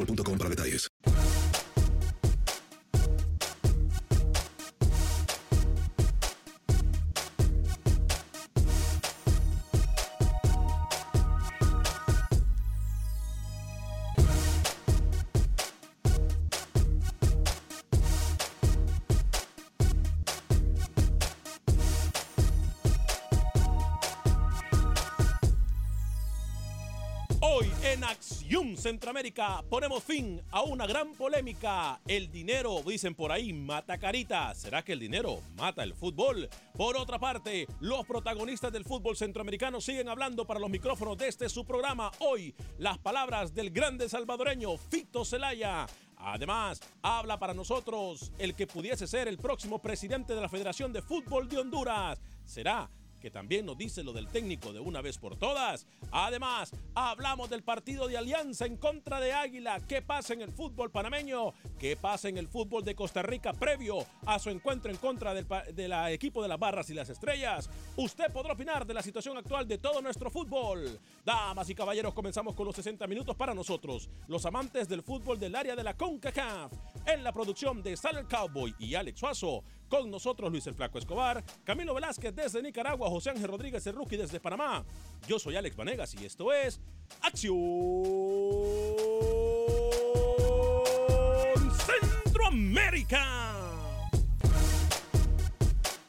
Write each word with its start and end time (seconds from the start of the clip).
boostmobile.com 0.00 0.38
para 0.38 0.48
detalles. 0.48 1.59
Ponemos 29.70 30.04
fin 30.04 30.42
a 30.50 30.62
una 30.62 30.86
gran 30.86 31.14
polémica. 31.14 31.98
El 32.06 32.30
dinero, 32.30 32.82
dicen 32.86 33.14
por 33.14 33.32
ahí, 33.32 33.54
mata 33.54 33.96
carita. 33.96 34.54
¿Será 34.54 34.82
que 34.82 34.92
el 34.92 35.00
dinero 35.00 35.38
mata 35.56 35.82
el 35.82 35.94
fútbol? 35.94 36.46
Por 36.76 36.98
otra 36.98 37.18
parte, 37.18 37.66
los 37.80 38.04
protagonistas 38.04 38.70
del 38.70 38.84
fútbol 38.84 39.16
centroamericano 39.16 39.80
siguen 39.80 40.10
hablando 40.10 40.46
para 40.46 40.60
los 40.60 40.68
micrófonos 40.68 41.16
de 41.16 41.28
este 41.28 41.48
su 41.48 41.64
programa. 41.64 42.10
Hoy, 42.18 42.54
las 42.76 42.98
palabras 42.98 43.54
del 43.54 43.70
grande 43.70 44.10
salvadoreño 44.10 44.76
Fito 44.76 45.24
Celaya. 45.24 45.86
Además, 46.18 46.82
habla 47.00 47.38
para 47.38 47.54
nosotros 47.54 48.32
el 48.38 48.54
que 48.54 48.66
pudiese 48.66 49.06
ser 49.06 49.26
el 49.26 49.38
próximo 49.38 49.78
presidente 49.78 50.34
de 50.34 50.40
la 50.42 50.50
Federación 50.50 50.92
de 50.92 51.00
Fútbol 51.00 51.48
de 51.48 51.56
Honduras. 51.56 52.20
¿Será 52.44 52.90
que 53.20 53.30
también 53.30 53.66
nos 53.66 53.78
dice 53.78 54.02
lo 54.02 54.12
del 54.12 54.26
técnico 54.26 54.72
de 54.72 54.80
una 54.80 55.00
vez 55.00 55.18
por 55.18 55.36
todas. 55.36 55.86
Además, 56.10 56.72
hablamos 56.94 57.50
del 57.50 57.62
partido 57.62 58.08
de 58.08 58.16
Alianza 58.16 58.66
en 58.66 58.76
contra 58.76 59.20
de 59.20 59.32
Águila. 59.32 59.78
¿Qué 59.86 60.02
pasa 60.02 60.32
en 60.32 60.42
el 60.42 60.50
fútbol 60.50 60.90
panameño? 60.90 61.52
¿Qué 61.78 61.96
pasa 61.96 62.28
en 62.28 62.38
el 62.38 62.48
fútbol 62.48 62.84
de 62.84 62.94
Costa 62.94 63.22
Rica 63.22 63.52
previo 63.52 64.06
a 64.26 64.38
su 64.38 64.50
encuentro 64.50 64.90
en 64.90 64.96
contra 64.96 65.34
del 65.34 65.46
de 65.74 66.14
equipo 66.14 66.42
de 66.42 66.48
las 66.48 66.58
barras 66.58 66.90
y 66.90 66.94
las 66.94 67.10
estrellas? 67.10 67.70
Usted 67.96 68.32
podrá 68.32 68.54
opinar 68.54 68.86
de 68.86 68.94
la 68.94 69.02
situación 69.02 69.36
actual 69.36 69.68
de 69.68 69.78
todo 69.78 70.00
nuestro 70.00 70.30
fútbol. 70.30 70.98
Damas 71.24 71.68
y 71.68 71.74
caballeros, 71.74 72.14
comenzamos 72.14 72.54
con 72.54 72.66
los 72.66 72.76
60 72.76 73.06
minutos 73.06 73.36
para 73.36 73.54
nosotros, 73.54 74.08
los 74.26 74.44
amantes 74.46 74.88
del 74.88 75.02
fútbol 75.02 75.38
del 75.38 75.54
área 75.54 75.76
de 75.76 75.84
la 75.84 75.96
CONCACAF. 75.96 76.72
En 77.06 77.22
la 77.22 77.32
producción 77.32 77.82
de 77.82 77.96
Sal 77.96 78.26
Cowboy 78.26 78.74
y 78.78 78.94
Alex 78.94 79.20
Suazo. 79.20 79.62
Con 79.90 80.08
nosotros 80.08 80.52
Luis 80.52 80.64
el 80.68 80.74
Flaco 80.74 80.98
Escobar, 80.98 81.42
Camilo 81.64 81.92
Velázquez 81.92 82.32
desde 82.32 82.62
Nicaragua, 82.62 83.10
José 83.10 83.30
Ángel 83.30 83.48
Rodríguez 83.48 83.84
el 83.88 83.96
Rookie 83.96 84.16
desde 84.16 84.38
Panamá. 84.38 84.84
Yo 85.26 85.40
soy 85.40 85.56
Alex 85.56 85.76
Vanegas 85.76 86.14
y 86.14 86.24
esto 86.24 86.52
es 86.52 86.80
Acción 87.20 87.58
Centroamérica. 92.32 93.50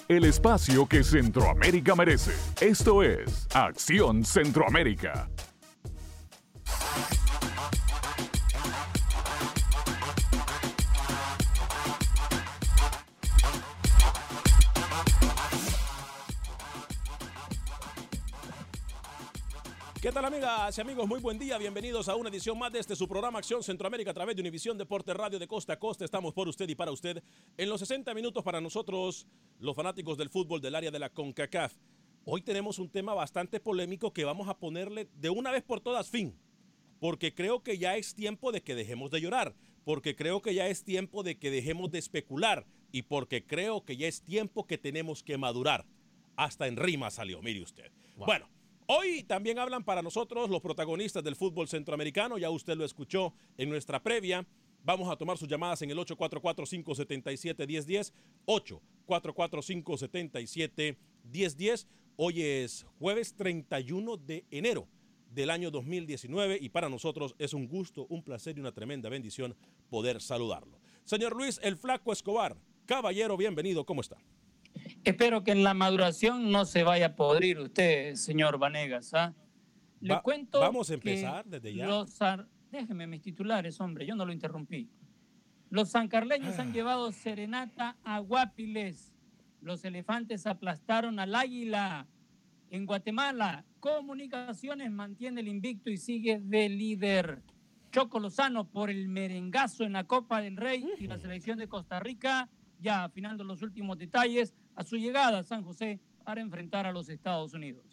El 0.08 0.26
espacio 0.26 0.86
que 0.86 1.04
Centroamérica 1.04 1.96
merece. 1.96 2.34
Esto 2.60 3.02
es 3.02 3.48
Acción 3.52 4.24
Centroamérica. 4.24 5.28
Tal 20.22 20.34
amigas 20.34 20.78
y 20.78 20.82
amigos? 20.82 21.08
Muy 21.08 21.20
buen 21.20 21.40
día, 21.40 21.58
bienvenidos 21.58 22.08
a 22.08 22.16
una 22.16 22.30
edición 22.30 22.56
más 22.56 22.72
de 22.72 22.78
este 22.78 22.96
su 22.96 23.08
programa 23.08 23.40
Acción 23.40 23.64
Centroamérica 23.64 24.12
a 24.12 24.14
través 24.14 24.36
de 24.36 24.42
Univisión 24.44 24.78
Deporte 24.78 25.16
Radio 25.16 25.40
de 25.40 25.48
Costa 25.48 25.74
a 25.74 25.80
Costa. 25.80 26.06
Estamos 26.06 26.32
por 26.36 26.48
usted 26.48 26.70
y 26.70 26.76
para 26.76 26.92
usted 26.92 27.24
en 27.58 27.70
los 27.70 27.80
60 27.80 28.14
minutos 28.14 28.44
para 28.44 28.62
nosotros, 28.62 29.26
los 29.58 29.76
fanáticos 29.76 30.20
del 30.20 30.30
fútbol 30.30 30.62
del 30.62 30.76
área 30.76 30.92
de 30.92 31.00
la 31.00 31.10
CONCACAF. 31.10 31.74
Hoy 32.24 32.44
tenemos 32.44 32.78
un 32.78 32.90
tema 32.90 33.16
bastante 33.16 33.60
polémico 33.60 34.14
que 34.14 34.24
vamos 34.24 34.48
a 34.48 34.60
ponerle 34.60 35.10
de 35.16 35.32
una 35.32 35.50
vez 35.50 35.64
por 35.64 35.82
todas 35.82 36.12
fin, 36.12 36.38
porque 37.00 37.34
creo 37.34 37.64
que 37.64 37.80
ya 37.80 37.98
es 37.98 38.14
tiempo 38.14 38.52
de 38.52 38.62
que 38.62 38.76
dejemos 38.76 39.10
de 39.10 39.22
llorar, 39.22 39.56
porque 39.86 40.16
creo 40.16 40.44
que 40.44 40.54
ya 40.54 40.68
es 40.68 40.84
tiempo 40.84 41.24
de 41.24 41.40
que 41.40 41.50
dejemos 41.50 41.90
de 41.90 41.98
especular 41.98 42.68
y 42.92 43.02
porque 43.04 43.44
creo 43.44 43.86
que 43.86 43.98
ya 43.98 44.08
es 44.08 44.22
tiempo 44.22 44.68
que 44.68 44.78
tenemos 44.78 45.24
que 45.24 45.40
madurar. 45.40 45.88
Hasta 46.36 46.68
en 46.68 46.78
rima 46.78 47.10
salió, 47.10 47.42
mire 47.42 47.64
usted. 47.64 47.92
Wow. 48.18 48.28
Bueno. 48.28 48.61
Hoy 48.94 49.24
también 49.24 49.58
hablan 49.58 49.86
para 49.86 50.02
nosotros 50.02 50.50
los 50.50 50.60
protagonistas 50.60 51.24
del 51.24 51.38
fútbol 51.38 51.70
centroamericano, 51.70 52.38
ya 52.38 52.50
usted 52.50 52.76
lo 52.76 52.84
escuchó 52.84 53.34
en 53.56 53.70
nuestra 53.70 54.04
previa. 54.04 54.46
Vamos 54.84 55.10
a 55.10 55.16
tomar 55.16 55.38
sus 55.38 55.48
llamadas 55.48 55.82
en 55.82 55.92
el 55.92 55.98
844-577-1010, 56.00 58.12
844-577-1010. 59.08 61.88
Hoy 62.18 62.42
es 62.42 62.86
jueves 63.00 63.34
31 63.34 64.18
de 64.18 64.44
enero 64.52 64.90
del 65.30 65.52
año 65.52 65.72
2019 65.72 66.58
y 66.60 66.68
para 66.68 66.90
nosotros 66.90 67.34
es 67.40 67.54
un 67.54 67.70
gusto, 67.70 68.08
un 68.10 68.22
placer 68.22 68.58
y 68.58 68.60
una 68.60 68.74
tremenda 68.74 69.08
bendición 69.08 69.56
poder 69.90 70.20
saludarlo. 70.20 70.82
Señor 71.06 71.34
Luis 71.34 71.62
El 71.64 71.78
Flaco 71.78 72.12
Escobar, 72.12 72.58
caballero, 72.86 73.38
bienvenido, 73.38 73.86
¿cómo 73.86 74.02
está? 74.02 74.18
Espero 75.04 75.44
que 75.44 75.52
en 75.52 75.64
la 75.64 75.74
maduración 75.74 76.52
no 76.52 76.66
se 76.66 76.84
vaya 76.84 77.08
a 77.08 77.16
podrir 77.16 77.60
usted, 77.60 78.14
señor 78.16 78.60
Vanegas. 78.60 79.14
¿ah? 79.14 79.34
Le 80.00 80.14
Va- 80.14 80.22
cuento. 80.22 80.60
vamos 80.60 80.90
a 80.90 80.98
que 80.98 81.10
empezar 81.12 81.46
desde 81.46 81.74
ya. 81.74 81.88
Los, 81.88 82.20
Déjeme 82.72 83.06
mis 83.08 83.22
titulares, 83.22 83.82
hombre, 83.82 84.06
yo 84.06 84.16
no 84.16 84.26
lo 84.26 84.32
interrumpí. 84.32 84.90
Los 85.70 85.90
sancarleños 85.90 86.58
Ah. 86.58 86.62
han 86.62 86.72
llevado 86.74 87.12
serenata 87.12 87.98
a 88.04 88.20
Guapiles. 88.20 89.12
Los 89.62 89.84
elefantes 89.84 90.46
aplastaron 90.48 91.20
al 91.20 91.36
águila. 91.36 92.08
En 92.70 92.86
Guatemala, 92.86 93.66
Comunicaciones 93.82 94.92
mantiene 94.92 95.42
el 95.42 95.48
invicto 95.48 95.90
y 95.90 95.98
sigue 95.98 96.40
de 96.40 96.70
líder. 96.70 97.42
Choco 97.92 98.20
Lozano 98.20 98.70
por 98.70 98.90
el 98.92 99.10
merengazo 99.10 99.84
en 99.84 99.94
la 99.94 100.04
Copa 100.06 100.40
del 100.42 100.56
Rey 100.56 100.86
y 101.00 101.08
la 101.08 101.18
selección 101.18 101.58
de 101.58 101.68
Costa 101.68 102.00
Rica, 102.00 102.48
ya 102.80 103.04
afinando 103.04 103.44
los 103.44 103.62
últimos 103.64 103.98
detalles 103.98 104.54
a 104.76 104.84
su 104.84 104.98
llegada 104.98 105.40
a 105.40 105.44
San 105.44 105.64
José 105.64 106.00
para 106.24 106.42
enfrentar 106.42 106.86
a 106.86 106.92
los 106.92 107.10
Estados 107.10 107.54
Unidos. 107.54 107.86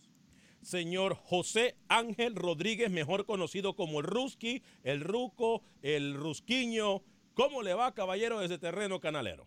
Señor 0.63 1.15
José 1.15 1.77
Ángel 1.89 2.35
Rodríguez, 2.35 2.91
mejor 2.91 3.27
conocido 3.27 3.75
como 3.75 4.01
el 4.01 4.07
Ruski, 4.07 4.63
el 4.83 5.01
Ruco, 5.01 5.63
el 5.83 6.15
Rusquiño. 6.15 7.03
¿Cómo 7.35 7.63
le 7.63 7.75
va, 7.75 7.95
caballero, 7.95 8.41
desde 8.41 8.59
terreno 8.59 9.01
canalero? 9.01 9.47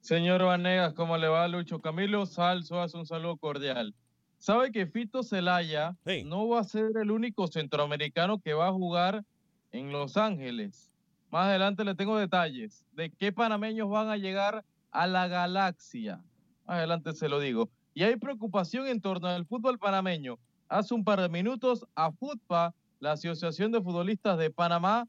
Señor 0.00 0.42
Vanegas, 0.42 0.94
¿cómo 0.94 1.16
le 1.18 1.28
va, 1.28 1.46
Lucho? 1.46 1.80
Camilo 1.80 2.26
Salso 2.26 2.80
hace 2.80 2.96
un 2.96 3.06
saludo 3.06 3.36
cordial. 3.36 3.94
¿Sabe 4.38 4.72
que 4.72 4.86
Fito 4.86 5.22
Celaya 5.22 5.96
no 6.24 6.48
va 6.48 6.60
a 6.60 6.64
ser 6.64 6.92
el 6.96 7.10
único 7.10 7.46
centroamericano 7.46 8.40
que 8.40 8.54
va 8.54 8.68
a 8.68 8.72
jugar 8.72 9.24
en 9.70 9.92
Los 9.92 10.16
Ángeles? 10.16 10.90
Más 11.30 11.46
adelante 11.46 11.84
le 11.84 11.94
tengo 11.94 12.18
detalles 12.18 12.86
de 12.92 13.10
qué 13.10 13.32
panameños 13.32 13.90
van 13.90 14.08
a 14.08 14.16
llegar 14.16 14.64
a 14.90 15.06
la 15.06 15.28
galaxia. 15.28 16.22
Adelante 16.66 17.12
se 17.12 17.28
lo 17.28 17.40
digo. 17.40 17.68
Y 17.94 18.02
hay 18.02 18.16
preocupación 18.16 18.86
en 18.86 19.00
torno 19.00 19.28
al 19.28 19.46
fútbol 19.46 19.78
panameño. 19.78 20.38
Hace 20.68 20.94
un 20.94 21.04
par 21.04 21.20
de 21.20 21.28
minutos 21.28 21.84
a 21.94 22.12
FUTPA, 22.12 22.74
la 23.00 23.12
Asociación 23.12 23.72
de 23.72 23.82
Futbolistas 23.82 24.38
de 24.38 24.50
Panamá, 24.50 25.08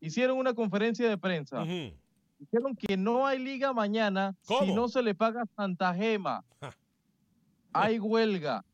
hicieron 0.00 0.38
una 0.38 0.54
conferencia 0.54 1.08
de 1.08 1.18
prensa. 1.18 1.64
Dijeron 2.38 2.76
que 2.76 2.96
no 2.96 3.26
hay 3.26 3.38
liga 3.38 3.72
mañana 3.72 4.34
si 4.42 4.72
no 4.72 4.88
se 4.88 5.02
le 5.02 5.14
paga 5.14 5.44
Santa 5.56 5.92
Gema. 5.94 6.44
Hay 7.72 7.98
huelga 7.98 8.64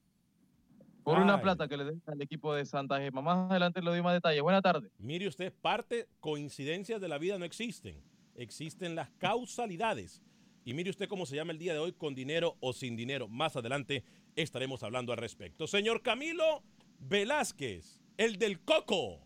por 1.03 1.19
una 1.19 1.41
plata 1.41 1.69
que 1.69 1.77
le 1.77 1.85
den 1.85 2.03
al 2.07 2.21
equipo 2.21 2.53
de 2.55 2.65
Santa 2.67 2.99
Gema. 2.99 3.23
Más 3.23 3.51
adelante 3.51 3.81
le 3.81 3.91
doy 3.91 4.03
más 4.03 4.13
detalles. 4.13 4.43
Buena 4.43 4.61
tarde. 4.61 4.91
Mire 4.99 5.27
usted, 5.29 5.53
parte, 5.63 6.09
coincidencias 6.21 7.01
de 7.01 7.09
la 7.09 7.19
vida 7.19 7.39
no 7.39 7.45
existen. 7.45 8.03
Existen 8.35 8.95
las 8.95 9.11
causalidades. 9.19 10.23
Y 10.67 10.75
mire 10.75 10.91
usted 10.91 11.09
cómo 11.09 11.27
se 11.27 11.37
llama 11.37 11.53
el 11.53 11.59
día 11.59 11.73
de 11.75 11.79
hoy, 11.79 11.93
con 11.93 12.13
dinero 12.17 12.57
o 12.59 12.73
sin 12.73 12.97
dinero. 12.97 13.29
Más 13.29 13.55
adelante 13.55 14.03
estaremos 14.35 14.83
hablando 14.83 15.13
al 15.13 15.19
respecto. 15.19 15.69
Señor 15.69 16.03
Camilo 16.03 16.65
Velázquez, 16.99 18.03
el 18.17 18.37
del 18.37 18.59
Coco. 18.59 19.21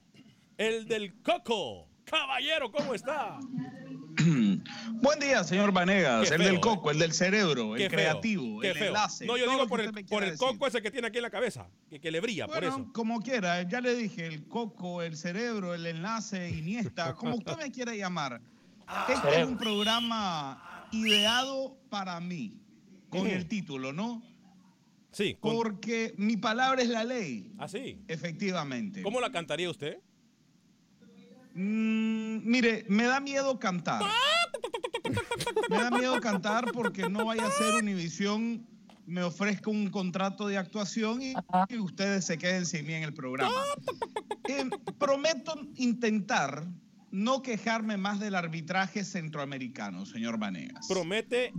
El 0.59 0.87
del 0.87 1.15
Coco. 1.23 1.89
Caballero, 2.05 2.71
¿cómo 2.71 2.93
está? 2.95 3.39
Buen 5.01 5.19
día, 5.19 5.43
señor 5.43 5.73
Vanegas, 5.73 6.31
el 6.31 6.43
del 6.43 6.57
¿eh? 6.57 6.61
coco, 6.61 6.91
el 6.91 6.99
del 6.99 7.13
cerebro, 7.15 7.73
Qué 7.75 7.85
el 7.85 7.91
feo, 7.91 7.99
creativo, 7.99 8.63
el 8.63 8.75
feo. 8.75 8.89
enlace. 8.89 9.25
No, 9.25 9.39
yo 9.39 9.49
digo 9.49 9.67
por 9.67 9.81
el, 9.81 9.93
por 10.05 10.23
el 10.25 10.37
coco 10.37 10.67
ese 10.67 10.83
que 10.83 10.91
tiene 10.91 11.07
aquí 11.07 11.19
en 11.19 11.23
la 11.23 11.31
cabeza, 11.31 11.71
que, 11.89 12.01
que 12.01 12.11
le 12.11 12.21
brilla, 12.21 12.47
por 12.47 12.57
Bueno, 12.59 12.69
eso. 12.77 12.93
como 12.93 13.21
quiera, 13.21 13.63
ya 13.63 13.81
le 13.81 13.95
dije, 13.95 14.27
el 14.27 14.47
coco, 14.47 15.01
el 15.01 15.17
cerebro, 15.17 15.73
el 15.73 15.87
enlace, 15.87 16.51
Iniesta, 16.51 17.15
como 17.15 17.37
usted 17.37 17.57
me 17.57 17.71
quiera 17.71 17.95
llamar. 17.95 18.43
Este 19.09 19.41
es 19.41 19.47
un 19.47 19.57
programa 19.57 20.70
ideado 20.93 21.79
para 21.89 22.21
mí, 22.21 22.61
con 23.09 23.23
Ujú. 23.23 23.31
el 23.31 23.49
título, 23.49 23.93
¿no? 23.93 24.23
Sí. 25.13 25.37
Porque 25.41 26.15
mi 26.17 26.37
palabra 26.37 26.83
es 26.83 26.89
la 26.89 27.05
ley. 27.05 27.53
¿Ah, 27.59 27.69
sí? 27.69 28.01
Efectivamente. 28.07 29.03
¿Cómo 29.03 29.21
la 29.21 29.33
cantaría 29.33 29.69
usted? 29.69 29.99
Mm, 31.55 32.49
mire, 32.49 32.85
me 32.89 33.05
da 33.05 33.19
miedo 33.21 33.59
cantar. 33.59 34.03
Me 35.69 35.77
da 35.77 35.91
miedo 35.91 36.21
cantar 36.21 36.71
porque 36.73 37.09
no 37.09 37.25
vaya 37.25 37.47
a 37.47 37.51
ser 37.51 37.75
Univisión 37.75 38.67
me 39.11 39.25
ofrezca 39.25 39.71
un 39.71 39.91
contrato 39.91 40.47
de 40.47 40.57
actuación 40.57 41.21
y, 41.21 41.35
y 41.69 41.79
ustedes 41.79 42.25
se 42.25 42.39
queden 42.39 42.65
sin 42.65 42.87
mí 42.87 42.95
en 42.95 43.03
el 43.03 43.13
programa. 43.13 43.53
Eh, 44.49 44.71
prometo 44.99 45.61
intentar 45.77 46.67
no 47.11 47.43
quejarme 47.43 47.97
más 47.97 48.21
del 48.21 48.35
arbitraje 48.35 49.05
centroamericano, 49.05 50.07
señor 50.07 50.39
Vanegas. 50.39 50.87
Promete 50.89 51.53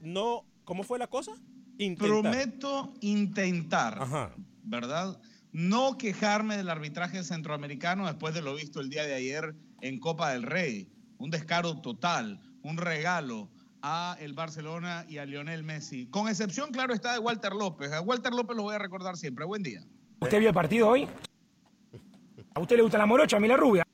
no, 0.00 0.44
¿cómo 0.64 0.82
fue 0.82 0.98
la 0.98 1.08
cosa? 1.08 1.32
Intentar. 1.78 2.08
Prometo 2.08 2.94
intentar, 3.00 4.32
¿verdad? 4.62 5.20
No 5.52 5.96
quejarme 5.98 6.56
del 6.56 6.68
arbitraje 6.68 7.22
centroamericano 7.22 8.06
después 8.06 8.34
de 8.34 8.42
lo 8.42 8.54
visto 8.54 8.80
el 8.80 8.90
día 8.90 9.04
de 9.04 9.14
ayer 9.14 9.54
en 9.80 9.98
Copa 9.98 10.30
del 10.32 10.42
Rey. 10.42 10.88
Un 11.18 11.30
descaro 11.30 11.80
total, 11.80 12.40
un 12.62 12.76
regalo 12.76 13.48
a 13.82 14.16
el 14.20 14.34
Barcelona 14.34 15.04
y 15.08 15.18
a 15.18 15.24
Lionel 15.24 15.62
Messi. 15.62 16.06
Con 16.06 16.28
excepción, 16.28 16.70
claro, 16.70 16.94
está 16.94 17.12
de 17.12 17.18
Walter 17.18 17.52
López. 17.52 17.92
A 17.92 18.00
Walter 18.00 18.32
López 18.32 18.56
lo 18.56 18.64
voy 18.64 18.74
a 18.74 18.78
recordar 18.78 19.16
siempre. 19.16 19.44
Buen 19.44 19.62
día. 19.62 19.82
¿Usted 20.20 20.38
vio 20.38 20.48
el 20.48 20.54
partido 20.54 20.88
hoy? 20.88 21.08
¿A 22.54 22.60
usted 22.60 22.76
le 22.76 22.82
gusta 22.82 22.98
la 22.98 23.06
morocha, 23.06 23.36
a 23.36 23.40
mí 23.40 23.48
la 23.48 23.56
rubia? 23.56 23.87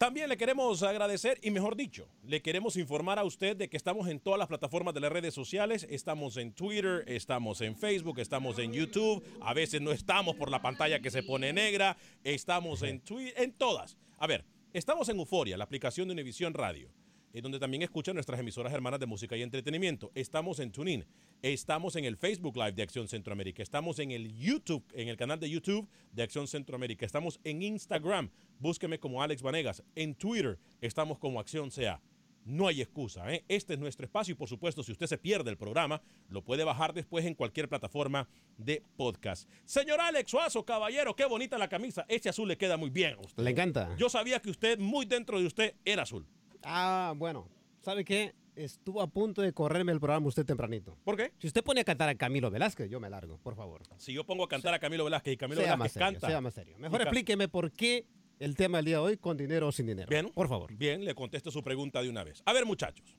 También 0.00 0.30
le 0.30 0.38
queremos 0.38 0.82
agradecer 0.82 1.38
y 1.42 1.50
mejor 1.50 1.76
dicho, 1.76 2.08
le 2.24 2.40
queremos 2.40 2.78
informar 2.78 3.18
a 3.18 3.24
usted 3.24 3.54
de 3.54 3.68
que 3.68 3.76
estamos 3.76 4.08
en 4.08 4.18
todas 4.18 4.38
las 4.38 4.48
plataformas 4.48 4.94
de 4.94 5.00
las 5.00 5.12
redes 5.12 5.34
sociales, 5.34 5.86
estamos 5.90 6.38
en 6.38 6.54
Twitter, 6.54 7.04
estamos 7.06 7.60
en 7.60 7.76
Facebook, 7.76 8.18
estamos 8.18 8.58
en 8.58 8.72
YouTube, 8.72 9.22
a 9.42 9.52
veces 9.52 9.82
no 9.82 9.92
estamos 9.92 10.36
por 10.36 10.50
la 10.50 10.62
pantalla 10.62 11.00
que 11.00 11.10
se 11.10 11.22
pone 11.22 11.52
negra, 11.52 11.98
estamos 12.24 12.82
en 12.82 13.02
en 13.10 13.52
todas. 13.52 13.98
A 14.16 14.26
ver, 14.26 14.46
estamos 14.72 15.06
en 15.10 15.18
Euforia, 15.18 15.58
la 15.58 15.64
aplicación 15.64 16.08
de 16.08 16.12
Univisión 16.12 16.54
Radio, 16.54 16.88
en 17.32 17.42
donde 17.42 17.58
también 17.58 17.82
escuchan 17.82 18.14
nuestras 18.14 18.40
emisoras 18.40 18.72
hermanas 18.72 19.00
de 19.00 19.06
música 19.06 19.36
y 19.36 19.42
entretenimiento. 19.42 20.10
Estamos 20.14 20.58
en 20.58 20.72
TuneIn, 20.72 21.04
estamos 21.42 21.96
en 21.96 22.04
el 22.04 22.16
Facebook 22.16 22.56
Live 22.56 22.72
de 22.72 22.82
Acción 22.82 23.08
Centroamérica, 23.08 23.62
estamos 23.62 23.98
en 23.98 24.10
el 24.10 24.36
YouTube, 24.36 24.84
en 24.94 25.08
el 25.08 25.16
canal 25.16 25.38
de 25.38 25.50
YouTube 25.50 25.88
de 26.12 26.22
Acción 26.22 26.46
Centroamérica, 26.48 27.06
estamos 27.06 27.40
en 27.44 27.62
Instagram, 27.62 28.30
búsqueme 28.58 28.98
como 28.98 29.22
Alex 29.22 29.42
Vanegas, 29.42 29.82
en 29.94 30.14
Twitter 30.14 30.58
estamos 30.80 31.18
como 31.18 31.40
Acción 31.40 31.70
CA. 31.70 32.00
No 32.42 32.66
hay 32.66 32.80
excusa, 32.80 33.30
¿eh? 33.32 33.44
este 33.48 33.74
es 33.74 33.78
nuestro 33.78 34.06
espacio 34.06 34.32
y 34.32 34.34
por 34.34 34.48
supuesto 34.48 34.82
si 34.82 34.92
usted 34.92 35.06
se 35.06 35.18
pierde 35.18 35.50
el 35.50 35.58
programa, 35.58 36.00
lo 36.30 36.42
puede 36.42 36.64
bajar 36.64 36.94
después 36.94 37.26
en 37.26 37.34
cualquier 37.34 37.68
plataforma 37.68 38.28
de 38.56 38.82
podcast. 38.96 39.48
Señor 39.66 40.00
Alex 40.00 40.30
Suazo, 40.30 40.64
caballero, 40.64 41.14
qué 41.14 41.26
bonita 41.26 41.58
la 41.58 41.68
camisa, 41.68 42.06
ese 42.08 42.30
azul 42.30 42.48
le 42.48 42.56
queda 42.56 42.78
muy 42.78 42.88
bien 42.88 43.14
a 43.14 43.20
usted. 43.20 43.42
Le 43.42 43.50
encanta. 43.50 43.94
Yo 43.98 44.08
sabía 44.08 44.40
que 44.40 44.50
usted, 44.50 44.78
muy 44.78 45.04
dentro 45.04 45.38
de 45.38 45.46
usted, 45.46 45.74
era 45.84 46.04
azul. 46.04 46.26
Ah, 46.62 47.14
bueno. 47.16 47.48
¿Sabe 47.80 48.04
qué? 48.04 48.34
Estuvo 48.56 49.00
a 49.00 49.06
punto 49.06 49.40
de 49.42 49.52
correrme 49.52 49.92
el 49.92 50.00
programa 50.00 50.26
usted 50.26 50.44
tempranito. 50.44 50.96
¿Por 51.04 51.16
qué? 51.16 51.32
Si 51.38 51.46
usted 51.46 51.62
pone 51.64 51.80
a 51.80 51.84
cantar 51.84 52.08
a 52.08 52.14
Camilo 52.14 52.50
Velázquez, 52.50 52.90
yo 52.90 53.00
me 53.00 53.08
largo, 53.08 53.38
por 53.38 53.56
favor. 53.56 53.82
Si 53.96 54.12
yo 54.12 54.24
pongo 54.24 54.44
a 54.44 54.48
cantar 54.48 54.74
a 54.74 54.78
Camilo 54.78 55.04
Velázquez 55.04 55.34
y 55.34 55.36
Camilo 55.36 55.62
sea 55.62 55.76
más 55.76 55.94
Velázquez 55.94 55.94
serio, 55.94 56.12
canta. 56.20 56.26
sea 56.28 56.40
más 56.40 56.54
serio. 56.54 56.76
Mejor 56.78 57.00
explíqueme 57.02 57.48
por 57.48 57.72
qué 57.72 58.06
el 58.38 58.56
tema 58.56 58.78
del 58.78 58.84
día 58.86 58.96
de 58.96 59.02
hoy 59.02 59.16
con 59.16 59.36
dinero 59.36 59.68
o 59.68 59.72
sin 59.72 59.86
dinero. 59.86 60.08
Bien. 60.10 60.30
Por 60.34 60.48
favor. 60.48 60.74
Bien, 60.76 61.04
le 61.04 61.14
contesto 61.14 61.50
su 61.50 61.62
pregunta 61.62 62.02
de 62.02 62.10
una 62.10 62.24
vez. 62.24 62.42
A 62.44 62.52
ver, 62.52 62.66
muchachos. 62.66 63.16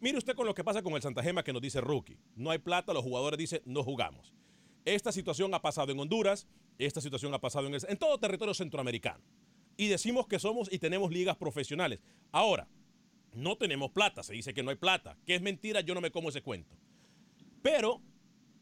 Mire 0.00 0.18
usted 0.18 0.34
con 0.36 0.46
lo 0.46 0.54
que 0.54 0.62
pasa 0.62 0.82
con 0.82 0.92
el 0.94 1.02
Santa 1.02 1.22
Gema 1.24 1.42
que 1.42 1.52
nos 1.52 1.62
dice 1.62 1.80
Rookie. 1.80 2.18
No 2.36 2.50
hay 2.50 2.58
plata, 2.58 2.92
los 2.92 3.02
jugadores 3.02 3.36
dicen 3.38 3.62
no 3.64 3.82
jugamos. 3.82 4.32
Esta 4.84 5.10
situación 5.10 5.52
ha 5.54 5.60
pasado 5.60 5.90
en 5.90 5.98
Honduras, 5.98 6.46
esta 6.78 7.00
situación 7.00 7.34
ha 7.34 7.40
pasado 7.40 7.66
en, 7.66 7.74
el- 7.74 7.82
en 7.88 7.96
todo 7.96 8.16
territorio 8.18 8.54
centroamericano. 8.54 9.24
Y 9.78 9.86
decimos 9.86 10.26
que 10.26 10.40
somos 10.40 10.70
y 10.70 10.80
tenemos 10.80 11.12
ligas 11.12 11.36
profesionales. 11.36 12.00
Ahora, 12.32 12.68
no 13.32 13.56
tenemos 13.56 13.92
plata, 13.92 14.24
se 14.24 14.32
dice 14.32 14.52
que 14.52 14.64
no 14.64 14.70
hay 14.70 14.76
plata. 14.76 15.16
Que 15.24 15.36
es 15.36 15.40
mentira, 15.40 15.80
yo 15.80 15.94
no 15.94 16.00
me 16.00 16.10
como 16.10 16.30
ese 16.30 16.42
cuento. 16.42 16.76
Pero, 17.62 18.02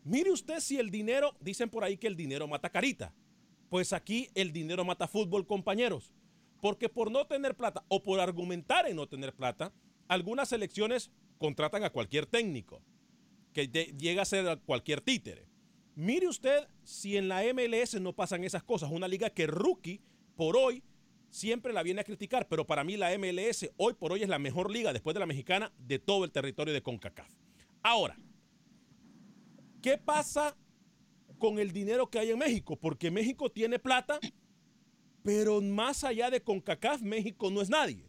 mire 0.04 0.30
usted 0.30 0.60
si 0.60 0.78
el 0.78 0.90
dinero, 0.90 1.34
dicen 1.40 1.70
por 1.70 1.84
ahí 1.84 1.96
que 1.96 2.06
el 2.06 2.16
dinero 2.16 2.46
mata 2.46 2.68
carita. 2.68 3.14
Pues 3.70 3.94
aquí 3.94 4.28
el 4.34 4.52
dinero 4.52 4.84
mata 4.84 5.08
fútbol, 5.08 5.46
compañeros. 5.46 6.12
Porque 6.60 6.90
por 6.90 7.10
no 7.10 7.26
tener 7.26 7.56
plata 7.56 7.82
o 7.88 8.02
por 8.02 8.20
argumentar 8.20 8.86
en 8.86 8.96
no 8.96 9.08
tener 9.08 9.34
plata, 9.34 9.72
algunas 10.08 10.50
selecciones 10.50 11.10
contratan 11.38 11.82
a 11.82 11.90
cualquier 11.90 12.26
técnico 12.26 12.82
que 13.54 13.68
llega 13.68 14.20
a 14.20 14.26
ser 14.26 14.60
cualquier 14.66 15.00
títere. 15.00 15.46
Mire 15.94 16.28
usted 16.28 16.68
si 16.82 17.16
en 17.16 17.28
la 17.28 17.42
MLS 17.54 17.98
no 18.02 18.12
pasan 18.12 18.44
esas 18.44 18.62
cosas. 18.62 18.90
Una 18.90 19.08
liga 19.08 19.30
que 19.30 19.46
rookie 19.46 20.02
por 20.36 20.58
hoy 20.58 20.82
siempre 21.36 21.74
la 21.74 21.82
viene 21.82 22.00
a 22.00 22.04
criticar, 22.04 22.48
pero 22.48 22.66
para 22.66 22.82
mí 22.82 22.96
la 22.96 23.16
MLS 23.18 23.70
hoy 23.76 23.92
por 23.92 24.10
hoy 24.10 24.22
es 24.22 24.28
la 24.28 24.38
mejor 24.38 24.70
liga 24.70 24.94
después 24.94 25.12
de 25.12 25.20
la 25.20 25.26
mexicana 25.26 25.70
de 25.78 25.98
todo 25.98 26.24
el 26.24 26.32
territorio 26.32 26.72
de 26.72 26.82
CONCACAF. 26.82 27.28
Ahora, 27.82 28.18
¿qué 29.82 29.98
pasa 29.98 30.56
con 31.38 31.58
el 31.58 31.72
dinero 31.72 32.08
que 32.08 32.18
hay 32.18 32.30
en 32.30 32.38
México? 32.38 32.76
Porque 32.76 33.10
México 33.10 33.50
tiene 33.50 33.78
plata, 33.78 34.18
pero 35.22 35.60
más 35.60 36.04
allá 36.04 36.30
de 36.30 36.40
CONCACAF, 36.40 37.02
México 37.02 37.50
no 37.50 37.60
es 37.60 37.68
nadie. 37.68 38.08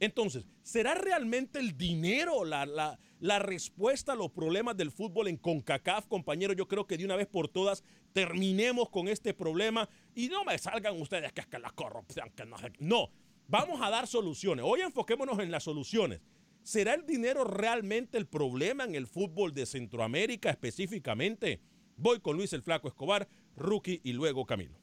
Entonces, 0.00 0.44
¿será 0.62 0.94
realmente 0.94 1.58
el 1.58 1.76
dinero 1.76 2.44
la, 2.44 2.66
la, 2.66 2.98
la, 3.20 3.38
respuesta 3.38 4.12
a 4.12 4.16
los 4.16 4.30
problemas 4.30 4.76
del 4.76 4.92
fútbol 4.92 5.28
en 5.28 5.36
CONCACAF, 5.36 6.06
compañero? 6.06 6.52
Yo 6.52 6.68
creo 6.68 6.86
que 6.86 6.96
de 6.96 7.04
una 7.04 7.16
vez 7.16 7.26
por 7.26 7.48
todas 7.48 7.82
terminemos 8.12 8.90
con 8.90 9.08
este 9.08 9.34
problema 9.34 9.88
y 10.14 10.28
no 10.28 10.44
me 10.44 10.56
salgan 10.58 11.00
ustedes 11.00 11.32
que 11.32 11.40
es 11.40 11.46
que 11.46 11.58
la 11.58 11.70
corrupción, 11.70 12.30
que 12.30 12.44
no 12.44 12.56
No, 12.78 13.10
vamos 13.48 13.80
a 13.82 13.90
dar 13.90 14.06
soluciones. 14.06 14.64
Hoy 14.66 14.82
enfoquémonos 14.82 15.38
en 15.40 15.50
las 15.50 15.64
soluciones. 15.64 16.20
¿Será 16.62 16.94
el 16.94 17.06
dinero 17.06 17.44
realmente 17.44 18.18
el 18.18 18.26
problema 18.26 18.84
en 18.84 18.94
el 18.94 19.06
fútbol 19.06 19.54
de 19.54 19.66
Centroamérica 19.66 20.50
específicamente? 20.50 21.60
Voy 21.96 22.20
con 22.20 22.36
Luis 22.36 22.52
el 22.52 22.62
Flaco 22.62 22.88
Escobar, 22.88 23.28
rookie 23.56 24.00
y 24.04 24.12
luego 24.12 24.46
Camilo. 24.46 24.78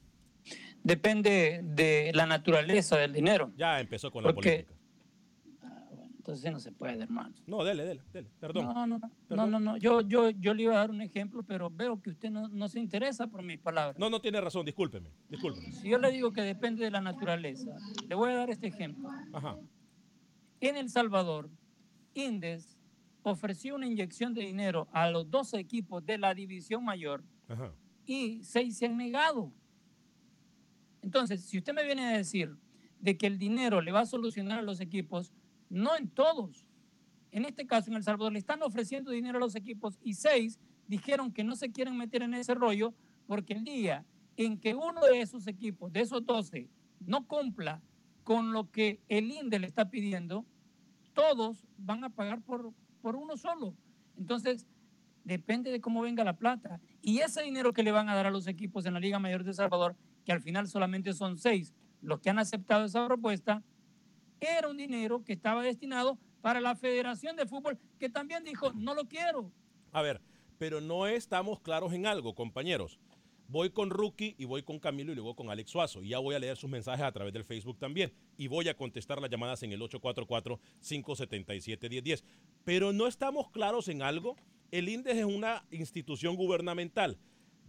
Depende 0.82 1.60
de 1.62 2.10
la 2.14 2.26
naturaleza 2.26 2.96
del 2.96 3.12
dinero. 3.12 3.52
Ya 3.56 3.80
empezó 3.80 4.10
con 4.10 4.22
la 4.24 4.34
política. 4.34 4.75
Entonces 6.26 6.50
no 6.50 6.58
se 6.58 6.72
puede, 6.72 7.04
hermano. 7.04 7.32
No, 7.46 7.62
dele, 7.62 7.84
dele, 7.84 8.02
dele. 8.12 8.28
Perdón. 8.40 8.64
No, 8.64 8.84
no, 8.84 8.98
no, 9.28 9.46
no, 9.46 9.60
no, 9.60 9.76
Yo, 9.76 10.00
yo, 10.00 10.30
yo 10.30 10.54
le 10.54 10.64
iba 10.64 10.74
a 10.74 10.78
dar 10.78 10.90
un 10.90 11.00
ejemplo, 11.00 11.44
pero 11.44 11.70
veo 11.70 12.02
que 12.02 12.10
usted 12.10 12.30
no, 12.30 12.48
no 12.48 12.68
se 12.68 12.80
interesa 12.80 13.28
por 13.28 13.44
mis 13.44 13.60
palabras. 13.60 13.96
No, 13.96 14.10
no 14.10 14.20
tiene 14.20 14.40
razón, 14.40 14.66
discúlpeme, 14.66 15.08
discúlpeme. 15.28 15.70
Si 15.70 15.88
yo 15.88 15.98
le 15.98 16.10
digo 16.10 16.32
que 16.32 16.42
depende 16.42 16.82
de 16.82 16.90
la 16.90 17.00
naturaleza, 17.00 17.76
le 18.08 18.14
voy 18.16 18.32
a 18.32 18.38
dar 18.38 18.50
este 18.50 18.66
ejemplo. 18.66 19.08
Ajá. 19.32 19.56
En 20.58 20.76
El 20.76 20.90
Salvador, 20.90 21.48
Indes 22.12 22.76
ofreció 23.22 23.76
una 23.76 23.86
inyección 23.86 24.34
de 24.34 24.42
dinero 24.42 24.88
a 24.90 25.08
los 25.08 25.30
dos 25.30 25.54
equipos 25.54 26.04
de 26.04 26.18
la 26.18 26.34
división 26.34 26.84
mayor 26.84 27.22
y 28.04 28.42
seis 28.42 28.78
se 28.78 28.86
han 28.86 28.96
negado. 28.96 29.52
Entonces, 31.02 31.44
si 31.44 31.58
usted 31.58 31.72
me 31.72 31.84
viene 31.84 32.04
a 32.04 32.16
decir 32.16 32.56
de 32.98 33.16
que 33.16 33.28
el 33.28 33.38
dinero 33.38 33.80
le 33.80 33.92
va 33.92 34.00
a 34.00 34.06
solucionar 34.06 34.58
a 34.58 34.62
los 34.62 34.80
equipos, 34.80 35.32
no 35.68 35.96
en 35.96 36.08
todos. 36.08 36.64
En 37.30 37.44
este 37.44 37.66
caso, 37.66 37.90
en 37.90 37.96
El 37.96 38.02
Salvador, 38.02 38.32
le 38.32 38.38
están 38.38 38.62
ofreciendo 38.62 39.10
dinero 39.10 39.38
a 39.38 39.40
los 39.40 39.54
equipos 39.54 39.98
y 40.02 40.14
seis 40.14 40.58
dijeron 40.86 41.32
que 41.32 41.44
no 41.44 41.56
se 41.56 41.70
quieren 41.70 41.96
meter 41.96 42.22
en 42.22 42.34
ese 42.34 42.54
rollo 42.54 42.94
porque 43.26 43.54
el 43.54 43.64
día 43.64 44.04
en 44.36 44.58
que 44.58 44.74
uno 44.74 45.00
de 45.02 45.20
esos 45.20 45.46
equipos, 45.46 45.92
de 45.92 46.00
esos 46.00 46.24
12, 46.24 46.68
no 47.00 47.26
cumpla 47.26 47.82
con 48.24 48.52
lo 48.52 48.70
que 48.70 49.00
el 49.08 49.30
INDE 49.30 49.58
le 49.58 49.66
está 49.66 49.90
pidiendo, 49.90 50.44
todos 51.12 51.64
van 51.78 52.04
a 52.04 52.10
pagar 52.10 52.42
por, 52.42 52.72
por 53.00 53.16
uno 53.16 53.36
solo. 53.36 53.74
Entonces, 54.16 54.66
depende 55.24 55.70
de 55.70 55.80
cómo 55.80 56.02
venga 56.02 56.24
la 56.24 56.36
plata. 56.36 56.80
Y 57.02 57.18
ese 57.18 57.42
dinero 57.42 57.72
que 57.72 57.82
le 57.82 57.92
van 57.92 58.08
a 58.08 58.14
dar 58.14 58.26
a 58.26 58.30
los 58.30 58.46
equipos 58.46 58.86
en 58.86 58.94
la 58.94 59.00
Liga 59.00 59.18
Mayor 59.18 59.42
de 59.42 59.50
El 59.50 59.56
Salvador 59.56 59.96
que 60.24 60.32
al 60.32 60.42
final 60.42 60.66
solamente 60.66 61.12
son 61.14 61.38
seis 61.38 61.72
los 62.02 62.20
que 62.20 62.30
han 62.30 62.38
aceptado 62.38 62.84
esa 62.84 63.06
propuesta, 63.06 63.62
era 64.46 64.68
un 64.68 64.76
dinero 64.76 65.24
que 65.24 65.32
estaba 65.32 65.62
destinado 65.62 66.18
para 66.40 66.60
la 66.60 66.76
Federación 66.76 67.36
de 67.36 67.46
Fútbol, 67.46 67.78
que 67.98 68.08
también 68.08 68.44
dijo, 68.44 68.72
no 68.72 68.94
lo 68.94 69.06
quiero. 69.06 69.50
A 69.92 70.02
ver, 70.02 70.20
pero 70.58 70.80
no 70.80 71.06
estamos 71.06 71.60
claros 71.60 71.92
en 71.92 72.06
algo, 72.06 72.34
compañeros. 72.34 72.98
Voy 73.48 73.70
con 73.70 73.90
Rookie 73.90 74.34
y 74.38 74.44
voy 74.44 74.62
con 74.62 74.78
Camilo 74.80 75.12
y 75.12 75.14
luego 75.14 75.36
con 75.36 75.50
Alex 75.50 75.70
Suazo. 75.70 76.02
Y 76.02 76.08
ya 76.08 76.18
voy 76.18 76.34
a 76.34 76.40
leer 76.40 76.56
sus 76.56 76.68
mensajes 76.68 77.04
a 77.04 77.12
través 77.12 77.32
del 77.32 77.44
Facebook 77.44 77.78
también. 77.78 78.12
Y 78.36 78.48
voy 78.48 78.68
a 78.68 78.76
contestar 78.76 79.20
las 79.20 79.30
llamadas 79.30 79.62
en 79.62 79.70
el 79.72 79.80
844-577-1010. 79.80 82.24
Pero 82.64 82.92
no 82.92 83.06
estamos 83.06 83.48
claros 83.50 83.86
en 83.88 84.02
algo. 84.02 84.34
El 84.72 84.88
INDES 84.88 85.18
es 85.18 85.24
una 85.24 85.64
institución 85.70 86.34
gubernamental 86.34 87.18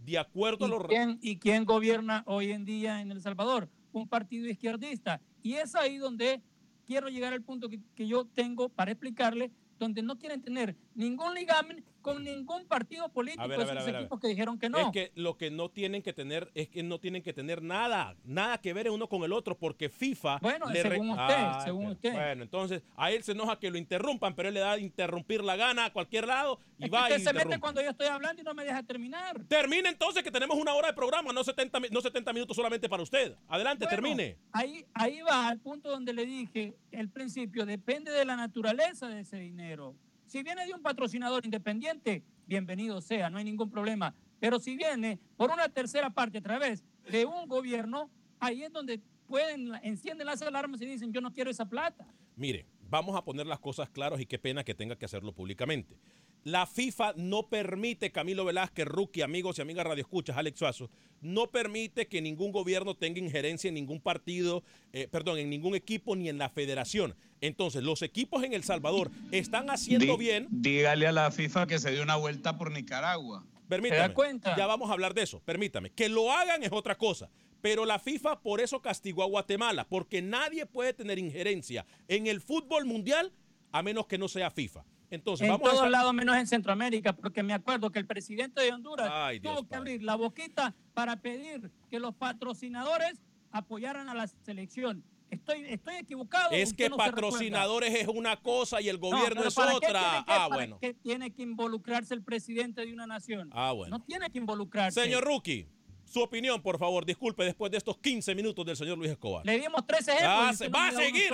de 0.04 0.18
acuerdo 0.18 0.64
a 0.64 0.68
los... 0.68 0.84
Quién, 0.86 1.20
¿Y 1.22 1.38
quién 1.38 1.64
gobierna 1.64 2.24
hoy 2.26 2.50
en 2.50 2.64
día 2.64 3.00
en 3.00 3.12
El 3.12 3.22
Salvador? 3.22 3.68
Un 3.92 4.08
partido 4.08 4.48
izquierdista. 4.48 5.20
Y 5.42 5.54
es 5.54 5.76
ahí 5.76 5.98
donde 5.98 6.42
quiero 6.88 7.08
llegar 7.10 7.34
al 7.34 7.42
punto 7.42 7.68
que, 7.68 8.06
yo 8.06 8.24
tengo 8.24 8.70
para 8.70 8.90
explicarle 8.90 9.52
donde 9.78 10.02
no 10.02 10.18
quieren 10.18 10.40
tener 10.40 10.74
ningún 10.94 11.34
ligamen 11.34 11.84
con 12.02 12.22
ningún 12.24 12.66
partido 12.66 13.08
político. 13.10 13.42
A 13.42 13.54
esos 13.54 13.88
equipos 13.88 14.20
que 14.20 14.28
dijeron 14.28 14.58
que 14.58 14.68
no. 14.68 14.78
Es 14.78 14.90
que 14.92 15.12
lo 15.14 15.36
que 15.36 15.50
no 15.50 15.70
tienen 15.70 16.02
que 16.02 16.12
tener 16.12 16.50
es 16.54 16.68
que 16.68 16.82
no 16.82 16.98
tienen 16.98 17.22
que 17.22 17.32
tener 17.32 17.62
nada, 17.62 18.16
nada 18.24 18.58
que 18.58 18.72
ver 18.72 18.90
uno 18.90 19.08
con 19.08 19.22
el 19.22 19.32
otro, 19.32 19.56
porque 19.56 19.88
FIFA. 19.88 20.38
Bueno, 20.40 20.66
según 20.72 21.10
usted, 21.10 21.64
según 21.64 21.86
usted. 21.86 22.12
Bueno, 22.12 22.42
entonces 22.42 22.82
a 22.96 23.10
él 23.10 23.22
se 23.22 23.32
enoja 23.32 23.58
que 23.58 23.70
lo 23.70 23.78
interrumpan, 23.78 24.34
pero 24.34 24.48
él 24.48 24.54
le 24.54 24.60
da 24.60 24.78
interrumpir 24.78 25.42
la 25.42 25.56
gana 25.56 25.86
a 25.86 25.92
cualquier 25.92 26.26
lado 26.26 26.60
y 26.78 26.88
va 26.88 27.04
usted 27.04 27.18
se 27.18 27.32
mete 27.32 27.58
cuando 27.58 27.82
yo 27.82 27.90
estoy 27.90 28.06
hablando 28.06 28.42
y 28.42 28.44
no 28.44 28.54
me 28.54 28.64
deja 28.64 28.82
terminar. 28.82 29.44
Termine 29.44 29.88
entonces 29.88 30.22
que 30.22 30.30
tenemos 30.30 30.56
una 30.56 30.74
hora 30.74 30.88
de 30.88 30.94
programa, 30.94 31.32
no 31.32 31.44
70, 31.44 31.80
no 31.90 32.00
70 32.00 32.32
minutos 32.32 32.56
solamente 32.56 32.88
para 32.88 33.02
usted. 33.02 33.34
Adelante, 33.48 33.86
termine. 33.86 34.36
Ahí, 34.52 34.84
ahí 34.94 35.20
va 35.20 35.48
al 35.48 35.58
punto 35.58 35.90
donde 35.90 36.12
le 36.12 36.24
dije 36.26 36.74
el 36.90 37.08
principio, 37.10 37.66
depende 37.66 38.10
de 38.12 38.24
la 38.24 38.36
naturaleza 38.36 39.08
de 39.08 39.20
ese 39.20 39.38
dinero. 39.38 39.94
Si 40.28 40.42
viene 40.42 40.66
de 40.66 40.74
un 40.74 40.82
patrocinador 40.82 41.46
independiente, 41.46 42.22
bienvenido 42.46 43.00
sea, 43.00 43.30
no 43.30 43.38
hay 43.38 43.44
ningún 43.44 43.70
problema. 43.70 44.14
Pero 44.38 44.60
si 44.60 44.76
viene 44.76 45.18
por 45.38 45.50
una 45.50 45.70
tercera 45.70 46.10
parte 46.10 46.36
a 46.36 46.42
través 46.42 46.84
de 47.10 47.24
un 47.24 47.48
gobierno, 47.48 48.10
ahí 48.38 48.62
es 48.62 48.70
donde 48.70 49.00
pueden, 49.26 49.72
encienden 49.82 50.26
las 50.26 50.42
alarmas 50.42 50.82
y 50.82 50.86
dicen, 50.86 51.14
yo 51.14 51.22
no 51.22 51.32
quiero 51.32 51.50
esa 51.50 51.66
plata. 51.66 52.06
Mire, 52.36 52.66
vamos 52.90 53.16
a 53.16 53.24
poner 53.24 53.46
las 53.46 53.58
cosas 53.58 53.88
claras 53.88 54.20
y 54.20 54.26
qué 54.26 54.38
pena 54.38 54.62
que 54.62 54.74
tenga 54.74 54.96
que 54.96 55.06
hacerlo 55.06 55.32
públicamente. 55.32 55.96
La 56.44 56.66
FIFA 56.66 57.14
no 57.16 57.48
permite, 57.48 58.10
Camilo 58.10 58.44
Velázquez, 58.44 58.86
Rookie, 58.86 59.22
amigos 59.22 59.58
y 59.58 59.62
amigas 59.62 59.86
Radio 59.86 60.02
Escuchas, 60.02 60.36
Alex 60.36 60.58
Suazo, 60.58 60.90
no 61.20 61.50
permite 61.50 62.06
que 62.06 62.22
ningún 62.22 62.52
gobierno 62.52 62.94
tenga 62.94 63.18
injerencia 63.18 63.68
en 63.68 63.74
ningún 63.74 64.00
partido, 64.00 64.62
eh, 64.92 65.08
perdón, 65.08 65.38
en 65.38 65.50
ningún 65.50 65.74
equipo 65.74 66.16
ni 66.16 66.28
en 66.28 66.38
la 66.38 66.48
federación. 66.48 67.14
Entonces, 67.40 67.82
los 67.82 68.02
equipos 68.02 68.44
en 68.44 68.52
El 68.52 68.64
Salvador 68.64 69.10
están 69.30 69.68
haciendo 69.70 70.16
bien. 70.16 70.46
Dígale 70.50 71.06
a 71.06 71.12
la 71.12 71.30
FIFA 71.30 71.66
que 71.66 71.78
se 71.78 71.90
dio 71.90 72.02
una 72.02 72.16
vuelta 72.16 72.56
por 72.56 72.70
Nicaragua. 72.70 73.44
Permítame. 73.68 74.14
cuenta? 74.14 74.56
Ya 74.56 74.66
vamos 74.66 74.88
a 74.90 74.94
hablar 74.94 75.14
de 75.14 75.22
eso. 75.22 75.40
Permítame. 75.40 75.90
Que 75.90 76.08
lo 76.08 76.32
hagan 76.32 76.62
es 76.62 76.72
otra 76.72 76.96
cosa. 76.96 77.28
Pero 77.60 77.84
la 77.84 77.98
FIFA 77.98 78.40
por 78.40 78.60
eso 78.60 78.80
castigó 78.80 79.22
a 79.22 79.26
Guatemala, 79.26 79.86
porque 79.88 80.22
nadie 80.22 80.64
puede 80.64 80.94
tener 80.94 81.18
injerencia 81.18 81.84
en 82.06 82.26
el 82.28 82.40
fútbol 82.40 82.86
mundial 82.86 83.32
a 83.72 83.82
menos 83.82 84.06
que 84.06 84.16
no 84.16 84.28
sea 84.28 84.50
FIFA. 84.50 84.84
Entonces, 85.10 85.46
en 85.46 85.52
vamos 85.52 85.70
todos 85.70 85.90
lados 85.90 86.12
menos 86.12 86.36
en 86.36 86.46
Centroamérica, 86.46 87.14
porque 87.14 87.42
me 87.42 87.54
acuerdo 87.54 87.90
que 87.90 87.98
el 87.98 88.06
presidente 88.06 88.60
de 88.60 88.72
Honduras 88.72 89.10
tuvo 89.42 89.66
que 89.66 89.74
abrir 89.74 90.02
la 90.02 90.16
boquita 90.16 90.74
para 90.94 91.16
pedir 91.16 91.70
que 91.88 91.98
los 91.98 92.14
patrocinadores 92.14 93.20
apoyaran 93.50 94.08
a 94.08 94.14
la 94.14 94.26
selección. 94.26 95.02
Estoy, 95.30 95.64
estoy 95.66 95.96
equivocado. 95.96 96.50
Es 96.52 96.72
que 96.72 96.88
patrocinadores 96.90 97.94
es 97.94 98.08
una 98.08 98.36
cosa 98.36 98.80
y 98.80 98.88
el 98.88 98.98
gobierno 98.98 99.44
es 99.44 99.58
otra. 99.58 100.24
ah, 100.26 100.48
bueno. 100.50 100.78
Que 100.78 100.94
tiene 100.94 101.30
que 101.32 101.42
involucrarse 101.42 102.14
el 102.14 102.22
presidente 102.22 102.84
de 102.84 102.92
una 102.92 103.06
nación. 103.06 103.50
Ah, 103.52 103.72
bueno. 103.72 103.98
No 103.98 104.04
tiene 104.04 104.30
que 104.30 104.38
involucrarse. 104.38 105.02
Señor 105.02 105.24
Rookie, 105.24 105.68
su 106.04 106.22
opinión, 106.22 106.62
por 106.62 106.78
favor. 106.78 107.04
Disculpe, 107.04 107.44
después 107.44 107.70
de 107.70 107.78
estos 107.78 107.98
15 107.98 108.34
minutos 108.34 108.64
del 108.64 108.76
señor 108.76 108.96
Luis 108.96 109.10
Escobar. 109.10 109.44
Le 109.44 109.58
dimos 109.58 109.86
tres 109.86 110.08
ejemplos. 110.08 110.74
va 110.74 110.88
a 110.88 110.92
seguir. 110.92 111.32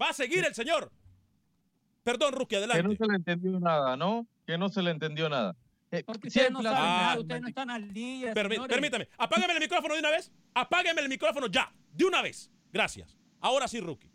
Va 0.00 0.08
a 0.10 0.12
seguir 0.12 0.44
el 0.44 0.54
señor. 0.54 0.92
Perdón, 2.08 2.32
Rookie, 2.32 2.56
adelante. 2.56 2.80
Que 2.80 2.88
no 2.88 2.94
se 2.94 3.06
le 3.06 3.16
entendió 3.16 3.60
nada, 3.60 3.94
¿no? 3.94 4.26
Que 4.46 4.56
no 4.56 4.70
se 4.70 4.80
le 4.80 4.92
entendió 4.92 5.28
nada. 5.28 5.54
Eh, 5.90 6.02
Porque 6.06 6.28
ustedes 6.28 6.50
no, 6.50 6.62
saben 6.62 7.20
ustedes 7.20 7.42
no 7.42 7.48
están 7.48 7.68
al 7.68 7.92
día. 7.92 8.32
permítame, 8.32 9.08
apágame 9.18 9.52
el 9.52 9.60
micrófono 9.60 9.92
de 9.92 10.00
una 10.00 10.10
vez. 10.12 10.32
Apágame 10.54 11.02
el 11.02 11.08
micrófono 11.10 11.48
ya, 11.48 11.70
de 11.92 12.06
una 12.06 12.22
vez. 12.22 12.50
Gracias. 12.72 13.14
Ahora 13.40 13.68
sí, 13.68 13.78
Rookie. 13.80 14.10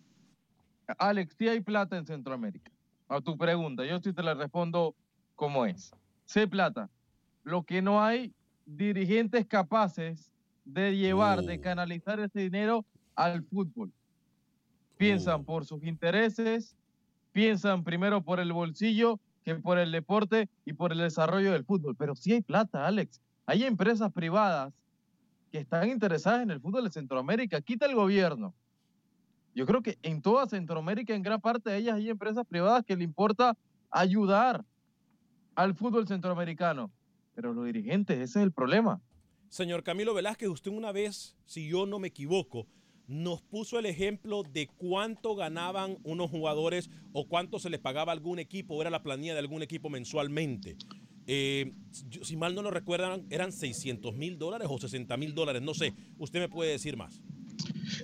Alex, 0.97 1.35
¿sí 1.37 1.47
hay 1.47 1.61
plata 1.61 1.95
en 1.95 2.07
Centroamérica? 2.07 2.71
A 3.07 3.21
tu 3.21 3.37
pregunta, 3.37 3.85
yo 3.85 3.99
sí 3.99 4.11
te 4.11 4.23
la 4.23 4.33
respondo 4.33 4.95
como 5.35 5.63
es. 5.67 5.91
Sí 6.25 6.47
plata. 6.47 6.89
Lo 7.43 7.61
que 7.61 7.83
no 7.83 8.03
hay 8.03 8.33
dirigentes 8.65 9.45
capaces 9.45 10.31
de 10.65 10.97
llevar, 10.97 11.43
de 11.43 11.59
oh. 11.59 11.61
canalizar 11.61 12.19
ese 12.19 12.39
dinero 12.39 12.87
al 13.13 13.43
fútbol. 13.43 13.93
Piensan 14.97 15.41
oh. 15.41 15.43
por 15.43 15.65
sus 15.65 15.83
intereses, 15.83 16.75
piensan 17.33 17.83
primero 17.83 18.21
por 18.21 18.39
el 18.39 18.53
bolsillo 18.53 19.19
que 19.43 19.55
por 19.55 19.77
el 19.77 19.91
deporte 19.91 20.49
y 20.63 20.73
por 20.73 20.93
el 20.93 20.99
desarrollo 20.99 21.51
del 21.51 21.65
fútbol. 21.65 21.95
Pero 21.97 22.15
sí 22.15 22.31
hay 22.31 22.41
plata, 22.41 22.87
Alex. 22.87 23.21
Hay 23.45 23.63
empresas 23.63 24.11
privadas 24.13 24.73
que 25.51 25.59
están 25.59 25.89
interesadas 25.89 26.43
en 26.43 26.51
el 26.51 26.61
fútbol 26.61 26.85
de 26.85 26.91
Centroamérica. 26.91 27.59
Quita 27.61 27.85
el 27.85 27.95
gobierno. 27.95 28.53
Yo 29.53 29.65
creo 29.65 29.81
que 29.81 29.97
en 30.01 30.21
toda 30.21 30.47
Centroamérica, 30.47 31.13
en 31.13 31.21
gran 31.21 31.41
parte 31.41 31.69
de 31.69 31.77
ellas, 31.77 31.95
hay 31.95 32.09
empresas 32.09 32.45
privadas 32.47 32.83
que 32.85 32.95
le 32.95 33.03
importa 33.03 33.57
ayudar 33.91 34.63
al 35.55 35.75
fútbol 35.75 36.07
centroamericano. 36.07 36.89
Pero 37.35 37.53
los 37.53 37.65
dirigentes, 37.65 38.17
ese 38.17 38.39
es 38.39 38.43
el 38.43 38.51
problema. 38.51 39.01
Señor 39.49 39.83
Camilo 39.83 40.13
Velázquez, 40.13 40.49
usted 40.49 40.71
una 40.71 40.91
vez, 40.91 41.35
si 41.45 41.69
yo 41.69 41.85
no 41.85 41.99
me 41.99 42.07
equivoco, 42.07 42.65
nos 43.07 43.41
puso 43.41 43.79
el 43.79 43.85
ejemplo 43.85 44.43
de 44.43 44.67
cuánto 44.67 45.35
ganaban 45.35 45.97
unos 46.03 46.29
jugadores 46.29 46.89
o 47.11 47.27
cuánto 47.27 47.59
se 47.59 47.69
les 47.69 47.79
pagaba 47.79 48.11
algún 48.11 48.39
equipo, 48.39 48.75
o 48.75 48.81
era 48.81 48.89
la 48.89 49.03
planilla 49.03 49.33
de 49.33 49.39
algún 49.39 49.61
equipo 49.61 49.89
mensualmente. 49.89 50.77
Eh, 51.25 51.71
si 52.21 52.35
mal 52.35 52.53
no 52.55 52.61
lo 52.61 52.71
recuerdan, 52.71 53.25
eran 53.29 53.51
600 53.51 54.15
mil 54.15 54.37
dólares 54.37 54.67
o 54.69 54.77
60 54.77 55.15
mil 55.17 55.33
dólares, 55.33 55.61
no 55.61 55.73
sé. 55.73 55.93
Usted 56.17 56.39
me 56.39 56.49
puede 56.49 56.71
decir 56.71 56.97
más. 56.97 57.21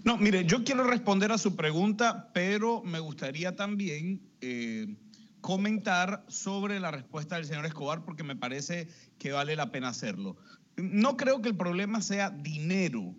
No, 0.03 0.17
mire, 0.17 0.45
yo 0.45 0.63
quiero 0.63 0.83
responder 0.83 1.31
a 1.31 1.37
su 1.37 1.55
pregunta, 1.55 2.31
pero 2.33 2.81
me 2.83 2.99
gustaría 2.99 3.55
también 3.55 4.21
eh, 4.41 4.95
comentar 5.41 6.25
sobre 6.27 6.79
la 6.79 6.91
respuesta 6.91 7.35
del 7.35 7.45
señor 7.45 7.65
Escobar 7.65 8.03
porque 8.03 8.23
me 8.23 8.35
parece 8.35 8.87
que 9.17 9.31
vale 9.31 9.55
la 9.55 9.71
pena 9.71 9.89
hacerlo. 9.89 10.37
No 10.77 11.17
creo 11.17 11.41
que 11.41 11.49
el 11.49 11.57
problema 11.57 12.01
sea 12.01 12.29
dinero. 12.29 13.15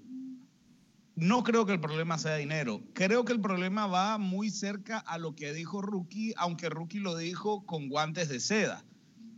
No 1.20 1.44
creo 1.44 1.66
que 1.66 1.72
el 1.72 1.80
problema 1.80 2.16
sea 2.16 2.36
dinero. 2.36 2.82
Creo 2.94 3.26
que 3.26 3.34
el 3.34 3.40
problema 3.42 3.86
va 3.86 4.16
muy 4.16 4.48
cerca 4.48 4.98
a 4.98 5.18
lo 5.18 5.36
que 5.36 5.52
dijo 5.52 5.82
Rookie, 5.82 6.32
aunque 6.38 6.70
Rookie 6.70 6.98
lo 6.98 7.14
dijo 7.14 7.66
con 7.66 7.90
guantes 7.90 8.30
de 8.30 8.40
seda. 8.40 8.82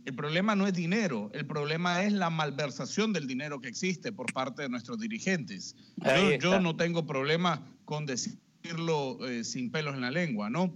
El 0.05 0.15
problema 0.15 0.55
no 0.55 0.65
es 0.65 0.73
dinero, 0.73 1.29
el 1.33 1.45
problema 1.45 2.03
es 2.03 2.13
la 2.13 2.29
malversación 2.29 3.11
del 3.11 3.27
dinero 3.27 3.59
que 3.59 3.67
existe 3.67 4.13
por 4.13 4.31
parte 4.31 4.61
de 4.61 4.69
nuestros 4.69 4.97
dirigentes. 4.97 5.75
Yo, 5.97 6.31
yo, 6.35 6.59
no 6.61 6.77
tengo 6.77 7.05
problema 7.05 7.65
con 7.83 8.05
decirlo 8.05 9.19
eh, 9.27 9.43
sin 9.43 9.69
pelos 9.69 9.95
en 9.95 10.01
la 10.01 10.11
lengua, 10.11 10.49
¿no? 10.49 10.73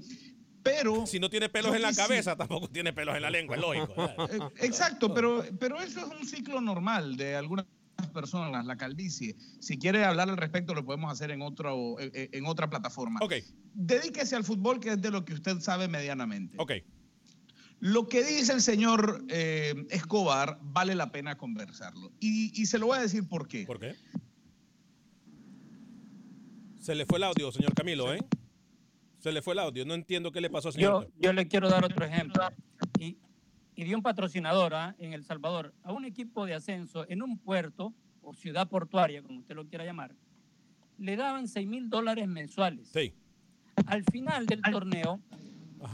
Pero... 0.61 1.05
Si 1.07 1.19
no 1.19 1.29
tiene 1.29 1.47
pelos 1.47 1.73
en 1.73 1.83
la 1.83 1.93
cabeza, 1.93 2.35
tampoco 2.35 2.67
tiene 2.67 2.91
pelos 2.91 3.15
en 3.15 3.21
la 3.21 3.29
lengua, 3.29 3.55
es 3.55 3.61
lógico. 3.61 4.03
Eh, 4.29 4.65
exacto, 4.65 5.13
pero, 5.13 5.45
pero 5.57 5.79
eso 5.79 6.01
es 6.01 6.19
un 6.19 6.27
ciclo 6.27 6.59
normal 6.59 7.15
de 7.15 7.37
algunas 7.37 7.65
personas, 8.07 8.65
la 8.65 8.77
calvicie. 8.77 9.35
Si 9.59 9.77
quiere 9.77 10.05
hablar 10.05 10.29
al 10.29 10.37
respecto, 10.37 10.73
lo 10.73 10.85
podemos 10.85 11.11
hacer 11.11 11.31
en, 11.31 11.41
otro, 11.41 11.95
en 11.99 12.45
otra 12.45 12.69
plataforma. 12.69 13.19
Ok. 13.21 13.33
Dedíquese 13.73 14.35
al 14.35 14.43
fútbol, 14.43 14.79
que 14.79 14.89
es 14.89 15.01
de 15.01 15.11
lo 15.11 15.25
que 15.25 15.33
usted 15.33 15.59
sabe 15.59 15.87
medianamente. 15.87 16.57
Ok. 16.59 16.73
Lo 17.79 18.07
que 18.07 18.23
dice 18.23 18.53
el 18.53 18.61
señor 18.61 19.23
eh, 19.29 19.85
Escobar 19.91 20.59
vale 20.61 20.95
la 20.95 21.11
pena 21.11 21.37
conversarlo. 21.37 22.11
Y, 22.19 22.65
se 22.65 22.79
lo 22.79 22.87
voy 22.87 22.97
a 22.97 23.01
decir 23.01 23.27
por 23.27 23.47
qué. 23.47 23.65
¿Por 23.65 23.79
qué? 23.79 23.95
Se 26.79 26.95
le 26.95 27.05
fue 27.05 27.17
el 27.17 27.23
audio, 27.25 27.51
señor 27.51 27.73
Camilo, 27.75 28.13
¿eh? 28.13 28.19
Se 29.19 29.31
le 29.31 29.41
fue 29.41 29.53
el 29.53 29.59
audio. 29.59 29.85
No 29.85 29.93
entiendo 29.93 30.31
qué 30.31 30.41
le 30.41 30.49
pasó, 30.49 30.71
señor. 30.71 31.05
Yo, 31.05 31.11
yo 31.19 31.33
le 31.33 31.47
quiero 31.47 31.69
dar 31.69 31.83
otro 31.83 32.05
ejemplo. 32.05 32.43
Y, 32.99 33.17
y 33.77 33.85
de 33.85 33.95
un 33.95 34.01
patrocinador 34.01 34.73
¿ah? 34.73 34.95
en 34.97 35.13
El 35.13 35.23
Salvador 35.23 35.73
a 35.83 35.93
un 35.93 36.03
equipo 36.03 36.45
de 36.45 36.55
ascenso 36.55 37.05
en 37.07 37.21
un 37.21 37.37
puerto 37.37 37.93
o 38.21 38.33
ciudad 38.33 38.67
portuaria, 38.67 39.21
como 39.21 39.39
usted 39.39 39.55
lo 39.55 39.67
quiera 39.67 39.85
llamar, 39.85 40.15
le 40.97 41.15
daban 41.15 41.47
6 41.47 41.67
mil 41.67 41.89
dólares 41.89 42.27
mensuales. 42.27 42.89
Sí. 42.89 43.13
Al 43.85 44.03
final 44.03 44.47
del 44.47 44.63
torneo, 44.63 45.21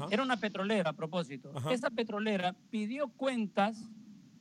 era 0.10 0.24
una 0.24 0.38
petrolera 0.38 0.92
a 0.92 0.94
propósito. 0.94 1.54
Esa 1.70 1.90
petrolera 1.90 2.56
pidió 2.70 3.10
cuentas 3.10 3.86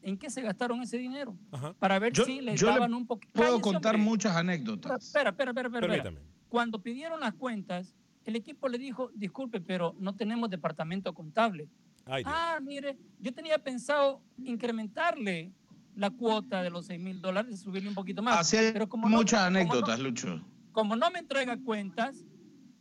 en 0.03 0.17
qué 0.17 0.31
se 0.31 0.41
gastaron 0.43 0.81
ese 0.81 0.99
dinero 0.99 1.37
para 1.81 1.99
ver 1.99 2.17
si 2.17 2.41
le 2.41 2.55
daban 2.55 2.95
un 2.95 3.09
poquito. 3.09 3.33
Puedo 3.35 3.61
contar 3.61 3.99
muchas 3.99 4.37
anécdotas. 4.37 5.05
Espera, 5.05 5.31
espera, 5.31 5.51
espera, 5.51 5.69
espera. 5.69 6.13
Cuando 6.49 6.81
pidieron 6.81 7.19
las 7.19 7.35
cuentas, 7.35 7.97
el 8.25 8.37
equipo 8.37 8.69
le 8.69 8.79
dijo, 8.79 9.11
disculpe, 9.15 9.61
pero 9.61 9.97
no 9.99 10.15
tenemos 10.15 10.49
departamento 10.49 11.13
contable. 11.13 11.69
Ah, 12.07 12.59
mire, 12.63 12.97
yo 13.19 13.33
tenía 13.33 13.59
pensado 13.59 14.23
incrementarle 14.39 15.53
la 15.95 16.11
cuota 16.11 16.63
de 16.63 16.71
los 16.71 16.87
6 16.87 17.01
mil 17.01 17.21
dólares, 17.21 17.61
subirle 17.61 17.89
un 17.89 17.95
poquito 17.95 18.23
más. 18.23 18.39
Así 18.39 18.57
pero 18.73 18.89
como 18.89 19.09
muchas 19.09 19.43
anécdotas, 19.43 19.99
Lucho. 19.99 20.43
Como 20.73 20.97
no 20.97 21.11
me 21.11 21.19
entrega 21.19 21.59
cuentas, 21.63 22.25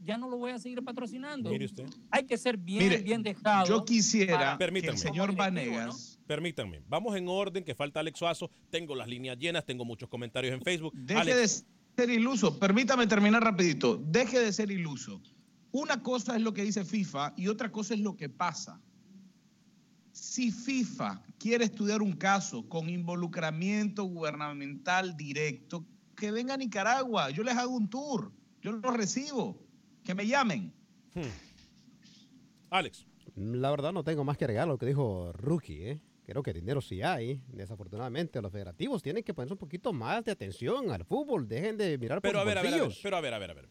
ya 0.03 0.17
no 0.17 0.29
lo 0.29 0.37
voy 0.37 0.51
a 0.51 0.59
seguir 0.59 0.83
patrocinando. 0.83 1.51
Hay 2.09 2.25
que 2.25 2.37
ser 2.37 2.57
bien, 2.57 3.03
bien 3.03 3.21
dejado. 3.21 3.67
Yo 3.67 3.85
quisiera 3.85 4.57
que 4.57 4.65
el 4.65 4.97
señor 4.97 5.35
Vanegas. 5.35 6.19
Permítanme, 6.25 6.81
vamos 6.87 7.15
en 7.17 7.27
orden, 7.27 7.63
que 7.63 7.75
falta 7.75 7.99
Alex 7.99 8.19
Suazo. 8.19 8.49
Tengo 8.69 8.95
las 8.95 9.07
líneas 9.07 9.37
llenas, 9.37 9.65
tengo 9.65 9.83
muchos 9.83 10.07
comentarios 10.07 10.53
en 10.53 10.61
Facebook. 10.61 10.93
Deje 10.95 11.35
de 11.35 11.47
ser 11.47 12.09
iluso. 12.09 12.57
Permítame 12.57 13.05
terminar 13.05 13.43
rapidito. 13.43 13.97
Deje 13.97 14.39
de 14.39 14.53
ser 14.53 14.71
iluso. 14.71 15.21
Una 15.71 16.01
cosa 16.01 16.35
es 16.35 16.41
lo 16.41 16.53
que 16.53 16.63
dice 16.63 16.85
FIFA 16.85 17.33
y 17.35 17.47
otra 17.47 17.71
cosa 17.71 17.93
es 17.93 17.99
lo 17.99 18.15
que 18.15 18.29
pasa. 18.29 18.79
Si 20.21 20.51
FIFA 20.51 21.19
quiere 21.39 21.65
estudiar 21.65 22.03
un 22.03 22.13
caso 22.13 22.69
con 22.69 22.87
involucramiento 22.89 24.03
gubernamental 24.03 25.17
directo, 25.17 25.83
que 26.15 26.29
venga 26.29 26.53
a 26.53 26.57
Nicaragua. 26.57 27.31
Yo 27.31 27.41
les 27.41 27.57
hago 27.57 27.75
un 27.75 27.89
tour. 27.89 28.31
Yo 28.61 28.71
lo 28.71 28.91
recibo 28.91 29.57
que 30.03 30.13
me 30.13 30.27
llamen. 30.27 30.71
Hmm. 31.15 31.21
Alex. 32.69 33.07
La 33.35 33.71
verdad 33.71 33.91
no 33.93 34.03
tengo 34.03 34.23
más 34.23 34.37
que 34.37 34.45
agregar 34.45 34.67
lo 34.67 34.77
que 34.77 34.85
dijo 34.85 35.33
Rookie, 35.33 35.87
¿eh? 35.87 36.01
Creo 36.27 36.43
que 36.43 36.53
dinero 36.53 36.81
sí 36.81 37.01
hay. 37.01 37.41
Desafortunadamente, 37.47 38.43
los 38.43 38.51
federativos 38.51 39.01
tienen 39.01 39.23
que 39.23 39.33
ponerse 39.33 39.55
un 39.55 39.59
poquito 39.59 39.91
más 39.91 40.23
de 40.23 40.33
atención 40.33 40.91
al 40.91 41.03
fútbol. 41.03 41.47
Dejen 41.47 41.77
de 41.77 41.97
mirar 41.97 42.21
pero 42.21 42.33
por 42.33 42.41
a 42.41 42.43
ver, 42.43 42.59
a 42.59 42.61
ver, 42.61 42.73
a 42.75 42.83
ver, 42.83 42.93
Pero 43.01 43.17
a 43.17 43.21
ver, 43.21 43.33
a 43.33 43.39
ver, 43.39 43.49
a 43.49 43.53
ver. 43.55 43.69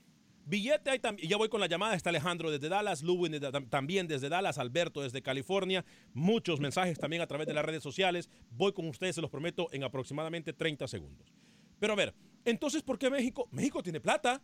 Billete 0.50 0.90
hay 0.90 0.98
también. 0.98 1.28
Ya 1.28 1.36
voy 1.36 1.48
con 1.48 1.60
la 1.60 1.68
llamada. 1.68 1.94
Está 1.94 2.10
Alejandro 2.10 2.50
desde 2.50 2.68
Dallas, 2.68 3.02
Lubin 3.04 3.40
también 3.70 4.08
desde 4.08 4.28
Dallas, 4.28 4.58
Alberto 4.58 5.00
desde 5.00 5.22
California. 5.22 5.84
Muchos 6.12 6.58
mensajes 6.58 6.98
también 6.98 7.22
a 7.22 7.28
través 7.28 7.46
de 7.46 7.54
las 7.54 7.64
redes 7.64 7.84
sociales. 7.84 8.28
Voy 8.50 8.72
con 8.72 8.88
ustedes, 8.88 9.14
se 9.14 9.20
los 9.20 9.30
prometo, 9.30 9.68
en 9.70 9.84
aproximadamente 9.84 10.52
30 10.52 10.88
segundos. 10.88 11.32
Pero 11.78 11.92
a 11.92 11.96
ver, 11.96 12.14
entonces, 12.44 12.82
¿por 12.82 12.98
qué 12.98 13.08
México? 13.10 13.48
México 13.52 13.80
tiene 13.80 14.00
plata. 14.00 14.42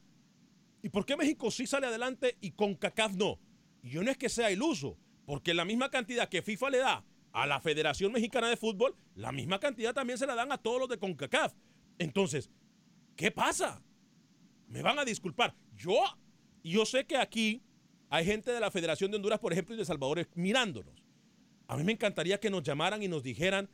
¿Y 0.81 0.91
por 0.91 1.05
qué 1.05 1.17
México 1.17 1.51
sí 1.51 1.67
sale 1.67 1.89
adelante 1.89 2.39
y 2.41 2.53
con 2.53 2.77
CACAF 2.77 3.15
no? 3.15 3.41
Y 3.83 3.91
yo 3.91 4.05
no 4.05 4.11
es 4.11 4.17
que 4.17 4.29
sea 4.29 4.53
iluso, 4.53 4.97
porque 5.25 5.55
la 5.55 5.65
misma 5.65 5.91
cantidad 5.91 6.29
que 6.29 6.41
FIFA 6.41 6.71
le 6.71 6.79
da 6.79 7.05
a 7.33 7.47
la 7.47 7.61
Federación 7.61 8.13
Mexicana 8.13 8.49
de 8.49 8.57
Fútbol, 8.57 8.95
la 9.17 9.33
misma 9.33 9.59
cantidad 9.59 9.93
también 9.93 10.19
se 10.19 10.27
la 10.27 10.37
dan 10.37 10.53
a 10.53 10.59
todos 10.59 10.79
los 10.79 10.89
de 10.89 10.99
CONCACAF. 10.99 11.53
Entonces, 11.99 12.49
¿qué 13.17 13.33
pasa? 13.33 13.83
Me 14.69 14.83
van 14.83 14.99
a 14.99 15.05
disculpar. 15.05 15.55
Yo, 15.77 15.99
yo 16.63 16.85
sé 16.85 17.07
que 17.07 17.17
aquí 17.17 17.63
hay 18.09 18.25
gente 18.25 18.53
de 18.53 18.61
la 18.61 18.71
Federación 18.71 19.11
de 19.11 19.17
Honduras, 19.17 19.39
por 19.39 19.53
ejemplo, 19.53 19.75
y 19.75 19.79
de 19.79 19.85
Salvador 19.85 20.27
mirándonos. 20.35 21.03
A 21.69 21.77
mí 21.77 21.85
me 21.85 21.93
encantaría 21.93 22.39
que 22.39 22.51
nos 22.51 22.63
llamaran 22.63 23.03
y 23.03 23.09
nos 23.09 23.23
dijeran, 23.23 23.69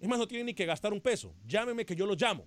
es 0.00 0.08
más, 0.08 0.18
no 0.18 0.28
tienen 0.28 0.46
ni 0.46 0.54
que 0.54 0.66
gastar 0.66 0.92
un 0.92 1.00
peso. 1.00 1.34
Llámeme 1.46 1.84
que 1.84 1.96
yo 1.96 2.06
lo 2.06 2.14
llamo. 2.14 2.46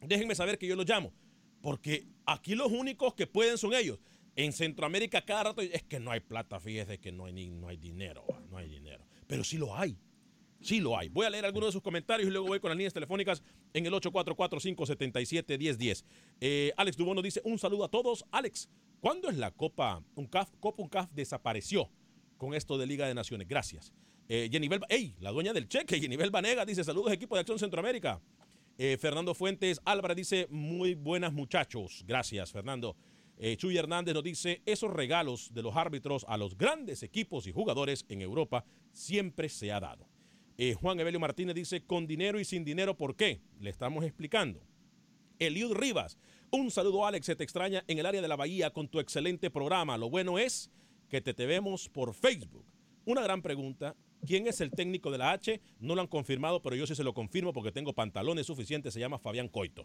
Déjenme 0.00 0.34
saber 0.34 0.58
que 0.58 0.66
yo 0.66 0.74
lo 0.74 0.84
llamo. 0.84 1.12
Porque 1.60 2.06
aquí 2.26 2.54
los 2.54 2.72
únicos 2.72 3.14
que 3.14 3.26
pueden 3.26 3.58
son 3.58 3.72
ellos. 3.74 4.00
En 4.34 4.52
Centroamérica 4.52 5.24
cada 5.24 5.44
rato 5.44 5.60
es 5.60 5.82
que 5.82 6.00
no 6.00 6.10
hay 6.10 6.20
plata, 6.20 6.58
fíjese 6.58 6.98
que 6.98 7.12
no 7.12 7.26
hay, 7.26 7.34
ni, 7.34 7.50
no 7.50 7.68
hay 7.68 7.76
dinero, 7.76 8.24
no 8.50 8.56
hay 8.56 8.68
dinero. 8.68 9.04
Pero 9.26 9.44
sí 9.44 9.58
lo 9.58 9.76
hay. 9.76 9.96
Sí 10.62 10.80
lo 10.80 10.96
hay. 10.96 11.08
Voy 11.08 11.26
a 11.26 11.30
leer 11.30 11.44
algunos 11.44 11.68
de 11.68 11.72
sus 11.72 11.82
comentarios 11.82 12.28
y 12.28 12.30
luego 12.30 12.46
voy 12.46 12.60
con 12.60 12.70
las 12.70 12.76
líneas 12.76 12.94
telefónicas 12.94 13.42
en 13.74 13.84
el 13.84 13.92
844-577-1010. 13.92 16.04
Eh, 16.40 16.72
Alex 16.76 16.96
Dubón 16.96 17.16
nos 17.16 17.24
dice 17.24 17.42
un 17.44 17.58
saludo 17.58 17.84
a 17.84 17.88
todos. 17.88 18.24
Alex, 18.30 18.68
¿cuándo 19.00 19.28
es 19.28 19.36
la 19.36 19.50
Copa 19.50 20.02
UNCAF? 20.14 20.50
Copa 20.60 20.82
UNCAF 20.82 21.10
desapareció 21.12 21.90
con 22.38 22.54
esto 22.54 22.78
de 22.78 22.86
Liga 22.86 23.06
de 23.06 23.14
Naciones. 23.14 23.48
Gracias. 23.48 23.92
Eh, 24.28 24.48
ey, 24.88 25.14
la 25.20 25.30
dueña 25.30 25.52
del 25.52 25.68
cheque, 25.68 26.00
Yenivel 26.00 26.30
Vanega 26.30 26.64
dice 26.64 26.84
saludos 26.84 27.12
equipo 27.12 27.34
de 27.34 27.40
Acción 27.40 27.58
Centroamérica. 27.58 28.20
Eh, 28.78 28.96
Fernando 28.98 29.34
Fuentes 29.34 29.80
Álvarez 29.84 30.16
dice, 30.16 30.46
muy 30.48 30.94
buenas 30.94 31.32
muchachos. 31.32 32.04
Gracias, 32.06 32.52
Fernando. 32.52 32.96
Eh, 33.36 33.56
Chuy 33.56 33.76
Hernández 33.76 34.14
nos 34.14 34.22
dice, 34.22 34.62
esos 34.66 34.92
regalos 34.92 35.52
de 35.52 35.62
los 35.62 35.76
árbitros 35.76 36.24
a 36.28 36.36
los 36.36 36.56
grandes 36.56 37.02
equipos 37.02 37.46
y 37.46 37.52
jugadores 37.52 38.04
en 38.08 38.22
Europa 38.22 38.64
siempre 38.92 39.48
se 39.48 39.72
ha 39.72 39.80
dado. 39.80 40.11
Eh, 40.58 40.74
Juan 40.74 41.00
Evelio 41.00 41.20
Martínez 41.20 41.54
dice, 41.54 41.84
con 41.84 42.06
dinero 42.06 42.38
y 42.38 42.44
sin 42.44 42.64
dinero, 42.64 42.96
¿por 42.96 43.16
qué? 43.16 43.40
Le 43.60 43.70
estamos 43.70 44.04
explicando. 44.04 44.60
Eliud 45.38 45.72
Rivas, 45.72 46.18
un 46.50 46.70
saludo 46.70 47.06
Alex, 47.06 47.26
se 47.26 47.36
te 47.36 47.44
extraña 47.44 47.84
en 47.88 47.98
el 47.98 48.06
área 48.06 48.22
de 48.22 48.28
la 48.28 48.36
Bahía 48.36 48.70
con 48.70 48.88
tu 48.88 49.00
excelente 49.00 49.50
programa. 49.50 49.98
Lo 49.98 50.08
bueno 50.08 50.38
es 50.38 50.70
que 51.08 51.20
te, 51.20 51.34
te 51.34 51.46
vemos 51.46 51.88
por 51.88 52.14
Facebook. 52.14 52.64
Una 53.04 53.22
gran 53.22 53.42
pregunta, 53.42 53.96
¿Quién 54.24 54.46
es 54.46 54.60
el 54.60 54.70
técnico 54.70 55.10
de 55.10 55.18
la 55.18 55.32
H? 55.32 55.60
No 55.80 55.96
lo 55.96 56.00
han 56.00 56.06
confirmado, 56.06 56.62
pero 56.62 56.76
yo 56.76 56.86
sí 56.86 56.94
se 56.94 57.02
lo 57.02 57.12
confirmo 57.12 57.52
porque 57.52 57.72
tengo 57.72 57.92
pantalones 57.92 58.46
suficientes. 58.46 58.94
Se 58.94 59.00
llama 59.00 59.18
Fabián 59.18 59.48
Coito. 59.48 59.84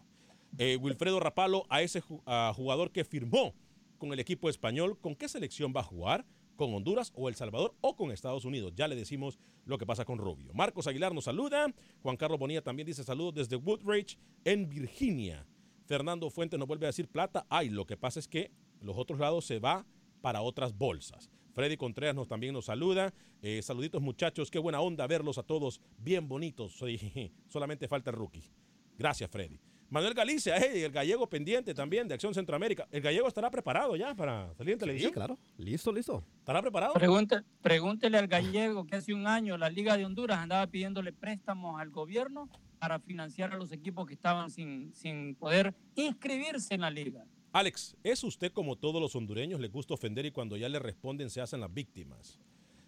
Eh, 0.58 0.76
Wilfredo 0.76 1.18
Rapalo, 1.18 1.66
a 1.68 1.82
ese 1.82 2.00
jugador 2.00 2.92
que 2.92 3.04
firmó 3.04 3.54
con 3.98 4.12
el 4.12 4.20
equipo 4.20 4.48
español, 4.48 4.96
¿con 5.00 5.16
qué 5.16 5.28
selección 5.28 5.72
va 5.76 5.80
a 5.80 5.84
jugar? 5.84 6.24
¿Con 6.58 6.74
Honduras 6.74 7.12
o 7.14 7.28
El 7.28 7.36
Salvador 7.36 7.76
o 7.80 7.94
con 7.94 8.10
Estados 8.10 8.44
Unidos? 8.44 8.72
Ya 8.74 8.88
le 8.88 8.96
decimos 8.96 9.38
lo 9.64 9.78
que 9.78 9.86
pasa 9.86 10.04
con 10.04 10.18
Rubio. 10.18 10.52
Marcos 10.54 10.88
Aguilar 10.88 11.14
nos 11.14 11.26
saluda. 11.26 11.72
Juan 12.02 12.16
Carlos 12.16 12.40
Bonilla 12.40 12.62
también 12.62 12.84
dice 12.84 13.04
saludos 13.04 13.34
desde 13.34 13.54
Woodridge, 13.54 14.18
en 14.44 14.68
Virginia. 14.68 15.46
Fernando 15.86 16.28
Fuentes 16.30 16.58
nos 16.58 16.66
vuelve 16.66 16.86
a 16.86 16.88
decir 16.88 17.06
plata. 17.06 17.46
Ay, 17.48 17.68
lo 17.68 17.86
que 17.86 17.96
pasa 17.96 18.18
es 18.18 18.26
que 18.26 18.50
los 18.80 18.98
otros 18.98 19.20
lados 19.20 19.44
se 19.44 19.60
va 19.60 19.86
para 20.20 20.42
otras 20.42 20.76
bolsas. 20.76 21.30
Freddy 21.54 21.76
Contreras 21.76 22.16
nos, 22.16 22.26
también 22.26 22.54
nos 22.54 22.64
saluda. 22.64 23.14
Eh, 23.40 23.62
saluditos 23.62 24.02
muchachos, 24.02 24.50
qué 24.50 24.58
buena 24.58 24.80
onda 24.80 25.06
verlos 25.06 25.38
a 25.38 25.44
todos, 25.44 25.80
bien 25.96 26.26
bonitos. 26.26 26.76
Solamente 27.48 27.86
falta 27.86 28.10
el 28.10 28.16
rookie. 28.16 28.50
Gracias, 28.98 29.30
Freddy. 29.30 29.60
Manuel 29.90 30.12
Galicia, 30.12 30.56
el 30.56 30.90
gallego 30.90 31.28
pendiente 31.28 31.72
también 31.72 32.06
de 32.08 32.14
Acción 32.14 32.34
Centroamérica. 32.34 32.86
¿El 32.90 33.00
gallego 33.00 33.26
estará 33.26 33.50
preparado 33.50 33.96
ya 33.96 34.14
para 34.14 34.54
salir 34.54 34.74
en 34.74 34.78
televisión? 34.78 35.10
Sí, 35.10 35.14
claro. 35.14 35.38
Listo, 35.56 35.92
listo. 35.92 36.22
¿Estará 36.38 36.60
preparado? 36.60 36.94
pregúntele 37.62 38.18
al 38.18 38.26
gallego 38.26 38.86
que 38.86 38.96
hace 38.96 39.14
un 39.14 39.26
año 39.26 39.56
la 39.56 39.70
Liga 39.70 39.96
de 39.96 40.04
Honduras 40.04 40.38
andaba 40.38 40.66
pidiéndole 40.66 41.12
préstamos 41.12 41.80
al 41.80 41.90
gobierno 41.90 42.50
para 42.78 43.00
financiar 43.00 43.52
a 43.54 43.56
los 43.56 43.72
equipos 43.72 44.06
que 44.06 44.14
estaban 44.14 44.50
sin, 44.50 44.94
sin 44.94 45.34
poder 45.34 45.74
inscribirse 45.94 46.74
en 46.74 46.82
la 46.82 46.90
liga. 46.90 47.24
Alex, 47.52 47.96
¿es 48.04 48.22
usted 48.24 48.52
como 48.52 48.76
todos 48.76 49.00
los 49.00 49.16
hondureños 49.16 49.58
le 49.58 49.68
gusta 49.68 49.94
ofender 49.94 50.26
y 50.26 50.30
cuando 50.30 50.56
ya 50.56 50.68
le 50.68 50.78
responden 50.78 51.30
se 51.30 51.40
hacen 51.40 51.60
las 51.60 51.72
víctimas? 51.72 52.38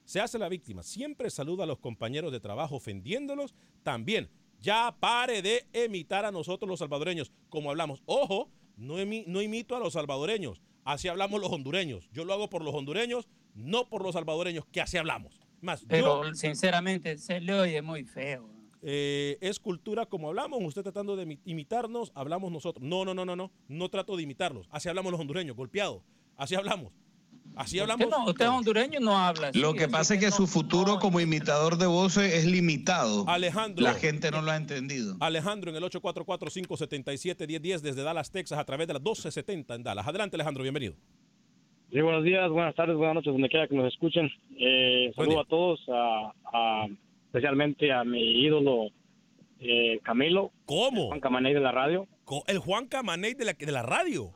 Se 0.04 0.20
hace 0.20 0.38
la 0.38 0.48
víctima. 0.48 0.82
Siempre 0.82 1.30
saluda 1.30 1.64
a 1.64 1.66
los 1.66 1.78
compañeros 1.78 2.30
de 2.30 2.40
trabajo 2.40 2.76
ofendiéndolos. 2.76 3.54
También, 3.82 4.28
ya 4.60 4.94
pare 5.00 5.42
de 5.42 5.66
imitar 5.86 6.24
a 6.24 6.30
nosotros 6.32 6.68
los 6.68 6.78
salvadoreños 6.78 7.32
como 7.48 7.70
hablamos. 7.70 8.02
Ojo, 8.06 8.50
no, 8.76 8.94
imi- 8.98 9.24
no 9.26 9.40
imito 9.42 9.76
a 9.76 9.80
los 9.80 9.94
salvadoreños. 9.94 10.60
Así 10.84 11.08
hablamos 11.08 11.40
los 11.40 11.50
hondureños. 11.52 12.08
Yo 12.12 12.24
lo 12.24 12.32
hago 12.32 12.48
por 12.50 12.62
los 12.64 12.74
hondureños, 12.74 13.28
no 13.54 13.88
por 13.88 14.02
los 14.02 14.14
salvadoreños, 14.14 14.64
que 14.72 14.80
así 14.80 14.96
hablamos. 14.96 15.38
Más, 15.60 15.84
Pero 15.86 16.24
yo, 16.24 16.34
sinceramente 16.34 17.18
se 17.18 17.40
le 17.40 17.52
oye 17.54 17.82
muy 17.82 18.04
feo. 18.04 18.48
eh, 18.82 19.36
es 19.42 19.60
cultura 19.60 20.06
como 20.06 20.28
hablamos. 20.28 20.58
Usted 20.64 20.82
tratando 20.82 21.14
de 21.16 21.26
imi- 21.26 21.40
imitarnos, 21.44 22.12
hablamos 22.14 22.50
nosotros. 22.50 22.82
No, 22.82 23.04
no, 23.04 23.12
no, 23.12 23.26
no, 23.26 23.36
no. 23.36 23.50
No 23.68 23.88
trato 23.90 24.16
de 24.16 24.22
imitarlos. 24.22 24.66
Así 24.70 24.88
hablamos 24.88 25.12
los 25.12 25.20
hondureños, 25.20 25.54
golpeados. 25.56 26.02
Así 26.36 26.54
hablamos. 26.54 26.92
Así 27.56 27.78
hablamos. 27.78 28.06
Usted, 28.06 28.16
no, 28.18 28.26
usted 28.30 28.44
es 28.46 28.50
hondureño 28.50 29.00
no 29.00 29.18
habla 29.18 29.48
así, 29.48 29.58
Lo 29.60 29.74
que 29.74 29.84
así 29.84 29.92
pasa 29.92 30.14
es 30.14 30.20
que 30.20 30.26
no- 30.26 30.32
su 30.32 30.46
futuro 30.46 30.98
como 30.98 31.20
imitador 31.20 31.76
de 31.76 31.86
voces 31.86 32.32
es 32.32 32.46
limitado. 32.46 33.28
Alejandro. 33.28 33.82
La 33.84 33.94
gente 33.94 34.30
no 34.30 34.40
lo 34.40 34.50
ha 34.50 34.56
entendido. 34.56 35.16
Alejandro 35.20 35.70
en 35.70 35.76
el 35.76 35.82
844-577-1010 35.84 37.80
desde 37.82 38.02
Dallas, 38.02 38.30
Texas, 38.30 38.58
a 38.58 38.64
través 38.64 38.86
de 38.86 38.94
las 38.94 39.02
1270 39.02 39.74
en 39.74 39.82
Dallas. 39.82 40.06
Adelante, 40.06 40.36
Alejandro, 40.36 40.62
bienvenido. 40.62 40.94
Sí, 41.92 42.00
buenos 42.00 42.22
días, 42.24 42.48
buenas 42.50 42.74
tardes, 42.74 42.96
buenas 42.96 43.16
noches, 43.16 43.32
donde 43.32 43.48
quiera 43.48 43.66
que 43.66 43.74
nos 43.74 43.92
escuchen. 43.92 44.30
Eh, 44.56 45.12
saludo 45.16 45.40
a 45.40 45.44
todos, 45.44 45.80
a, 45.92 46.32
a- 46.52 46.86
especialmente 47.26 47.92
a 47.92 48.04
mi 48.04 48.42
ídolo 48.44 48.88
eh, 49.58 49.98
Camilo. 50.04 50.52
¿Cómo? 50.66 51.08
Juan 51.08 51.20
Camaney 51.20 51.52
de 51.52 51.60
la 51.60 51.72
radio. 51.72 52.06
El 52.46 52.58
Juan 52.58 52.86
Camaney 52.86 53.34
de 53.34 53.44
la, 53.44 53.52
de 53.54 53.72
la 53.72 53.82
radio. 53.82 54.32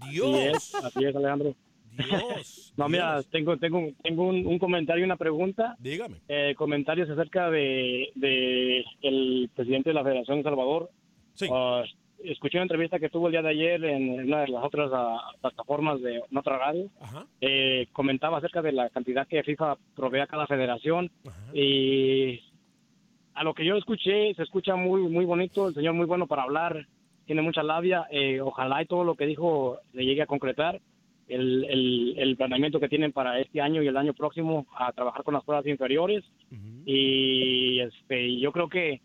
Así 0.00 0.12
Dios. 0.12 0.36
es, 0.36 0.74
así 0.76 1.04
es, 1.04 1.16
Alejandro. 1.16 1.54
Dios. 1.98 2.64
No, 2.78 2.88
mira, 2.88 3.20
tengo, 3.24 3.56
tengo, 3.56 3.88
tengo 4.04 4.28
un, 4.28 4.46
un 4.46 4.58
comentario 4.60 5.02
y 5.02 5.04
una 5.04 5.16
pregunta. 5.16 5.74
Dígame. 5.80 6.18
Eh, 6.28 6.54
comentarios 6.56 7.10
acerca 7.10 7.50
de, 7.50 8.10
de 8.14 8.84
el 9.02 9.50
presidente 9.52 9.90
de 9.90 9.94
la 9.94 10.04
Federación 10.04 10.38
de 10.38 10.44
Salvador. 10.44 10.90
Sí. 11.34 11.48
Ah, 11.52 11.82
escuché 12.22 12.58
una 12.58 12.64
entrevista 12.64 12.98
que 12.98 13.08
tuvo 13.08 13.26
el 13.26 13.32
día 13.32 13.42
de 13.42 13.50
ayer 13.50 13.84
en 13.84 14.20
una 14.26 14.42
de 14.42 14.48
las 14.48 14.64
otras 14.64 14.90
ah, 14.92 15.32
plataformas 15.40 16.00
de 16.00 16.22
otra 16.34 16.58
radio. 16.58 16.88
Ajá. 17.00 17.26
Eh, 17.40 17.88
comentaba 17.92 18.38
acerca 18.38 18.62
de 18.62 18.72
la 18.72 18.90
cantidad 18.90 19.26
que 19.26 19.42
FIFA 19.42 19.76
provee 19.94 20.20
a 20.20 20.26
cada 20.26 20.46
federación 20.46 21.10
y 21.52 22.40
a 23.34 23.44
lo 23.44 23.54
que 23.54 23.64
yo 23.64 23.76
escuché 23.76 24.34
se 24.34 24.42
escucha 24.42 24.74
muy 24.74 25.02
muy 25.02 25.24
bonito 25.24 25.68
el 25.68 25.74
señor 25.74 25.94
muy 25.94 26.06
bueno 26.06 26.26
para 26.26 26.42
hablar 26.42 26.86
tiene 27.24 27.40
mucha 27.40 27.62
labia 27.62 28.06
eh, 28.10 28.40
ojalá 28.40 28.82
y 28.82 28.86
todo 28.86 29.04
lo 29.04 29.14
que 29.14 29.26
dijo 29.26 29.78
le 29.92 30.04
llegue 30.04 30.22
a 30.22 30.26
concretar 30.26 30.80
el, 31.28 31.64
el, 31.64 32.14
el 32.16 32.36
planeamiento 32.36 32.80
que 32.80 32.88
tienen 32.88 33.12
para 33.12 33.38
este 33.40 33.60
año 33.60 33.82
y 33.82 33.86
el 33.86 33.96
año 33.96 34.14
próximo 34.14 34.66
a 34.76 34.92
trabajar 34.92 35.22
con 35.22 35.34
las 35.34 35.44
pruebas 35.44 35.66
inferiores. 35.66 36.24
Y 36.86 37.80
este 37.80 38.26
y 38.26 38.40
yo 38.40 38.52
creo 38.52 38.68
que 38.68 39.00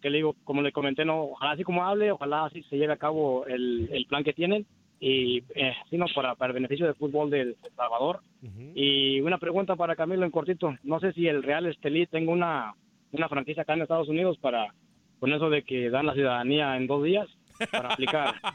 que 0.00 0.10
le 0.10 0.18
digo 0.18 0.34
como 0.44 0.62
le 0.62 0.72
comenté 0.72 1.04
no 1.04 1.24
ojalá 1.24 1.52
así 1.52 1.62
como 1.62 1.84
hable 1.84 2.10
ojalá 2.10 2.46
así 2.46 2.62
se 2.64 2.76
lleve 2.76 2.94
a 2.94 2.98
cabo 2.98 3.46
el, 3.46 3.88
el 3.92 4.06
plan 4.06 4.24
que 4.24 4.32
tienen. 4.32 4.66
Y 5.00 5.42
eh, 5.54 5.74
sino 5.90 6.06
para, 6.14 6.34
para 6.34 6.50
el 6.50 6.54
beneficio 6.54 6.86
del 6.86 6.94
fútbol 6.94 7.28
de 7.28 7.40
El 7.40 7.56
Salvador 7.76 8.20
y 8.74 9.20
una 9.20 9.38
pregunta 9.38 9.76
para 9.76 9.96
Camilo 9.96 10.24
en 10.24 10.30
cortito. 10.30 10.74
No 10.82 11.00
sé 11.00 11.12
si 11.12 11.26
el 11.26 11.42
Real 11.42 11.66
Estelí 11.66 12.06
tenga 12.06 12.32
una, 12.32 12.74
una 13.12 13.28
franquicia 13.28 13.62
acá 13.62 13.74
en 13.74 13.82
Estados 13.82 14.08
Unidos 14.08 14.38
para 14.38 14.72
con 15.20 15.32
eso 15.32 15.50
de 15.50 15.62
que 15.62 15.90
dan 15.90 16.06
la 16.06 16.14
ciudadanía 16.14 16.76
en 16.76 16.86
dos 16.86 17.02
días 17.02 17.26
para 17.70 17.92
aplicar. 17.92 18.34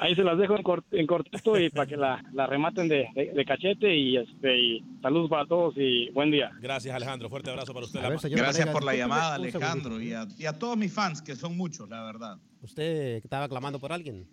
Ahí 0.00 0.14
se 0.14 0.24
las 0.24 0.38
dejo 0.38 0.56
en, 0.56 0.62
cort- 0.62 0.84
en 0.92 1.06
cortito 1.06 1.58
y 1.58 1.70
para 1.70 1.86
que 1.86 1.96
la, 1.96 2.22
la 2.32 2.46
rematen 2.46 2.88
de, 2.88 3.08
de- 3.14 3.32
de 3.34 3.44
cachete 3.44 3.94
y, 3.94 4.16
este, 4.16 4.58
y 4.58 4.84
saludos 5.02 5.28
para 5.30 5.46
todos 5.46 5.74
y 5.76 6.10
buen 6.10 6.30
día. 6.30 6.50
Gracias, 6.60 6.94
Alejandro. 6.94 7.28
Fuerte 7.28 7.50
abrazo 7.50 7.72
para 7.74 7.86
usted. 7.86 8.04
A 8.04 8.08
ver, 8.08 8.18
Gracias 8.30 8.68
por 8.68 8.84
la 8.84 8.94
llamada, 8.94 9.34
Alejandro, 9.34 10.00
y 10.00 10.12
a, 10.12 10.26
y 10.38 10.46
a 10.46 10.58
todos 10.58 10.76
mis 10.76 10.92
fans, 10.92 11.20
que 11.22 11.34
son 11.36 11.56
muchos, 11.56 11.88
la 11.88 12.02
verdad. 12.04 12.38
¿Usted 12.62 13.16
estaba 13.16 13.48
clamando 13.48 13.78
por 13.78 13.92
alguien? 13.92 14.26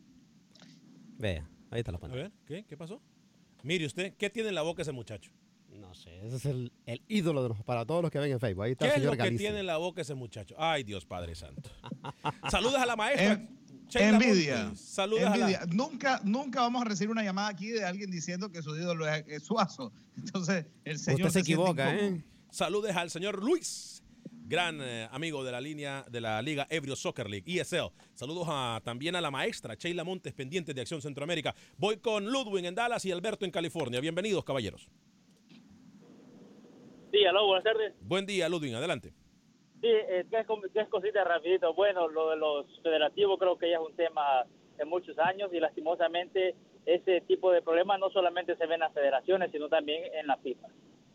Vea, 1.17 1.47
ahí 1.71 1.79
está 1.79 1.91
la 1.91 1.97
A 1.97 2.01
pantalla. 2.01 2.23
ver, 2.23 2.31
¿qué? 2.45 2.65
¿Qué 2.67 2.77
pasó? 2.77 3.01
Mire 3.63 3.85
usted, 3.85 4.13
¿qué 4.17 4.29
tiene 4.29 4.49
en 4.49 4.55
la 4.55 4.61
boca 4.61 4.81
ese 4.83 4.91
muchacho? 4.91 5.31
No 5.79 5.93
sé, 5.93 6.25
ese 6.25 6.35
es 6.37 6.45
el, 6.45 6.71
el 6.85 7.01
ídolo 7.07 7.43
de 7.43 7.49
los- 7.49 7.63
para 7.63 7.85
todos 7.85 8.01
los 8.01 8.11
que 8.11 8.19
ven 8.19 8.31
en 8.31 8.39
Facebook. 8.39 8.63
Ahí 8.65 8.71
está 8.73 8.85
¿Qué 8.85 8.89
el 8.89 8.95
es 8.95 9.01
señor 9.01 9.13
lo 9.13 9.17
que 9.17 9.23
Galicia. 9.23 9.47
tiene 9.47 9.59
en 9.61 9.65
la 9.67 9.77
boca 9.77 10.01
ese 10.01 10.15
muchacho? 10.15 10.55
Ay, 10.57 10.83
Dios 10.83 11.05
Padre 11.05 11.35
Santo. 11.35 11.69
Saludas 12.51 12.81
a 12.81 12.85
la 12.85 12.95
maestra. 12.95 13.33
En- 13.33 13.57
envidia. 14.15 14.73
Saludas 14.75 15.33
envidia. 15.35 15.59
a 15.61 15.65
la... 15.65 15.73
Nunca, 15.73 16.19
nunca 16.23 16.61
vamos 16.61 16.81
a 16.81 16.85
recibir 16.85 17.09
una 17.11 17.23
llamada 17.23 17.47
aquí 17.49 17.67
de 17.69 17.85
alguien 17.85 18.11
diciendo 18.11 18.51
que 18.51 18.61
su 18.61 18.75
ídolo 18.75 19.07
es, 19.07 19.23
es 19.27 19.43
Suazo. 19.43 19.93
Entonces, 20.17 20.65
el 20.83 20.99
señor 20.99 21.21
Usted 21.27 21.31
se 21.31 21.39
equivoca. 21.39 21.95
¿eh? 21.95 22.21
Saludes 22.49 22.95
al 22.97 23.09
señor 23.09 23.41
Luis, 23.41 24.03
gran 24.45 24.79
eh, 24.81 25.07
amigo 25.11 25.43
de 25.43 25.51
la 25.53 25.61
línea 25.61 26.05
de 26.09 26.19
la 26.19 26.41
Liga 26.41 26.67
Ebrio 26.69 26.95
Soccer 26.97 27.29
League, 27.29 27.61
ESL. 27.61 27.91
Saludos 28.13 28.47
a, 28.49 28.81
también 28.83 29.15
a 29.15 29.21
la 29.21 29.31
maestra 29.31 29.75
Sheila 29.75 30.03
Montes, 30.03 30.33
pendiente 30.33 30.73
de 30.73 30.81
Acción 30.81 31.01
Centroamérica. 31.01 31.55
Voy 31.77 31.97
con 31.97 32.25
Ludwig 32.25 32.65
en 32.65 32.75
Dallas 32.75 33.05
y 33.05 33.11
Alberto 33.11 33.45
en 33.45 33.51
California. 33.51 34.01
Bienvenidos, 34.01 34.43
caballeros. 34.43 34.89
Sí, 37.11 37.25
aló, 37.25 37.45
buenas 37.47 37.63
tardes. 37.63 37.93
Buen 38.01 38.25
día, 38.25 38.49
Ludwig, 38.49 38.75
adelante. 38.75 39.09
Sí, 39.81 39.87
eh, 39.87 40.25
tres, 40.29 40.45
tres 40.73 40.87
cositas 40.89 41.25
rapidito. 41.27 41.73
Bueno, 41.73 42.07
lo 42.07 42.29
de 42.31 42.35
los 42.37 42.65
federativos 42.81 43.37
creo 43.39 43.57
que 43.57 43.69
ya 43.69 43.77
es 43.77 43.83
un 43.85 43.95
tema 43.95 44.45
de 44.77 44.85
muchos 44.85 45.17
años 45.19 45.53
y 45.53 45.59
lastimosamente 45.59 46.55
ese 46.85 47.21
tipo 47.21 47.51
de 47.51 47.61
problemas 47.61 47.99
no 47.99 48.09
solamente 48.09 48.55
se 48.55 48.63
ven 48.65 48.73
en 48.75 48.79
las 48.81 48.93
federaciones, 48.93 49.51
sino 49.51 49.69
también 49.69 50.03
en 50.13 50.27
la 50.27 50.37
FIFA. 50.37 50.67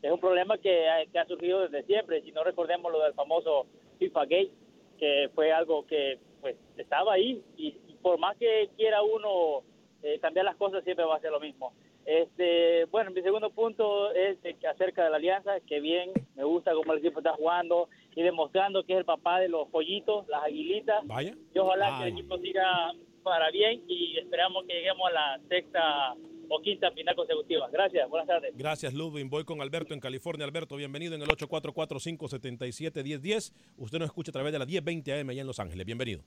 Es 0.02 0.10
un 0.10 0.20
problema 0.20 0.58
que, 0.58 0.88
ha- 0.88 1.06
que 1.06 1.18
ha 1.18 1.26
surgido 1.26 1.60
desde 1.68 1.84
siempre. 1.84 2.22
Si 2.22 2.32
no 2.32 2.42
recordemos 2.44 2.90
lo 2.90 3.02
del 3.02 3.14
famoso 3.14 3.66
FIFA 3.98 4.20
Gate, 4.22 4.52
que 4.98 5.30
fue 5.34 5.52
algo 5.52 5.86
que 5.86 6.18
pues 6.40 6.56
estaba 6.76 7.14
ahí 7.14 7.42
y, 7.56 7.68
y 7.88 7.94
por 8.02 8.18
más 8.18 8.36
que 8.36 8.70
quiera 8.76 9.02
uno 9.02 9.62
eh, 10.02 10.18
cambiar 10.20 10.44
las 10.44 10.56
cosas 10.56 10.82
siempre 10.84 11.04
va 11.04 11.16
a 11.16 11.20
ser 11.20 11.30
lo 11.30 11.40
mismo. 11.40 11.72
Este, 12.04 12.86
bueno, 12.86 13.12
mi 13.12 13.22
segundo 13.22 13.50
punto 13.50 14.12
es 14.12 14.36
acerca 14.68 15.04
de 15.04 15.10
la 15.10 15.16
alianza, 15.16 15.60
que 15.66 15.80
bien, 15.80 16.10
me 16.34 16.44
gusta 16.44 16.74
cómo 16.74 16.92
el 16.92 16.98
equipo 16.98 17.20
está 17.20 17.32
jugando 17.34 17.88
y 18.14 18.22
demostrando 18.22 18.84
que 18.84 18.92
es 18.94 19.00
el 19.00 19.04
papá 19.04 19.38
de 19.40 19.48
los 19.48 19.68
pollitos, 19.68 20.26
las 20.28 20.44
aguilitas. 20.44 21.06
Vaya. 21.06 21.34
Y 21.54 21.58
ojalá 21.58 21.98
que 21.98 22.04
el 22.08 22.14
equipo 22.14 22.38
siga 22.38 22.92
para 23.22 23.50
bien 23.50 23.82
y 23.86 24.16
esperamos 24.18 24.64
que 24.66 24.72
lleguemos 24.74 25.08
a 25.08 25.12
la 25.12 25.38
sexta 25.48 26.14
o 26.48 26.60
quinta 26.60 26.90
final 26.90 27.14
consecutiva. 27.14 27.68
Gracias, 27.72 28.10
buenas 28.10 28.26
tardes. 28.26 28.52
Gracias, 28.56 28.92
Ludwig. 28.92 29.30
Voy 29.30 29.44
con 29.44 29.62
Alberto 29.62 29.94
en 29.94 30.00
California. 30.00 30.44
Alberto, 30.44 30.74
bienvenido 30.76 31.14
en 31.14 31.22
el 31.22 31.28
844-577-1010. 31.28 33.52
Usted 33.78 34.00
nos 34.00 34.06
escucha 34.06 34.32
a 34.32 34.34
través 34.34 34.52
de 34.52 34.58
la 34.58 34.66
1020 34.66 35.20
AM 35.20 35.30
allá 35.30 35.40
en 35.40 35.46
Los 35.46 35.60
Ángeles. 35.60 35.86
Bienvenido. 35.86 36.24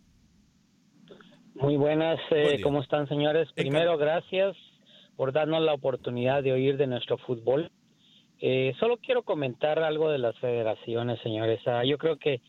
Muy 1.56 1.76
buenas, 1.78 2.20
Buen 2.30 2.56
eh. 2.56 2.62
¿cómo 2.62 2.82
están 2.82 3.08
señores? 3.08 3.50
Primero, 3.54 3.98
gracias 3.98 4.58
por 5.16 5.32
darnos 5.32 5.62
la 5.62 5.74
oportunidad 5.74 6.44
de 6.44 6.54
oír 6.54 6.78
de 6.78 6.88
nuestro 6.88 7.18
fútbol. 7.18 7.72
Eh, 8.40 8.74
solo 8.80 8.98
quiero 8.98 9.24
comentar 9.24 9.80
algo 9.80 10.10
de 10.10 10.18
las 10.18 10.38
federaciones, 10.40 11.20
señores. 11.22 11.60
Ah, 11.68 11.84
yo 11.86 11.98
creo 11.98 12.18
que 12.18 12.42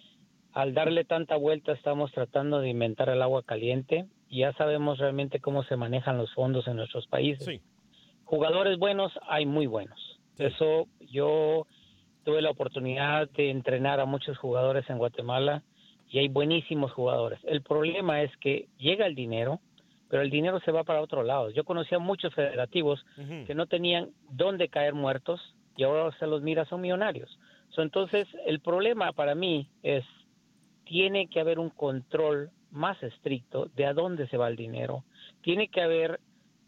al 0.52 0.74
darle 0.74 1.04
tanta 1.04 1.36
vuelta 1.36 1.72
estamos 1.72 2.10
tratando 2.12 2.60
de 2.60 2.70
inventar 2.70 3.08
el 3.08 3.22
agua 3.22 3.42
caliente 3.42 4.06
y 4.28 4.40
ya 4.40 4.52
sabemos 4.54 4.98
realmente 4.98 5.40
cómo 5.40 5.62
se 5.64 5.76
manejan 5.76 6.18
los 6.18 6.32
fondos 6.34 6.66
en 6.66 6.76
nuestros 6.76 7.06
países. 7.06 7.60
Jugadores 8.24 8.78
buenos 8.78 9.12
hay 9.28 9.46
muy 9.46 9.66
buenos. 9.66 10.18
Eso 10.38 10.88
yo 11.00 11.66
tuve 12.24 12.42
la 12.42 12.50
oportunidad 12.50 13.30
de 13.30 13.50
entrenar 13.50 14.00
a 14.00 14.04
muchos 14.04 14.36
jugadores 14.38 14.88
en 14.90 14.98
Guatemala 14.98 15.62
y 16.10 16.18
hay 16.18 16.28
buenísimos 16.28 16.92
jugadores. 16.92 17.38
El 17.44 17.62
problema 17.62 18.22
es 18.22 18.36
que 18.38 18.66
llega 18.78 19.06
el 19.06 19.14
dinero, 19.14 19.60
pero 20.08 20.22
el 20.22 20.30
dinero 20.30 20.60
se 20.60 20.72
va 20.72 20.84
para 20.84 21.00
otro 21.00 21.22
lado. 21.22 21.50
Yo 21.50 21.64
conocía 21.64 21.98
muchos 21.98 22.34
federativos 22.34 23.04
que 23.46 23.54
no 23.54 23.66
tenían 23.66 24.10
dónde 24.30 24.68
caer 24.68 24.94
muertos 24.94 25.40
y 25.76 25.84
ahora 25.84 26.16
se 26.18 26.26
los 26.26 26.42
mira, 26.42 26.64
son 26.64 26.80
millonarios. 26.80 27.38
So, 27.70 27.82
entonces, 27.82 28.26
el 28.46 28.60
problema 28.60 29.12
para 29.12 29.34
mí 29.34 29.68
es, 29.82 30.04
tiene 30.84 31.28
que 31.28 31.40
haber 31.40 31.58
un 31.58 31.70
control 31.70 32.50
más 32.70 33.02
estricto 33.02 33.66
de 33.74 33.86
a 33.86 33.94
dónde 33.94 34.28
se 34.28 34.36
va 34.36 34.48
el 34.48 34.56
dinero. 34.56 35.04
Tiene 35.42 35.68
que 35.68 35.82
haber 35.82 36.20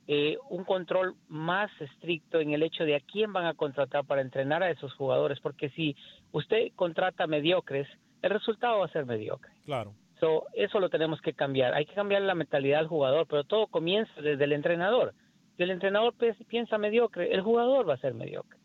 eh, 0.07 0.39
un 0.49 0.65
control 0.65 1.15
más 1.29 1.71
estricto 1.81 2.41
en 2.41 2.53
el 2.53 2.63
hecho 2.63 2.85
de 2.85 2.97
a 2.97 3.01
quién 3.01 3.33
van 3.33 3.47
a 3.47 3.55
contratar 3.55 4.05
para 4.05 4.23
entrenar 4.23 4.63
a 4.63 4.71
esos 4.71 4.93
jugadores, 4.95 5.39
porque 5.41 5.71
si 5.71 5.97
usted 6.33 6.73
contrata 6.75 7.27
mediocres, 7.27 7.87
el 8.23 8.31
resultado 8.31 8.81
va 8.81 8.87
a 8.87 8.93
ser 8.93 9.07
mediocre. 9.07 9.53
Claro. 9.65 9.95
So, 10.21 10.47
eso 10.53 10.81
lo 10.81 10.89
tenemos 10.89 11.21
que 11.21 11.33
cambiar. 11.33 11.75
Hay 11.75 11.87
que 11.87 11.95
cambiar 11.95 12.23
la 12.23 12.35
mentalidad 12.35 12.79
del 12.79 12.89
jugador, 12.89 13.27
pero 13.29 13.45
todo 13.45 13.69
comienza 13.69 14.13
desde 14.21 14.45
el 14.45 14.53
entrenador. 14.53 15.15
Si 15.57 15.63
el 15.63 15.71
entrenador 15.71 16.15
piensa 16.49 16.79
mediocre, 16.79 17.33
el 17.33 17.41
jugador 17.41 17.89
va 17.89 17.95
a 17.95 17.99
ser 17.99 18.15
mediocre. 18.15 18.59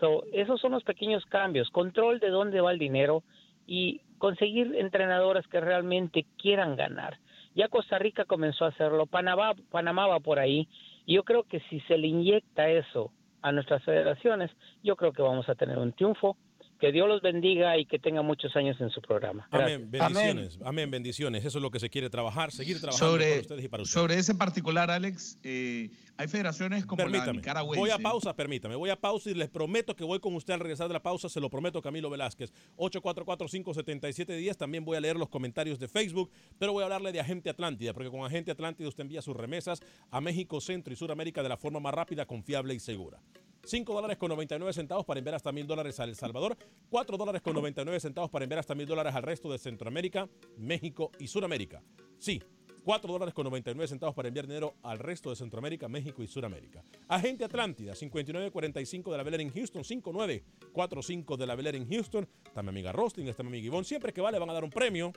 So, 0.00 0.24
esos 0.32 0.60
son 0.60 0.72
los 0.72 0.82
pequeños 0.82 1.24
cambios. 1.26 1.70
Control 1.70 2.18
de 2.18 2.30
dónde 2.30 2.60
va 2.60 2.72
el 2.72 2.78
dinero 2.78 3.22
y 3.66 4.00
conseguir 4.18 4.74
entrenadores 4.76 5.46
que 5.46 5.60
realmente 5.60 6.26
quieran 6.38 6.76
ganar. 6.76 7.18
Ya 7.54 7.68
Costa 7.68 7.98
Rica 7.98 8.24
comenzó 8.24 8.64
a 8.64 8.68
hacerlo, 8.68 9.06
Panamá, 9.06 9.54
Panamá 9.70 10.06
va 10.06 10.20
por 10.20 10.38
ahí. 10.38 10.68
Y 11.06 11.14
yo 11.14 11.24
creo 11.24 11.44
que 11.44 11.60
si 11.68 11.80
se 11.80 11.98
le 11.98 12.08
inyecta 12.08 12.68
eso 12.68 13.12
a 13.42 13.52
nuestras 13.52 13.82
federaciones, 13.84 14.50
yo 14.82 14.96
creo 14.96 15.12
que 15.12 15.22
vamos 15.22 15.48
a 15.48 15.54
tener 15.54 15.78
un 15.78 15.92
triunfo 15.92 16.36
que 16.80 16.90
Dios 16.92 17.06
los 17.06 17.20
bendiga 17.20 17.76
y 17.78 17.84
que 17.84 17.98
tenga 17.98 18.22
muchos 18.22 18.56
años 18.56 18.80
en 18.80 18.90
su 18.90 19.02
programa. 19.02 19.46
Amén, 19.50 19.90
bendiciones. 19.90 20.58
Amén. 20.64 20.90
bendiciones. 20.90 21.44
Eso 21.44 21.58
es 21.58 21.62
lo 21.62 21.70
que 21.70 21.78
se 21.78 21.90
quiere 21.90 22.08
trabajar, 22.08 22.50
seguir 22.50 22.80
trabajando 22.80 23.12
sobre, 23.12 23.30
por 23.32 23.40
ustedes 23.42 23.64
y 23.64 23.68
para 23.68 23.82
ustedes. 23.82 24.00
Sobre 24.00 24.14
ese 24.14 24.34
particular, 24.34 24.90
Alex, 24.90 25.38
eh, 25.42 25.90
hay 26.16 26.28
federaciones 26.28 26.86
como 26.86 27.06
la 27.06 27.32
nicaragüense. 27.32 27.78
Voy 27.78 27.90
a 27.90 27.98
pausa, 27.98 28.34
permítame. 28.34 28.76
Voy 28.76 28.88
a 28.88 28.96
pausa 28.96 29.30
y 29.30 29.34
les 29.34 29.50
prometo 29.50 29.94
que 29.94 30.04
voy 30.04 30.20
con 30.20 30.34
usted 30.34 30.54
al 30.54 30.60
regresar 30.60 30.88
de 30.88 30.94
la 30.94 31.02
pausa. 31.02 31.28
Se 31.28 31.38
lo 31.38 31.50
prometo, 31.50 31.82
Camilo 31.82 32.08
Velázquez. 32.08 32.52
844-577-10. 32.78 34.56
También 34.56 34.84
voy 34.84 34.96
a 34.96 35.00
leer 35.00 35.16
los 35.16 35.28
comentarios 35.28 35.78
de 35.78 35.86
Facebook, 35.86 36.30
pero 36.58 36.72
voy 36.72 36.82
a 36.82 36.86
hablarle 36.86 37.12
de 37.12 37.20
Agente 37.20 37.50
Atlántida, 37.50 37.92
porque 37.92 38.10
con 38.10 38.24
Agente 38.24 38.50
Atlántida 38.50 38.88
usted 38.88 39.02
envía 39.02 39.20
sus 39.20 39.36
remesas 39.36 39.80
a 40.10 40.20
México, 40.20 40.60
Centro 40.60 40.92
y 40.92 40.96
Suramérica 40.96 41.42
de 41.42 41.50
la 41.50 41.58
forma 41.58 41.78
más 41.78 41.92
rápida, 41.92 42.24
confiable 42.24 42.74
y 42.74 42.80
segura. 42.80 43.20
5 43.64 43.92
dólares 43.92 44.16
con 44.16 44.28
99 44.30 44.72
centavos 44.72 45.04
para 45.04 45.18
enviar 45.18 45.34
hasta 45.34 45.52
mil 45.52 45.66
dólares 45.66 46.00
a 46.00 46.04
El 46.04 46.16
Salvador, 46.16 46.56
4 46.88 47.16
dólares 47.16 47.42
con 47.42 47.54
99 47.54 48.00
centavos 48.00 48.30
para 48.30 48.44
enviar 48.44 48.60
hasta 48.60 48.74
mil 48.74 48.86
dólares 48.86 49.14
al 49.14 49.22
resto 49.22 49.50
de 49.50 49.58
Centroamérica, 49.58 50.28
México 50.56 51.10
y 51.18 51.26
Sudamérica. 51.26 51.82
Sí, 52.18 52.40
4 52.84 53.12
dólares 53.12 53.34
con 53.34 53.44
99 53.44 53.86
centavos 53.88 54.14
para 54.14 54.28
enviar 54.28 54.46
dinero 54.46 54.74
al 54.82 54.98
resto 54.98 55.30
de 55.30 55.36
Centroamérica, 55.36 55.88
México 55.88 56.22
y 56.22 56.26
Sudamérica. 56.26 56.82
Agente 57.08 57.44
Atlántida, 57.44 57.94
5945 57.94 59.10
de 59.10 59.16
la 59.16 59.22
Beler 59.22 59.40
en 59.42 59.52
Houston, 59.52 59.84
5945 59.84 61.36
de 61.36 61.46
la 61.46 61.54
Beler 61.54 61.76
en 61.76 61.88
Houston. 61.88 62.28
Está 62.44 62.62
mi 62.62 62.70
amiga 62.70 62.92
Rosting, 62.92 63.28
está 63.28 63.42
mi 63.42 63.48
amiga 63.50 63.66
Ivonne. 63.66 63.84
Siempre 63.84 64.12
que 64.12 64.20
va 64.20 64.30
le 64.30 64.38
van 64.38 64.50
a 64.50 64.54
dar 64.54 64.64
un 64.64 64.70
premio. 64.70 65.12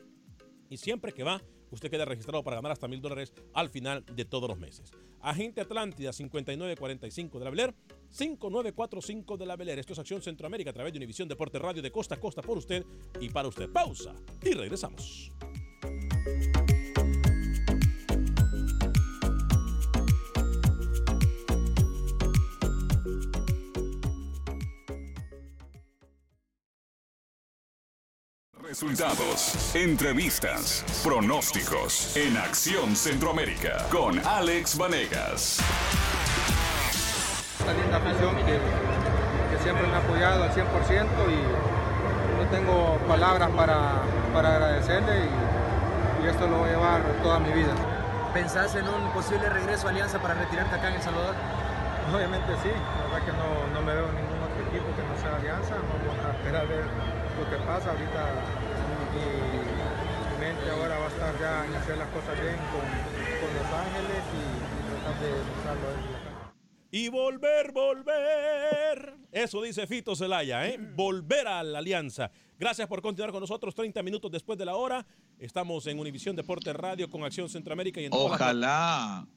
Y 0.69 0.77
siempre 0.77 1.11
que 1.11 1.23
va, 1.23 1.41
usted 1.73 1.89
queda 1.89 2.05
registrado 2.05 2.43
para 2.43 2.57
ganar 2.57 2.71
hasta 2.71 2.87
mil 2.87 3.01
dólares 3.01 3.33
al 3.53 3.69
final 3.69 4.05
de 4.05 4.25
todos 4.25 4.49
los 4.49 4.57
meses. 4.57 4.91
Agente 5.21 5.61
Atlántida 5.61 6.13
5945 6.13 7.39
de 7.39 7.45
la 7.45 7.51
Beler, 7.51 7.73
5945 8.09 9.37
de 9.37 9.45
la 9.45 9.55
Beler. 9.55 9.79
Esto 9.79 9.93
es 9.93 9.99
Acción 9.99 10.21
Centroamérica 10.21 10.69
a 10.69 10.73
través 10.73 10.93
de 10.93 10.97
Univisión 10.97 11.27
Deporte 11.27 11.59
Radio 11.59 11.81
de 11.81 11.91
costa 11.91 12.15
a 12.15 12.19
costa 12.19 12.41
por 12.41 12.57
usted 12.57 12.85
y 13.19 13.29
para 13.29 13.47
usted. 13.47 13.69
Pausa 13.69 14.15
y 14.41 14.53
regresamos. 14.53 15.31
Resultados, 28.73 29.75
entrevistas, 29.75 30.83
pronósticos 31.03 32.17
en 32.17 32.35
Acción 32.35 32.95
Centroamérica 32.95 33.85
con 33.91 34.17
Alex 34.25 34.75
Vanegas. 34.79 35.59
Esta 37.59 37.71
linda 37.71 37.97
afición 37.97 38.35
que, 38.37 38.57
que, 38.57 39.61
siempre 39.61 39.85
me 39.85 39.93
ha 39.93 39.99
apoyado 39.99 40.45
al 40.45 40.49
100% 40.49 40.65
y 41.29 42.41
no 42.41 42.49
tengo 42.49 42.97
palabras 43.07 43.51
para, 43.51 44.01
para 44.33 44.55
agradecerle 44.55 45.19
y, 45.19 46.25
y, 46.25 46.29
esto 46.29 46.47
lo 46.47 46.57
voy 46.57 46.69
a 46.69 46.71
llevar 46.71 47.01
toda 47.21 47.37
mi 47.37 47.53
vida. 47.53 47.75
¿Pensás 48.33 48.73
en 48.73 48.87
un 48.87 49.11
posible 49.11 49.49
regreso 49.49 49.85
a 49.85 49.91
Alianza 49.91 50.19
para 50.19 50.33
retirarte 50.33 50.73
acá 50.73 50.87
en 50.89 50.95
El 50.95 51.01
Salvador? 51.03 51.35
Obviamente 52.11 52.51
sí, 52.63 52.69
la 52.69 53.03
verdad 53.03 53.23
que 53.23 53.33
no, 53.33 53.71
no 53.71 53.85
me 53.85 53.93
veo 53.93 54.09
en 54.09 54.15
ningún 54.15 54.41
otro 54.41 54.65
equipo 54.65 54.89
que 54.97 55.03
no 55.03 55.15
sea 55.21 55.35
Alianza, 55.37 55.75
vamos 55.75 56.25
a 56.25 56.31
esperar 56.37 56.65
a 56.65 56.65
ver 56.65 57.22
lo 57.37 57.49
que 57.49 57.57
pasa 57.65 57.91
ahorita 57.91 58.21
mi, 59.13 60.39
mente 60.39 60.69
ahora 60.69 60.97
va 60.99 61.05
a 61.05 61.09
estar 61.09 61.39
ya 61.39 61.65
en 61.65 61.73
hacer 61.75 61.97
las 61.97 62.09
cosas 62.09 62.39
bien 62.41 62.57
con, 62.71 62.85
con 63.39 63.49
Los 63.55 63.69
Ángeles 63.73 64.23
y, 64.33 64.43
y 64.77 64.81
tratar 64.89 65.15
de 65.21 65.29
cancha. 65.63 66.23
Y 66.91 67.09
volver, 67.09 67.71
volver. 67.71 69.15
Eso 69.31 69.63
dice 69.63 69.87
Fito 69.87 70.15
Zelaya, 70.15 70.67
¿eh? 70.67 70.77
Volver 70.95 71.47
a 71.47 71.63
la 71.63 71.79
alianza. 71.79 72.29
Gracias 72.59 72.87
por 72.87 73.01
continuar 73.01 73.31
con 73.31 73.41
nosotros 73.41 73.73
30 73.73 74.03
minutos 74.03 74.31
después 74.31 74.59
de 74.59 74.65
la 74.65 74.75
hora. 74.75 75.03
Estamos 75.39 75.87
en 75.87 75.97
Univisión 75.97 76.35
Deporte 76.35 76.71
Radio 76.71 77.09
con 77.09 77.23
Acción 77.23 77.49
Centroamérica 77.49 77.99
y 77.99 78.05
en 78.05 78.11
Ojalá, 78.13 79.27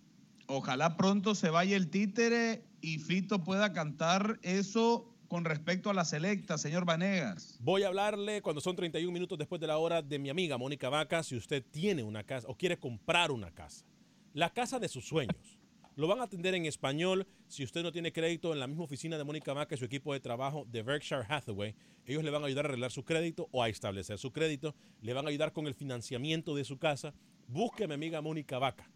ojalá 0.48 0.98
pronto 0.98 1.34
se 1.34 1.48
vaya 1.48 1.76
el 1.76 1.88
títere 1.88 2.62
y 2.82 2.98
Fito 2.98 3.42
pueda 3.42 3.72
cantar 3.72 4.38
eso 4.42 5.15
con 5.28 5.44
respecto 5.44 5.90
a 5.90 5.94
la 5.94 6.04
selecta, 6.04 6.58
señor 6.58 6.84
Vanegas? 6.84 7.58
Voy 7.60 7.82
a 7.82 7.88
hablarle 7.88 8.42
cuando 8.42 8.60
son 8.60 8.76
31 8.76 9.12
minutos 9.12 9.38
después 9.38 9.60
de 9.60 9.66
la 9.66 9.78
hora 9.78 10.02
de 10.02 10.18
mi 10.18 10.30
amiga 10.30 10.58
Mónica 10.58 10.88
Vaca, 10.88 11.22
si 11.22 11.36
usted 11.36 11.64
tiene 11.70 12.02
una 12.02 12.24
casa 12.24 12.48
o 12.48 12.56
quiere 12.56 12.78
comprar 12.78 13.30
una 13.30 13.50
casa. 13.50 13.84
La 14.32 14.50
casa 14.50 14.78
de 14.78 14.88
sus 14.88 15.06
sueños. 15.06 15.58
Lo 15.96 16.06
van 16.06 16.20
a 16.20 16.24
atender 16.24 16.54
en 16.54 16.66
español 16.66 17.26
si 17.48 17.64
usted 17.64 17.82
no 17.82 17.90
tiene 17.90 18.12
crédito 18.12 18.52
en 18.52 18.60
la 18.60 18.66
misma 18.66 18.84
oficina 18.84 19.16
de 19.16 19.24
Mónica 19.24 19.54
Vaca 19.54 19.74
y 19.74 19.78
su 19.78 19.86
equipo 19.86 20.12
de 20.12 20.20
trabajo 20.20 20.66
de 20.70 20.82
Berkshire 20.82 21.24
Hathaway. 21.26 21.74
Ellos 22.04 22.22
le 22.22 22.30
van 22.30 22.42
a 22.42 22.46
ayudar 22.46 22.66
a 22.66 22.68
arreglar 22.68 22.92
su 22.92 23.04
crédito 23.04 23.48
o 23.50 23.62
a 23.62 23.70
establecer 23.70 24.18
su 24.18 24.30
crédito. 24.30 24.74
Le 25.00 25.14
van 25.14 25.24
a 25.24 25.30
ayudar 25.30 25.52
con 25.52 25.66
el 25.66 25.74
financiamiento 25.74 26.54
de 26.54 26.64
su 26.64 26.78
casa. 26.78 27.14
Busque 27.48 27.84
a 27.84 27.88
mi 27.88 27.94
amiga 27.94 28.20
Mónica 28.20 28.58
Vaca. 28.58 28.90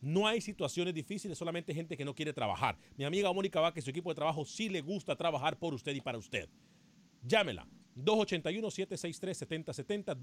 No 0.00 0.26
hay 0.26 0.40
situaciones 0.40 0.94
difíciles, 0.94 1.36
solamente 1.36 1.74
gente 1.74 1.96
que 1.96 2.04
no 2.04 2.14
quiere 2.14 2.32
trabajar. 2.32 2.78
Mi 2.96 3.04
amiga 3.04 3.32
Mónica 3.32 3.72
y 3.74 3.80
su 3.80 3.90
equipo 3.90 4.10
de 4.10 4.14
trabajo 4.14 4.44
sí 4.44 4.68
le 4.68 4.80
gusta 4.80 5.16
trabajar 5.16 5.58
por 5.58 5.74
usted 5.74 5.92
y 5.94 6.00
para 6.00 6.18
usted. 6.18 6.48
Llámela. 7.22 7.66
281-763-7070, 7.96 10.14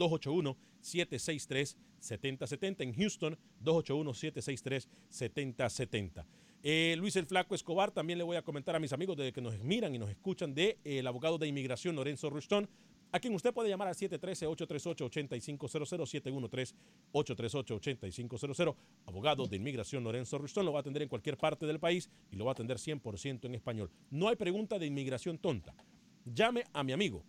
281-763-7070 0.81 2.83
en 2.83 2.93
Houston, 2.93 3.38
281-763-7070. 3.63 6.25
Eh, 6.63 6.95
Luis 6.97 7.15
el 7.15 7.27
Flaco 7.27 7.53
Escobar, 7.53 7.91
también 7.91 8.17
le 8.17 8.23
voy 8.23 8.38
a 8.38 8.41
comentar 8.41 8.75
a 8.75 8.79
mis 8.79 8.91
amigos 8.91 9.15
de 9.17 9.31
que 9.31 9.41
nos 9.41 9.59
miran 9.59 9.93
y 9.93 9.99
nos 9.99 10.09
escuchan 10.09 10.55
de 10.55 10.79
eh, 10.83 10.97
el 10.99 11.07
abogado 11.07 11.38
de 11.38 11.47
inmigración 11.47 11.95
Lorenzo 11.95 12.29
Ruston, 12.29 12.67
a 13.15 13.19
quien 13.19 13.34
usted 13.34 13.54
puede 13.54 13.69
llamar 13.69 13.88
al 13.88 13.95
713-838-8500, 13.95 16.75
713-838-8500. 17.13 18.75
Abogado 19.06 19.47
de 19.47 19.56
inmigración 19.56 20.04
Lorenzo 20.04 20.38
Ruston 20.38 20.65
lo 20.65 20.73
va 20.73 20.80
a 20.80 20.82
atender 20.82 21.04
en 21.04 21.08
cualquier 21.08 21.38
parte 21.38 21.65
del 21.65 21.80
país 21.80 22.10
y 22.30 22.36
lo 22.36 22.43
va 22.43 22.51
a 22.51 22.54
atender 22.54 22.75
100% 22.75 23.45
en 23.45 23.56
español. 23.56 23.89
No 24.10 24.28
hay 24.28 24.36
pregunta 24.36 24.78
de 24.78 24.88
inmigración 24.88 25.38
tonta. 25.38 25.73
Llame 26.25 26.65
a 26.73 26.84
mi 26.84 26.91
amigo, 26.91 27.23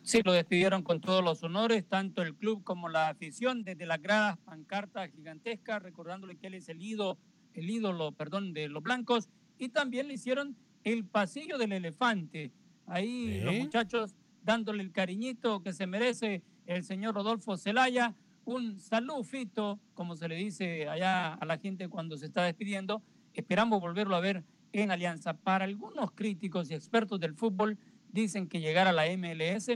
Sí, 0.04 0.22
lo 0.24 0.34
despidieron 0.34 0.84
con 0.84 1.00
todos 1.00 1.24
los 1.24 1.44
honores, 1.44 1.86
tanto 1.88 2.22
el 2.22 2.36
club 2.36 2.64
como 2.64 2.90
la 2.90 3.10
afición, 3.10 3.64
desde 3.64 3.86
las 3.86 4.02
gradas, 4.02 4.38
pancartas 4.46 5.12
gigantescas, 5.12 5.82
recordándole 5.82 6.38
que 6.38 6.48
él 6.48 6.56
es 6.56 6.70
el 6.70 6.82
ídolo, 6.82 7.18
el 7.54 7.70
ídolo, 7.70 8.12
perdón, 8.12 8.54
de 8.54 8.68
los 8.68 8.82
blancos, 8.82 9.30
y 9.58 9.70
también 9.70 10.08
le 10.08 10.16
hicieron 10.16 10.56
el 10.84 11.06
pasillo 11.06 11.58
del 11.58 11.74
elefante, 11.74 12.52
Ahí 12.92 13.40
¿Eh? 13.40 13.42
los 13.44 13.56
muchachos 13.56 14.16
dándole 14.44 14.84
el 14.84 14.92
cariñito 14.92 15.62
que 15.64 15.72
se 15.72 15.88
merece 15.88 16.44
el 16.66 16.84
señor 16.84 17.16
Rodolfo 17.16 17.58
Zelaya. 17.58 18.16
Un 18.44 18.80
salud, 18.80 19.24
Fito, 19.24 19.80
como 19.94 20.16
se 20.16 20.28
le 20.28 20.36
dice 20.36 20.90
allá 20.90 21.36
a 21.36 21.46
la 21.46 21.58
gente 21.58 21.88
cuando 21.88 22.18
se 22.18 22.26
está 22.26 22.44
despidiendo. 22.44 23.02
Esperamos 23.34 23.80
volverlo 23.80 24.16
a 24.16 24.20
ver 24.20 24.44
en 24.74 24.92
Alianza. 24.92 25.34
Para 25.34 25.66
algunos 25.66 26.12
críticos 26.12 26.70
y 26.70 26.74
expertos 26.74 27.20
del 27.20 27.34
fútbol, 27.34 27.78
dicen 28.12 28.48
que 28.48 28.60
llegar 28.60 28.88
a 28.88 28.92
la 28.92 29.06
MLS 29.16 29.70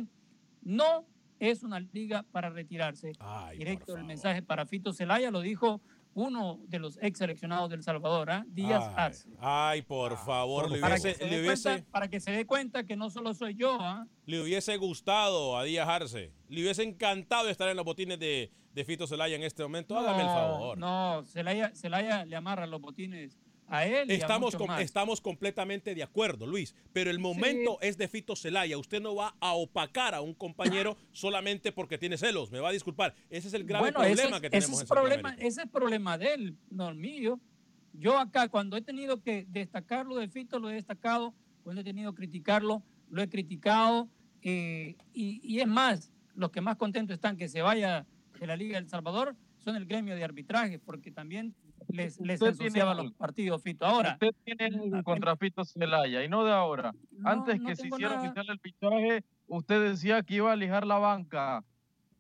no 0.62 1.06
es 1.40 1.64
una 1.64 1.80
liga 1.80 2.24
para 2.32 2.50
retirarse. 2.50 3.14
Ay, 3.20 3.60
Directo 3.60 3.96
el 3.96 4.04
mensaje 4.04 4.42
para 4.42 4.66
Fito 4.66 4.94
Zelaya, 4.94 5.32
lo 5.32 5.42
dijo 5.42 5.80
uno 6.16 6.60
de 6.68 6.80
los 6.80 6.98
ex 7.02 7.20
seleccionados 7.20 7.70
del 7.70 7.84
Salvador, 7.84 8.30
¿eh? 8.32 8.44
Díaz 8.48 8.86
ay, 8.88 8.94
Arce. 8.98 9.30
Ay, 9.40 9.82
por 9.82 10.18
favor, 10.18 10.72
le 10.72 10.80
para, 10.80 10.96
hubiese, 10.96 11.14
que 11.16 11.26
le 11.26 11.42
hubiese... 11.42 11.70
hubiese, 11.70 11.86
para, 11.92 12.08
que 12.10 12.20
se 12.22 12.32
dé 12.32 12.46
cuenta 12.46 12.86
que 12.86 12.96
no 12.96 13.10
solo 13.10 13.34
soy 13.34 13.56
yo. 13.56 13.78
¿eh? 13.80 14.06
le 14.26 14.42
hubiese 14.42 14.78
gustado 14.78 15.58
a 15.58 15.64
Díaz 15.66 15.88
Arce. 15.88 16.32
Le 16.48 16.62
hubiese 16.62 16.84
encantado 16.84 17.50
estar 17.50 17.68
en 17.68 17.76
los 17.76 17.86
botines 17.86 18.18
de, 18.18 18.50
de 18.74 18.86
Fito 18.86 19.08
Zelaya 19.08 19.36
en 19.36 19.44
este 19.44 19.62
momento. 19.62 19.98
Hágame 19.98 20.22
el 20.22 20.28
favor. 20.28 20.78
No, 20.78 21.24
Zelaya, 21.26 21.72
Zelaya 21.76 22.26
le 22.26 22.36
amarra 22.38 22.66
los 22.66 22.80
botines 22.80 23.38
a 23.68 23.86
él. 23.86 24.10
Estamos, 24.12 24.54
y 24.54 24.56
a 24.56 24.60
com 24.60 24.68
más. 24.68 24.82
estamos 24.82 25.22
completamente 25.22 25.96
de 25.96 26.04
acuerdo, 26.04 26.46
Luis, 26.46 26.76
pero 26.94 27.10
el 27.10 27.20
momento 27.20 27.78
sí. 27.82 27.88
es 27.88 27.98
de 27.98 28.08
Fito 28.08 28.36
Celaya. 28.36 28.78
Usted 28.78 29.02
no 29.02 29.16
va 29.16 29.36
a 29.40 29.54
opacar 29.54 30.16
a 30.16 30.22
un 30.22 30.34
compañero 30.34 30.98
solamente 31.12 31.72
porque 31.72 31.98
tiene 31.98 32.18
celos. 32.18 32.52
Me 32.52 32.60
va 32.60 32.70
a 32.70 32.72
disculpar. 32.72 33.16
Ese 33.30 33.48
es 33.48 33.54
el 33.54 33.66
grave 33.66 33.92
bueno, 33.92 34.00
problema 34.00 34.38
ese, 34.38 34.42
que 34.42 34.50
tenemos 34.50 34.70
ese 34.70 34.76
es 34.76 34.82
en 34.82 34.88
problema, 34.88 35.34
Ese 35.36 35.48
es 35.48 35.58
el 35.58 35.70
problema 35.70 36.18
de 36.18 36.34
él, 36.34 36.58
no 36.70 36.90
el 36.90 36.96
mío. 36.96 37.40
Yo 37.94 38.18
acá, 38.18 38.50
cuando 38.50 38.76
he 38.78 38.82
tenido 38.82 39.22
que 39.22 39.46
destacarlo 39.48 40.18
de 40.18 40.28
Fito, 40.28 40.60
lo 40.60 40.70
he 40.70 40.74
destacado. 40.74 41.34
Cuando 41.64 41.82
he 41.82 41.84
tenido 41.84 42.14
que 42.14 42.18
criticarlo, 42.18 42.84
lo 43.10 43.22
he 43.22 43.30
criticado. 43.30 44.10
Eh, 44.42 44.96
y, 45.14 45.42
y, 45.44 45.60
es 45.60 45.68
más, 45.68 46.12
los 46.36 46.52
que 46.52 46.62
más 46.62 46.76
contentos 46.76 47.16
están 47.16 47.38
que 47.38 47.48
se 47.48 47.62
vaya 47.62 48.06
de 48.40 48.48
la 48.48 48.56
Liga 48.56 48.78
del 48.80 48.90
Salvador 48.90 49.36
son 49.58 49.76
el 49.76 49.86
gremio 49.86 50.16
de 50.16 50.24
arbitraje, 50.24 50.78
porque 50.78 51.12
también 51.12 51.56
les, 51.90 52.20
les 52.20 52.42
Usted 52.42 52.58
tiene 52.58 52.94
los 52.96 53.12
partidos, 53.14 53.62
Fito. 53.64 53.86
Ahora, 53.86 54.14
Usted 54.14 54.30
tiene 54.44 55.04
contra 55.04 55.36
Fito 55.38 55.64
Celaya 55.66 56.24
y 56.24 56.30
no 56.30 56.44
de 56.44 56.52
ahora. 56.52 56.94
Antes 57.24 57.60
no 57.60 57.68
que 57.68 57.76
se 57.76 57.88
hiciera 57.88 58.22
oficial 58.22 58.46
el 58.50 58.60
fichaje, 58.60 59.24
usted 59.48 59.90
decía 59.90 60.22
que 60.24 60.36
iba 60.36 60.52
a 60.52 60.56
lijar 60.56 60.86
la 60.86 60.98
banca, 60.98 61.64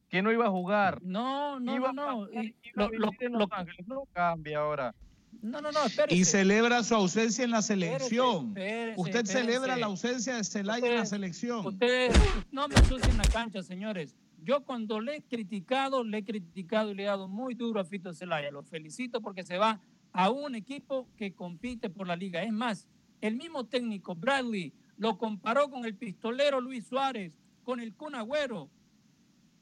que 0.10 0.22
no 0.22 0.32
iba 0.32 0.46
a 0.46 0.50
jugar. 0.50 1.00
No, 1.02 1.60
no, 1.60 1.76
iba 1.76 1.92
no, 1.92 1.94
no. 1.94 2.24
A, 2.24 2.28
pasar, 2.28 2.44
y 2.46 2.56
iba 2.64 2.86
a 2.86 2.88
lo- 2.90 3.00
lo- 3.00 3.10
vivir 3.12 3.24
en 3.28 3.34
lo- 3.34 3.40
Los 3.40 3.50
Ángeles. 3.52 3.88
No 3.88 4.04
cambia 4.14 4.60
ahora. 4.60 4.96
no, 5.42 5.62
no, 5.62 5.72
no, 5.72 5.86
espérese. 5.86 6.16
Y 6.16 6.24
celebra 6.26 6.82
su 6.84 6.96
ausencia 6.96 7.44
en 7.44 7.52
la 7.52 7.62
selección. 7.62 8.48
espérese, 8.50 9.00
Usted 9.02 9.16
espérese. 9.26 9.34
celebra 9.52 9.76
la 9.78 9.86
ausencia 9.88 10.36
de 10.38 10.44
Celaya 10.44 10.88
en 10.88 10.96
la 10.96 11.06
selección. 11.06 11.66
Ustedes 11.66 12.14
no 12.52 12.68
me 12.68 12.76
ensucien 12.76 13.18
la 13.18 13.24
cancha, 13.26 13.62
señores. 13.62 14.16
Yo 14.46 14.64
cuando 14.64 15.02
le 15.02 15.16
he 15.16 15.22
criticado, 15.24 16.04
le 16.04 16.20
he 16.20 16.24
criticado 16.24 16.92
y 16.92 16.94
le 16.94 17.04
he 17.04 17.08
dado 17.08 17.28
muy 17.28 17.56
duro 17.56 17.80
a 17.80 17.84
Fito 17.84 18.14
Zelaya. 18.14 18.52
Lo 18.52 18.62
felicito 18.62 19.20
porque 19.20 19.44
se 19.44 19.58
va 19.58 19.82
a 20.14 20.30
un 20.30 20.54
equipo 20.54 21.10
que 21.18 21.34
compite 21.34 21.90
por 21.90 22.08
la 22.08 22.16
liga. 22.16 22.44
Es 22.44 22.54
más, 22.54 22.88
el 23.22 23.36
mismo 23.38 23.66
técnico, 23.66 24.14
Bradley, 24.14 24.72
lo 24.98 25.18
comparó 25.18 25.68
con 25.72 25.84
el 25.84 25.96
pistolero 25.96 26.62
Luis 26.62 26.86
Suárez, 26.86 27.34
con 27.64 27.80
el 27.80 27.96
Kun 27.96 28.14
Agüero. 28.14 28.70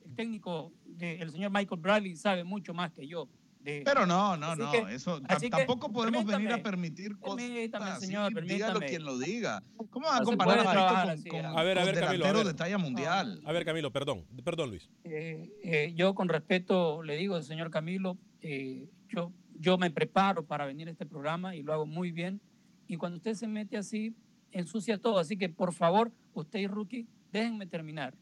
El 0.06 0.16
técnico, 0.16 0.74
el 1.00 1.32
señor 1.32 1.52
Michael 1.52 1.80
Bradley, 1.80 2.18
sabe 2.18 2.44
mucho 2.44 2.74
más 2.74 2.92
que 2.92 3.08
yo. 3.08 3.30
De- 3.64 3.82
Pero 3.86 4.06
no, 4.06 4.36
no, 4.38 4.48
Así 4.48 4.62
no. 4.62 4.72
que- 4.72 4.94
eso 4.96 5.22
así 5.28 5.46
que, 5.46 5.52
tampoco 5.52 5.92
podemos 5.92 6.26
venir 6.26 6.52
a 6.52 6.62
permitir 6.62 7.18
cosas 7.18 7.46
Permítame, 7.48 7.86
así. 7.86 8.06
señor, 8.08 8.30
dígalo 8.44 8.80
permítame. 8.80 8.86
quien 8.88 9.04
lo 9.06 9.18
diga. 9.18 9.64
¿Cómo 9.90 10.08
va 10.08 10.18
a 10.18 10.20
No 10.20 10.26
comparar 10.26 10.60
a 10.60 10.72
trabajar 10.72 11.10
así, 11.12 11.30
con, 11.30 11.40
ah. 11.46 11.50
con, 11.50 11.60
A 11.60 11.64
ver, 11.64 11.78
a 11.80 11.84
con 11.84 11.92
ver, 11.94 12.04
Camilo. 12.04 12.26
A 12.26 12.32
ver, 12.34 12.46
de 12.46 12.54
talla 12.54 12.78
mundial? 12.78 13.42
a 13.46 13.52
ver, 13.52 13.66
Camilo, 13.66 13.92
perdón. 13.92 14.26
Perdón, 14.44 14.70
Luis. 14.72 14.90
Eh, 15.04 15.50
eh, 15.64 15.94
yo 15.96 16.14
con 16.16 16.30
respeto 16.30 17.02
le 17.04 17.16
digo, 17.18 17.42
señor 17.42 17.70
Camilo, 17.72 18.18
eh, 18.42 18.90
yo, 19.10 19.32
yo 19.60 19.78
me 19.78 19.90
preparo 19.92 20.46
para 20.46 20.66
venir 20.66 20.88
a 20.88 20.92
este 20.92 21.06
programa 21.06 21.56
y 21.56 21.64
lo 21.64 21.74
hago 21.74 21.86
muy 21.86 22.12
bien. 22.12 22.42
Y 22.88 22.98
cuando 22.98 23.18
usted 23.18 23.34
se 23.36 23.48
mete 23.48 23.78
así, 23.78 24.14
ensucia 24.52 24.98
todo. 24.98 25.20
Así 25.20 25.38
que 25.38 25.48
por 25.50 25.74
favor, 25.74 26.12
usted 26.34 26.60
y 26.60 26.68
Rookie, 26.68 27.08
déjenme 27.32 27.66
terminar. 27.66 28.14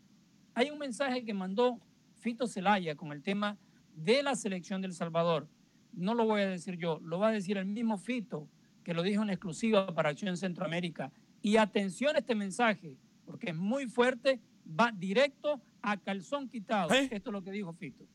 Hay 0.54 0.70
un 0.70 0.78
mensaje 0.78 1.24
que 1.24 1.34
mandó 1.34 1.80
Fito 2.20 2.46
Celaya 2.46 2.96
con 2.96 3.12
el 3.12 3.24
tema 3.24 3.58
de 3.96 4.24
la 4.24 4.36
selección 4.36 4.82
del 4.82 4.94
Salvador. 4.94 5.48
No 5.94 6.14
lo 6.14 6.26
voy 6.26 6.42
a 6.42 6.48
decir 6.48 6.78
yo, 6.78 7.00
lo 7.02 7.20
va 7.20 7.30
a 7.30 7.32
decir 7.32 7.58
el 7.58 7.66
mismo 7.66 7.98
Fito, 7.98 8.48
que 8.84 8.94
lo 8.94 9.04
dijo 9.04 9.24
en 9.24 9.30
exclusiva 9.30 9.88
para 9.94 10.10
Acción 10.10 10.38
Centroamérica. 10.38 11.12
Y 11.42 11.58
atención 11.58 12.16
a 12.16 12.20
este 12.20 12.36
mensaje, 12.36 12.98
porque 13.26 13.50
es 13.50 13.56
muy 13.56 13.88
fuerte, 13.88 14.40
va 14.68 14.92
directo 14.92 15.62
a 15.82 15.98
calzón 15.98 16.48
quitado. 16.48 16.94
Esto 16.94 17.30
es 17.30 17.34
lo 17.34 17.44
que 17.44 17.52
dijo 17.52 17.74
Fito. 17.74 18.06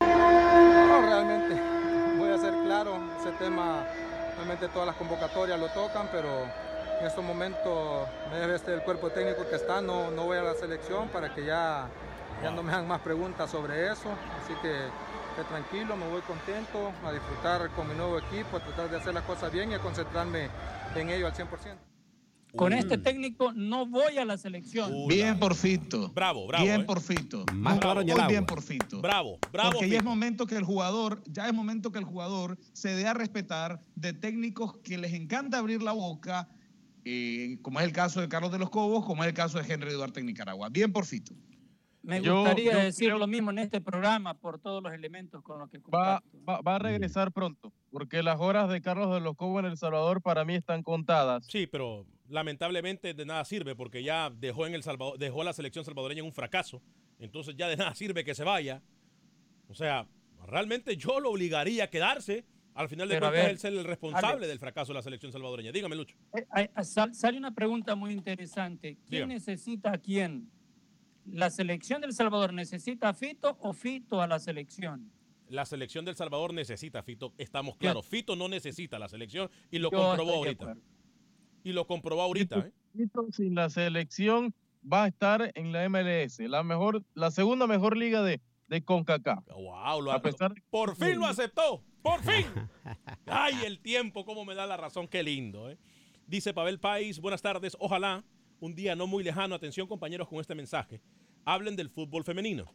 No, 0.00 1.02
realmente, 1.02 1.60
voy 2.18 2.30
a 2.30 2.38
ser 2.38 2.52
claro, 2.64 3.00
ese 3.18 3.32
tema, 3.32 3.84
realmente 4.36 4.68
todas 4.68 4.86
las 4.86 4.96
convocatorias 4.96 5.58
lo 5.58 5.68
tocan, 5.68 6.08
pero 6.12 6.28
en 7.00 7.06
estos 7.06 7.24
momentos 7.24 8.08
me 8.30 8.38
debe 8.38 8.56
este 8.56 8.72
el 8.72 8.82
cuerpo 8.82 9.10
técnico 9.10 9.48
que 9.48 9.56
está, 9.56 9.80
no, 9.80 10.10
no 10.10 10.24
voy 10.24 10.38
a 10.38 10.42
la 10.42 10.54
selección 10.54 11.08
para 11.08 11.34
que 11.34 11.44
ya, 11.44 11.88
ya 12.42 12.50
no 12.50 12.62
me 12.62 12.72
hagan 12.72 12.88
más 12.88 13.00
preguntas 13.00 13.50
sobre 13.50 13.90
eso, 13.90 14.10
así 14.42 14.54
que, 14.62 14.88
que 15.36 15.44
tranquilo, 15.48 15.96
me 15.96 16.08
voy 16.08 16.20
contento 16.22 16.92
a 17.04 17.12
disfrutar 17.12 17.70
con 17.70 17.88
mi 17.88 17.94
nuevo 17.94 18.18
equipo, 18.18 18.56
a 18.56 18.60
tratar 18.60 18.90
de 18.90 18.96
hacer 18.98 19.14
las 19.14 19.24
cosas 19.24 19.52
bien 19.52 19.70
y 19.70 19.74
a 19.74 19.78
concentrarme 19.78 20.48
en 20.94 21.10
ello 21.10 21.26
al 21.26 21.34
100%. 21.34 21.46
Con 22.56 22.72
este 22.72 22.96
técnico 22.96 23.52
no 23.52 23.86
voy 23.86 24.16
a 24.18 24.24
la 24.24 24.38
selección. 24.38 24.90
Bien 25.08 25.38
por 25.38 25.54
Fito. 25.54 26.08
Bravo, 26.10 26.46
bravo. 26.46 26.64
Bien 26.64 26.80
¿eh? 26.80 26.84
por 26.84 27.00
Fito. 27.00 27.44
Más 27.52 27.78
claro 27.78 28.02
Muy 28.02 28.26
bien 28.28 28.46
por 28.46 28.62
Fito. 28.62 29.00
Bravo, 29.00 29.38
bravo. 29.52 29.72
Porque 29.72 29.90
ya 29.90 29.98
es 29.98 30.04
momento 30.04 30.46
que 30.46 30.56
el 30.56 30.64
jugador, 30.64 31.22
ya 31.26 31.46
es 31.46 31.54
momento 31.54 31.92
que 31.92 31.98
el 31.98 32.04
jugador 32.04 32.58
se 32.72 32.90
dé 32.90 33.06
a 33.06 33.14
respetar 33.14 33.80
de 33.94 34.12
técnicos 34.14 34.78
que 34.78 34.96
les 34.96 35.12
encanta 35.12 35.58
abrir 35.58 35.82
la 35.82 35.92
boca, 35.92 36.48
eh, 37.04 37.58
como 37.62 37.78
es 37.80 37.86
el 37.86 37.92
caso 37.92 38.20
de 38.20 38.28
Carlos 38.28 38.52
de 38.52 38.58
los 38.58 38.70
Cobos, 38.70 39.04
como 39.04 39.22
es 39.22 39.28
el 39.28 39.34
caso 39.34 39.60
de 39.60 39.72
Henry 39.72 39.92
Duarte 39.92 40.20
en 40.20 40.26
Nicaragua. 40.26 40.68
Bien 40.70 40.92
por 40.92 41.04
Fito. 41.04 41.34
Me 42.06 42.22
Yo- 42.22 42.36
gustaría 42.40 42.72
yo 42.72 42.78
decir 42.78 43.08
creo- 43.08 43.18
lo 43.18 43.26
mismo 43.26 43.50
en 43.50 43.58
este 43.58 43.80
programa 43.80 44.34
por 44.34 44.60
todos 44.60 44.80
los 44.82 44.92
elementos 44.92 45.42
con 45.42 45.58
los 45.58 45.68
que 45.68 45.78
Va, 45.92 46.22
va, 46.48 46.60
va 46.60 46.76
a 46.76 46.78
regresar 46.78 47.32
pronto, 47.32 47.72
porque 47.90 48.22
las 48.22 48.38
horas 48.40 48.68
de 48.70 48.80
Carlos 48.80 49.12
de 49.12 49.20
los 49.20 49.34
Cobos 49.36 49.60
en 49.64 49.70
El 49.72 49.76
Salvador 49.76 50.22
para 50.22 50.44
mí 50.44 50.54
están 50.54 50.84
contadas. 50.84 51.44
Sí, 51.48 51.66
pero 51.66 52.06
lamentablemente 52.28 53.12
de 53.12 53.26
nada 53.26 53.44
sirve 53.44 53.74
porque 53.74 54.04
ya 54.04 54.30
dejó 54.30 54.66
en 54.68 54.74
el 54.74 54.84
Salvador, 54.84 55.18
dejó 55.18 55.42
a 55.42 55.44
la 55.46 55.52
selección 55.52 55.84
salvadoreña 55.84 56.20
en 56.20 56.26
un 56.26 56.32
fracaso. 56.32 56.80
Entonces 57.18 57.56
ya 57.56 57.66
de 57.68 57.76
nada 57.76 57.92
sirve 57.96 58.24
que 58.24 58.34
se 58.36 58.44
vaya. 58.44 58.82
O 59.68 59.74
sea, 59.74 60.06
realmente 60.46 60.96
yo 60.96 61.18
lo 61.18 61.30
obligaría 61.30 61.84
a 61.84 61.86
quedarse. 61.90 62.44
Al 62.74 62.88
final 62.90 63.08
de 63.08 63.14
Pero 63.14 63.28
cuentas, 63.28 63.42
ver, 63.42 63.50
él 63.52 63.58
ser 63.58 63.72
el 63.72 63.84
responsable 63.84 64.28
Alex. 64.36 64.48
del 64.48 64.58
fracaso 64.58 64.92
de 64.92 64.98
la 64.98 65.02
selección 65.02 65.32
salvadoreña. 65.32 65.72
Dígame, 65.72 65.96
Lucho. 65.96 66.14
Eh, 66.36 66.46
eh, 66.56 66.84
sal- 66.84 67.14
sale 67.14 67.38
una 67.38 67.50
pregunta 67.52 67.94
muy 67.96 68.12
interesante. 68.12 68.96
¿Quién 69.08 69.10
Dígame. 69.28 69.34
necesita 69.34 69.92
a 69.94 69.98
quién? 69.98 70.50
¿La 71.30 71.50
selección 71.50 72.00
del 72.00 72.12
Salvador 72.12 72.52
necesita 72.52 73.08
a 73.10 73.14
Fito 73.14 73.56
o 73.60 73.72
Fito 73.72 74.20
a 74.20 74.26
la 74.26 74.38
selección? 74.38 75.10
La 75.48 75.64
selección 75.64 76.04
del 76.04 76.16
Salvador 76.16 76.52
necesita 76.54 77.00
a 77.00 77.02
Fito. 77.02 77.32
Estamos 77.38 77.76
claros. 77.76 78.06
Fito 78.06 78.34
no 78.36 78.48
necesita 78.48 78.98
la 78.98 79.08
selección 79.08 79.50
y 79.70 79.78
lo 79.78 79.90
comprobó 79.90 80.34
ahorita. 80.34 80.76
Y 81.64 81.72
lo 81.72 81.86
comprobó 81.86 82.22
ahorita. 82.22 82.58
¿eh? 82.58 82.72
Fito 82.96 83.26
sin 83.32 83.54
la 83.54 83.70
selección 83.70 84.54
va 84.90 85.04
a 85.04 85.08
estar 85.08 85.50
en 85.54 85.72
la 85.72 85.88
MLS, 85.88 86.38
la 86.40 86.62
mejor, 86.62 87.02
la 87.14 87.30
segunda 87.30 87.66
mejor 87.66 87.96
liga 87.96 88.22
de, 88.22 88.40
de 88.68 88.82
CONCACAF. 88.84 89.46
Wow, 89.48 90.02
lo 90.02 90.12
A 90.12 90.20
pesar 90.22 90.54
de- 90.54 90.62
Por 90.70 90.96
fin 90.96 91.18
lo 91.18 91.26
aceptó. 91.26 91.82
Por 92.02 92.20
fin. 92.22 92.46
Ay, 93.26 93.54
el 93.64 93.80
tiempo, 93.80 94.24
cómo 94.24 94.44
me 94.44 94.54
da 94.54 94.66
la 94.66 94.76
razón. 94.76 95.08
Qué 95.08 95.22
lindo. 95.22 95.70
¿eh? 95.70 95.78
Dice 96.26 96.54
Pavel 96.54 96.78
País, 96.78 97.20
buenas 97.20 97.42
tardes. 97.42 97.76
Ojalá 97.80 98.24
un 98.60 98.74
día 98.74 98.96
no 98.96 99.06
muy 99.06 99.22
lejano, 99.24 99.54
atención 99.54 99.86
compañeros 99.86 100.28
con 100.28 100.40
este 100.40 100.54
mensaje, 100.54 101.00
hablen 101.44 101.76
del 101.76 101.90
fútbol 101.90 102.24
femenino 102.24 102.74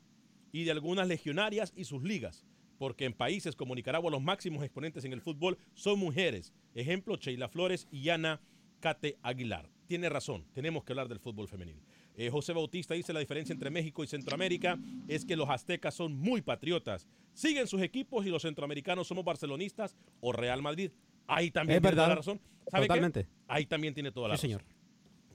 y 0.51 0.63
de 0.63 0.71
algunas 0.71 1.07
legionarias 1.07 1.73
y 1.75 1.85
sus 1.85 2.03
ligas. 2.03 2.45
Porque 2.77 3.05
en 3.05 3.13
países 3.13 3.55
como 3.55 3.75
Nicaragua 3.75 4.09
los 4.09 4.21
máximos 4.21 4.63
exponentes 4.63 5.05
en 5.05 5.13
el 5.13 5.21
fútbol 5.21 5.57
son 5.75 5.99
mujeres. 5.99 6.51
Ejemplo, 6.73 7.15
Sheila 7.15 7.47
Flores 7.47 7.87
y 7.91 8.09
Ana 8.09 8.41
Cate 8.79 9.17
Aguilar. 9.21 9.69
Tiene 9.87 10.09
razón, 10.09 10.45
tenemos 10.53 10.83
que 10.83 10.93
hablar 10.93 11.07
del 11.07 11.19
fútbol 11.19 11.47
femenil. 11.47 11.75
Eh, 12.15 12.29
José 12.29 12.53
Bautista 12.53 12.93
dice 12.93 13.13
la 13.13 13.19
diferencia 13.19 13.53
entre 13.53 13.69
México 13.69 14.03
y 14.03 14.07
Centroamérica 14.07 14.79
es 15.07 15.25
que 15.25 15.35
los 15.35 15.49
aztecas 15.49 15.93
son 15.93 16.15
muy 16.15 16.41
patriotas. 16.41 17.07
Siguen 17.33 17.67
sus 17.67 17.81
equipos 17.81 18.25
y 18.25 18.29
los 18.29 18.41
centroamericanos 18.41 19.07
somos 19.07 19.23
barcelonistas 19.23 19.95
o 20.19 20.31
Real 20.31 20.61
Madrid. 20.61 20.91
Ahí 21.27 21.51
también 21.51 21.77
Es 21.77 21.81
tiene 21.81 21.95
toda 21.95 22.07
la 22.09 22.15
razón. 22.15 22.41
¿Sabe 22.67 22.83
qué? 22.83 22.87
Totalmente. 22.87 23.27
Ahí 23.47 23.65
también 23.65 23.93
tiene 23.93 24.11
toda 24.11 24.27
la 24.29 24.37
Sí, 24.37 24.47
razón. 24.47 24.59
señor. 24.65 24.80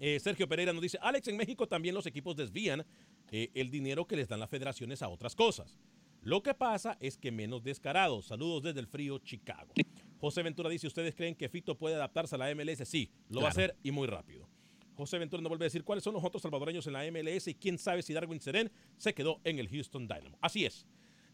Eh, 0.00 0.20
Sergio 0.20 0.48
Pereira 0.48 0.72
nos 0.72 0.82
dice, 0.82 0.98
Alex, 1.00 1.28
en 1.28 1.37
México 1.37 1.66
también 1.66 1.94
los 1.94 2.06
equipos 2.06 2.37
desvían 2.37 2.85
eh, 3.30 3.50
el 3.54 3.70
dinero 3.70 4.06
que 4.06 4.16
les 4.16 4.28
dan 4.28 4.40
las 4.40 4.50
federaciones 4.50 5.02
a 5.02 5.09
otras 5.09 5.35
cosas. 5.35 5.78
Lo 6.22 6.42
que 6.42 6.54
pasa 6.54 6.96
es 7.00 7.16
que 7.16 7.30
menos 7.30 7.62
descarados. 7.62 8.26
Saludos 8.26 8.64
desde 8.64 8.80
el 8.80 8.88
frío 8.88 9.18
Chicago. 9.18 9.72
José 10.18 10.42
Ventura 10.42 10.68
dice, 10.68 10.87
¿ustedes 10.87 11.14
creen 11.14 11.35
que 11.35 11.48
Fito 11.48 11.78
puede 11.78 11.94
adaptarse 11.94 12.35
a 12.35 12.38
la 12.38 12.52
MLS? 12.54 12.87
Sí, 12.88 13.11
lo 13.28 13.40
va 13.40 13.48
a 13.48 13.50
hacer 13.50 13.76
y 13.82 13.90
muy 13.92 14.06
rápido. 14.09 14.48
José 14.96 15.18
Ventura 15.18 15.42
nos 15.42 15.50
vuelve 15.50 15.64
a 15.64 15.68
decir 15.68 15.85
cuáles 15.85 16.02
son 16.02 16.14
los 16.14 16.24
otros 16.24 16.42
salvadoreños 16.42 16.87
en 16.87 16.94
la 16.94 17.04
MLS 17.11 17.48
y 17.48 17.54
quién 17.54 17.78
sabe 17.78 18.02
si 18.02 18.12
Darwin 18.12 18.40
Seren 18.40 18.72
se 18.96 19.14
quedó 19.14 19.40
en 19.44 19.59
el 19.59 19.68
Houston 19.68 20.09
Dynamo. 20.09 20.38
Así 20.40 20.64
es. 20.64 20.87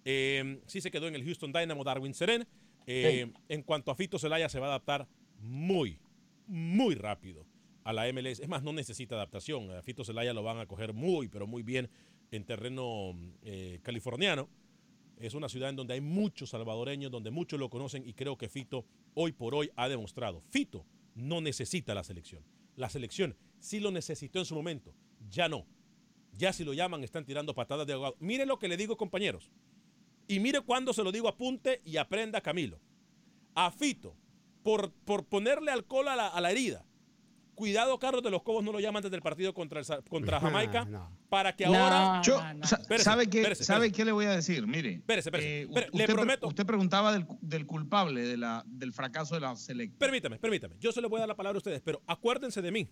Eh, 0.04 0.60
sí 0.66 0.80
se 0.80 0.90
quedó 0.90 1.06
en 1.08 1.14
el 1.14 1.24
Houston 1.24 1.52
Dynamo 1.52 1.84
Darwin 1.84 2.12
Seren. 2.12 2.46
Eh, 2.86 3.32
En 3.48 3.62
cuanto 3.62 3.92
a 3.92 3.94
Fito 3.94 4.18
Zelaya, 4.18 4.48
se 4.48 4.58
va 4.58 4.66
a 4.66 4.70
adaptar 4.70 5.06
muy, 5.38 6.00
muy 6.48 6.96
rápido 6.96 7.46
a 7.84 7.92
la 7.92 8.10
MLS. 8.12 8.40
Es 8.40 8.48
más, 8.48 8.62
no 8.62 8.72
necesita 8.72 9.14
adaptación. 9.14 9.70
A 9.70 9.82
Fito 9.82 10.04
Zelaya 10.04 10.32
lo 10.32 10.42
van 10.42 10.58
a 10.58 10.66
coger 10.66 10.92
muy, 10.92 11.28
pero 11.28 11.46
muy 11.46 11.62
bien 11.62 11.90
en 12.30 12.44
terreno 12.44 13.14
eh, 13.42 13.80
californiano. 13.82 14.48
Es 15.18 15.34
una 15.34 15.48
ciudad 15.48 15.70
en 15.70 15.76
donde 15.76 15.94
hay 15.94 16.00
muchos 16.00 16.50
salvadoreños, 16.50 17.10
donde 17.10 17.30
muchos 17.30 17.58
lo 17.60 17.70
conocen 17.70 18.06
y 18.06 18.14
creo 18.14 18.36
que 18.36 18.48
Fito 18.48 18.84
hoy 19.14 19.32
por 19.32 19.54
hoy 19.54 19.70
ha 19.76 19.88
demostrado. 19.88 20.42
Fito 20.50 20.84
no 21.14 21.40
necesita 21.40 21.94
la 21.94 22.02
selección. 22.02 22.42
La 22.76 22.88
selección 22.88 23.36
sí 23.58 23.78
lo 23.78 23.90
necesitó 23.90 24.38
en 24.38 24.46
su 24.46 24.54
momento, 24.54 24.94
ya 25.30 25.48
no. 25.48 25.66
Ya 26.36 26.52
si 26.52 26.64
lo 26.64 26.72
llaman 26.72 27.04
están 27.04 27.24
tirando 27.24 27.54
patadas 27.54 27.86
de 27.86 27.92
ahogado. 27.92 28.16
Mire 28.18 28.46
lo 28.46 28.58
que 28.58 28.68
le 28.68 28.76
digo 28.76 28.96
compañeros. 28.96 29.50
Y 30.26 30.40
mire 30.40 30.62
cuando 30.62 30.92
se 30.92 31.04
lo 31.04 31.12
digo 31.12 31.28
apunte 31.28 31.80
y 31.84 31.98
aprenda 31.98 32.40
Camilo. 32.40 32.80
A 33.54 33.70
Fito, 33.70 34.16
por, 34.62 34.92
por 34.92 35.26
ponerle 35.26 35.70
alcohol 35.70 36.08
a 36.08 36.16
la, 36.16 36.28
a 36.28 36.40
la 36.40 36.50
herida. 36.50 36.86
Cuidado, 37.54 37.98
Carlos 37.98 38.22
de 38.22 38.30
los 38.30 38.42
Cobos 38.42 38.64
no 38.64 38.72
lo 38.72 38.80
llaman 38.80 39.02
desde 39.02 39.16
el 39.16 39.22
partido 39.22 39.52
contra, 39.54 39.80
el 39.80 39.86
contra 40.08 40.40
Jamaica. 40.40 40.88
Para 41.28 41.54
que 41.54 41.64
ahora. 41.66 42.20
Yo, 42.24 42.40
Espérese, 42.62 43.04
¿Sabe, 43.04 43.28
qué, 43.28 43.38
espérese, 43.40 43.64
¿Sabe 43.64 43.86
espérese. 43.86 43.96
qué 43.96 44.04
le 44.06 44.12
voy 44.12 44.24
a 44.26 44.30
decir? 44.32 44.66
Mire, 44.66 44.94
Espérese, 44.94 45.28
espérese. 45.28 45.62
eh, 45.62 45.66
usted, 45.68 45.88
le 45.92 46.06
prometo. 46.06 46.48
usted 46.48 46.64
preguntaba 46.66 47.12
del, 47.12 47.26
del 47.40 47.66
culpable 47.66 48.22
de 48.22 48.36
la, 48.36 48.64
del 48.66 48.92
fracaso 48.92 49.34
de 49.34 49.40
la 49.42 49.54
selección. 49.56 49.98
Permítame, 49.98 50.38
permítame. 50.38 50.76
Yo 50.80 50.92
se 50.92 51.00
le 51.00 51.08
voy 51.08 51.18
a 51.18 51.20
dar 51.20 51.28
la 51.28 51.36
palabra 51.36 51.56
a 51.56 51.58
ustedes, 51.58 51.82
pero 51.84 52.02
acuérdense 52.06 52.62
de 52.62 52.72
mí. 52.72 52.88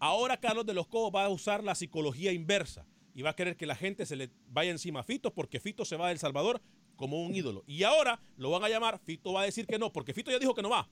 Ahora 0.00 0.36
Carlos 0.38 0.66
de 0.66 0.74
los 0.74 0.86
Cobos 0.86 1.12
va 1.14 1.24
a 1.24 1.28
usar 1.28 1.62
la 1.62 1.74
psicología 1.74 2.32
inversa. 2.32 2.86
y 3.14 3.22
va 3.22 3.30
a 3.30 3.36
querer 3.36 3.56
que 3.56 3.64
la 3.66 3.76
gente 3.76 4.06
se 4.06 4.16
le 4.16 4.30
vaya 4.48 4.70
encima 4.72 5.00
a 5.00 5.02
Fito 5.04 5.32
porque 5.32 5.60
Fito 5.60 5.84
se 5.84 5.96
va 5.96 6.06
de 6.08 6.14
El 6.14 6.18
Salvador 6.18 6.60
como 6.96 7.22
un 7.24 7.34
ídolo. 7.34 7.62
Y 7.66 7.84
ahora 7.84 8.20
lo 8.36 8.50
van 8.50 8.64
a 8.64 8.68
llamar, 8.68 8.98
Fito 8.98 9.32
va 9.32 9.42
a 9.42 9.44
decir 9.44 9.66
que 9.66 9.78
no, 9.78 9.92
porque 9.92 10.12
Fito 10.12 10.30
ya 10.32 10.38
dijo 10.38 10.54
que 10.54 10.62
no 10.62 10.70
va. 10.70 10.88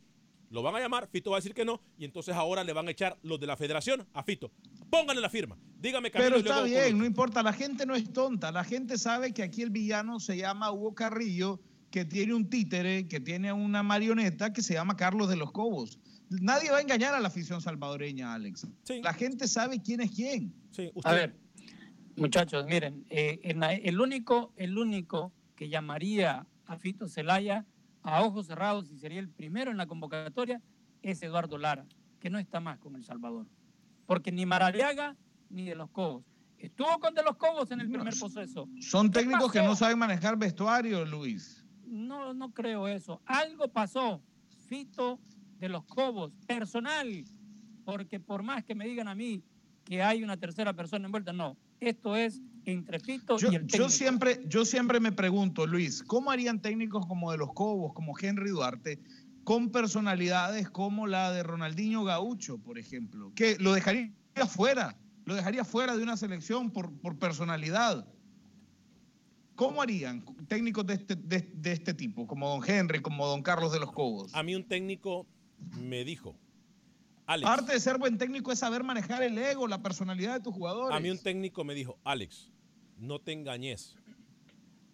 Lo 0.52 0.62
van 0.62 0.74
a 0.76 0.80
llamar, 0.80 1.08
Fito 1.10 1.30
va 1.30 1.38
a 1.38 1.40
decir 1.40 1.54
que 1.54 1.64
no, 1.64 1.80
y 1.98 2.04
entonces 2.04 2.34
ahora 2.34 2.62
le 2.62 2.74
van 2.74 2.86
a 2.86 2.90
echar 2.90 3.18
los 3.22 3.40
de 3.40 3.46
la 3.46 3.56
federación 3.56 4.06
a 4.12 4.22
Fito. 4.22 4.50
Pónganle 4.90 5.22
la 5.22 5.30
firma. 5.30 5.56
Dígame, 5.80 6.10
Camilo. 6.10 6.36
Pero 6.36 6.36
está 6.40 6.62
bien, 6.62 6.98
no 6.98 7.06
importa, 7.06 7.42
la 7.42 7.54
gente 7.54 7.86
no 7.86 7.94
es 7.94 8.12
tonta, 8.12 8.52
la 8.52 8.62
gente 8.62 8.98
sabe 8.98 9.32
que 9.32 9.42
aquí 9.42 9.62
el 9.62 9.70
villano 9.70 10.20
se 10.20 10.36
llama 10.36 10.70
Hugo 10.70 10.94
Carrillo, 10.94 11.58
que 11.90 12.04
tiene 12.04 12.34
un 12.34 12.50
títere, 12.50 13.08
que 13.08 13.18
tiene 13.18 13.50
una 13.52 13.82
marioneta 13.82 14.52
que 14.52 14.60
se 14.62 14.74
llama 14.74 14.94
Carlos 14.96 15.28
de 15.30 15.36
los 15.36 15.52
Cobos. 15.52 15.98
Nadie 16.28 16.70
va 16.70 16.78
a 16.78 16.80
engañar 16.82 17.14
a 17.14 17.20
la 17.20 17.28
afición 17.28 17.60
salvadoreña, 17.62 18.34
Alex. 18.34 18.66
La 19.02 19.14
gente 19.14 19.48
sabe 19.48 19.80
quién 19.82 20.00
es 20.02 20.10
quién. 20.10 20.52
A 21.04 21.12
ver, 21.14 21.36
muchachos, 22.16 22.66
miren, 22.66 23.04
eh, 23.10 23.40
en 23.42 23.60
la- 23.60 23.74
el, 23.74 24.00
único, 24.00 24.52
el 24.56 24.76
único 24.78 25.32
que 25.56 25.68
llamaría 25.70 26.46
a 26.66 26.76
Fito 26.76 27.08
Celaya 27.08 27.66
a 28.02 28.22
ojos 28.22 28.46
cerrados 28.46 28.90
y 28.90 28.98
sería 28.98 29.20
el 29.20 29.28
primero 29.28 29.70
en 29.70 29.76
la 29.76 29.86
convocatoria 29.86 30.60
es 31.02 31.22
Eduardo 31.22 31.58
Lara, 31.58 31.86
que 32.20 32.30
no 32.30 32.38
está 32.38 32.60
más 32.60 32.78
con 32.78 32.96
El 32.96 33.04
Salvador. 33.04 33.46
Porque 34.06 34.32
ni 34.32 34.46
Maraliaga 34.46 35.16
ni 35.50 35.64
de 35.66 35.74
los 35.74 35.90
Cobos. 35.90 36.24
Estuvo 36.58 36.98
con 37.00 37.14
de 37.14 37.22
los 37.22 37.36
Cobos 37.36 37.70
en 37.72 37.80
el 37.80 37.88
primer 37.88 38.14
proceso. 38.16 38.68
Son 38.80 39.10
¿Qué 39.10 39.20
técnicos 39.20 39.50
que 39.50 39.62
no 39.62 39.74
saben 39.74 39.98
manejar 39.98 40.36
vestuario, 40.36 41.04
Luis. 41.04 41.64
No, 41.84 42.32
no 42.32 42.52
creo 42.52 42.86
eso. 42.86 43.20
Algo 43.26 43.68
pasó. 43.68 44.22
Fito 44.68 45.18
de 45.58 45.68
los 45.68 45.84
Cobos, 45.84 46.32
personal. 46.46 47.24
Porque 47.84 48.20
por 48.20 48.42
más 48.42 48.64
que 48.64 48.74
me 48.74 48.86
digan 48.86 49.08
a 49.08 49.14
mí 49.14 49.42
que 49.84 50.02
hay 50.02 50.22
una 50.22 50.36
tercera 50.36 50.72
persona 50.72 51.06
envuelta, 51.06 51.32
no. 51.32 51.56
Esto 51.80 52.14
es 52.14 52.40
entre 52.64 52.98
Yo, 53.00 53.52
y 53.52 53.56
el 53.56 53.66
yo 53.66 53.66
técnico. 53.66 53.88
siempre, 53.90 54.40
yo 54.46 54.64
siempre 54.64 55.00
me 55.00 55.12
pregunto, 55.12 55.66
Luis, 55.66 56.02
¿cómo 56.02 56.30
harían 56.30 56.60
técnicos 56.60 57.06
como 57.06 57.32
de 57.32 57.38
los 57.38 57.52
Cobos, 57.52 57.92
como 57.92 58.18
Henry 58.18 58.50
Duarte, 58.50 59.00
con 59.44 59.70
personalidades 59.70 60.70
como 60.70 61.06
la 61.06 61.32
de 61.32 61.42
Ronaldinho 61.42 62.04
Gaucho, 62.04 62.58
por 62.58 62.78
ejemplo? 62.78 63.32
Que 63.34 63.56
lo 63.58 63.72
dejaría 63.72 64.12
fuera, 64.48 64.96
lo 65.24 65.34
dejaría 65.34 65.64
fuera 65.64 65.96
de 65.96 66.02
una 66.02 66.16
selección 66.16 66.70
por, 66.70 66.92
por 67.00 67.18
personalidad. 67.18 68.06
¿Cómo 69.54 69.82
harían 69.82 70.24
técnicos 70.48 70.86
de 70.86 70.94
este, 70.94 71.14
de, 71.14 71.40
de 71.54 71.72
este 71.72 71.94
tipo, 71.94 72.26
como 72.26 72.48
don 72.48 72.62
Henry, 72.68 73.00
como 73.02 73.26
don 73.26 73.42
Carlos 73.42 73.72
de 73.72 73.80
los 73.80 73.92
Cobos? 73.92 74.34
A 74.34 74.42
mí 74.42 74.54
un 74.54 74.64
técnico 74.64 75.26
me 75.78 76.04
dijo, 76.04 76.36
Alex, 77.26 77.48
Parte 77.48 77.72
de 77.72 77.80
ser 77.80 77.98
buen 77.98 78.18
técnico 78.18 78.50
es 78.50 78.58
saber 78.58 78.82
manejar 78.82 79.22
el 79.22 79.38
ego, 79.38 79.68
la 79.68 79.80
personalidad 79.80 80.34
de 80.34 80.40
tus 80.40 80.52
jugadores. 80.54 80.96
a 80.96 81.00
mí 81.00 81.08
un 81.10 81.18
técnico 81.18 81.64
me 81.64 81.74
dijo, 81.74 81.98
Alex, 82.04 82.50
no 83.02 83.20
te 83.20 83.32
engañes. 83.32 83.96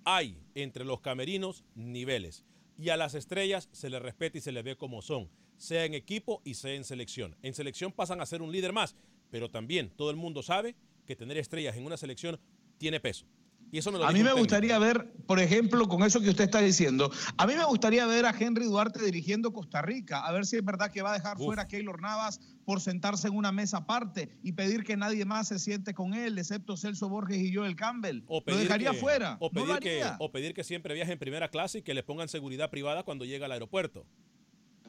Hay 0.04 0.42
entre 0.54 0.84
los 0.84 1.00
camerinos 1.00 1.64
niveles 1.74 2.44
y 2.78 2.88
a 2.88 2.96
las 2.96 3.14
estrellas 3.14 3.68
se 3.70 3.90
les 3.90 4.00
respeta 4.00 4.38
y 4.38 4.40
se 4.40 4.50
les 4.50 4.64
ve 4.64 4.76
como 4.76 5.02
son, 5.02 5.30
sea 5.58 5.84
en 5.84 5.92
equipo 5.92 6.40
y 6.42 6.54
sea 6.54 6.72
en 6.72 6.84
selección. 6.84 7.36
En 7.42 7.52
selección 7.52 7.92
pasan 7.92 8.22
a 8.22 8.26
ser 8.26 8.40
un 8.40 8.50
líder 8.50 8.72
más, 8.72 8.96
pero 9.30 9.50
también 9.50 9.90
todo 9.90 10.10
el 10.10 10.16
mundo 10.16 10.42
sabe 10.42 10.74
que 11.04 11.16
tener 11.16 11.36
estrellas 11.36 11.76
en 11.76 11.84
una 11.84 11.98
selección 11.98 12.40
tiene 12.78 12.98
peso. 12.98 13.26
Y 13.70 13.78
eso 13.78 13.92
me 13.92 13.98
lo 13.98 14.06
A 14.06 14.12
mí 14.12 14.22
me 14.22 14.32
gustaría 14.32 14.78
ver, 14.78 15.12
por 15.26 15.38
ejemplo, 15.40 15.86
con 15.88 16.02
eso 16.02 16.20
que 16.20 16.30
usted 16.30 16.44
está 16.44 16.60
diciendo, 16.60 17.10
a 17.36 17.46
mí 17.46 17.54
me 17.54 17.64
gustaría 17.64 18.06
ver 18.06 18.24
a 18.24 18.34
Henry 18.38 18.64
Duarte 18.64 19.04
dirigiendo 19.04 19.52
Costa 19.52 19.82
Rica, 19.82 20.24
a 20.24 20.32
ver 20.32 20.46
si 20.46 20.56
es 20.56 20.64
verdad 20.64 20.90
que 20.90 21.02
va 21.02 21.10
a 21.10 21.14
dejar 21.14 21.36
Uf. 21.36 21.44
fuera 21.44 21.62
a 21.62 21.68
Keylor 21.68 22.00
Navas 22.00 22.40
por 22.64 22.80
sentarse 22.80 23.28
en 23.28 23.36
una 23.36 23.52
mesa 23.52 23.78
aparte 23.78 24.38
y 24.42 24.52
pedir 24.52 24.84
que 24.84 24.96
nadie 24.96 25.24
más 25.24 25.48
se 25.48 25.58
siente 25.58 25.94
con 25.94 26.14
él, 26.14 26.38
excepto 26.38 26.76
Celso 26.76 27.08
Borges 27.08 27.38
y 27.38 27.54
Joel 27.54 27.76
Campbell. 27.76 28.22
O 28.26 28.42
Lo 28.46 28.56
dejaría 28.56 28.92
que- 28.92 28.98
fuera. 28.98 29.38
Pedir, 29.38 29.78
que, 29.80 30.02
o 30.18 30.30
pedir 30.32 30.54
que 30.54 30.64
siempre 30.64 30.94
viaje 30.94 31.12
en 31.12 31.18
primera 31.18 31.50
clase 31.50 31.78
y 31.78 31.82
que 31.82 31.94
le 31.94 32.02
pongan 32.02 32.28
seguridad 32.28 32.70
privada 32.70 33.02
cuando 33.02 33.24
llega 33.24 33.46
al 33.46 33.52
aeropuerto. 33.52 34.06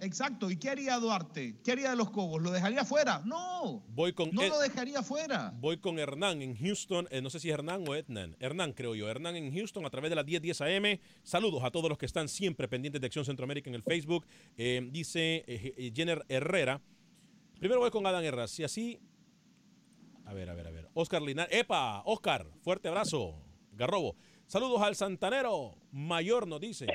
Exacto. 0.02 0.50
¿Y 0.50 0.58
qué 0.58 0.70
haría 0.70 0.97
Duarte? 0.97 1.56
¿Qué 1.64 1.72
haría 1.74 1.89
de 1.91 1.95
los 1.95 2.10
Cobos? 2.12 2.41
¿Lo 2.41 2.52
dejaría 2.52 2.86
fuera? 2.86 3.22
No. 3.26 3.84
Voy 3.89 4.14
con 4.14 4.32
No 4.32 4.41
Ed- 4.41 4.50
lo 4.50 4.60
dejaría 4.60 5.04
fuera. 5.04 5.54
Voy 5.60 5.78
con 5.78 6.00
Hernán 6.00 6.41
en 6.41 6.56
Houston, 6.56 7.08
eh, 7.12 7.22
no 7.22 7.30
sé 7.30 7.39
si 7.39 7.50
Hernán 7.50 7.84
o 7.88 7.95
Hernán, 7.95 8.36
Hernán 8.39 8.74
creo 8.74 8.95
yo, 8.95 9.10
Hernán 9.10 9.36
en 9.36 9.54
Houston 9.54 9.86
a 9.86 9.89
través 9.89 10.10
de 10.10 10.16
las 10.16 10.26
1010 10.26 10.62
AM. 10.62 11.00
Saludos 11.24 11.64
a 11.64 11.72
todos 11.72 11.89
los 11.89 11.97
que 11.97 12.06
están 12.06 12.28
siempre 12.30 12.68
pendientes 12.68 13.02
de 13.02 13.08
Acción 13.08 13.26
Centroamérica 13.26 13.70
en 13.70 13.76
el 13.76 13.84
Facebook. 13.84 14.26
Eh, 14.58 14.88
dice 14.91 15.43
eh, 15.47 15.91
Jenner 15.95 16.24
Herrera. 16.30 16.82
Primero 17.60 17.82
voy 17.82 17.91
con 17.91 18.06
Adán 18.08 18.24
Herrera. 18.24 18.47
Si 18.47 18.64
así... 18.64 19.00
A 20.26 20.34
ver, 20.34 20.50
a 20.50 20.54
ver, 20.54 20.68
a 20.68 20.72
ver. 20.72 20.88
Oscar 20.93 21.22
Linar. 21.22 21.47
¡Epa! 21.52 22.04
Oscar, 22.06 22.45
fuerte 22.62 22.88
abrazo. 22.88 23.36
Garrobo. 23.74 24.16
Saludos 24.45 24.82
al 24.82 24.95
Santanero. 24.95 25.76
Mayor 25.91 26.47
nos 26.47 26.60
dice. 26.62 26.88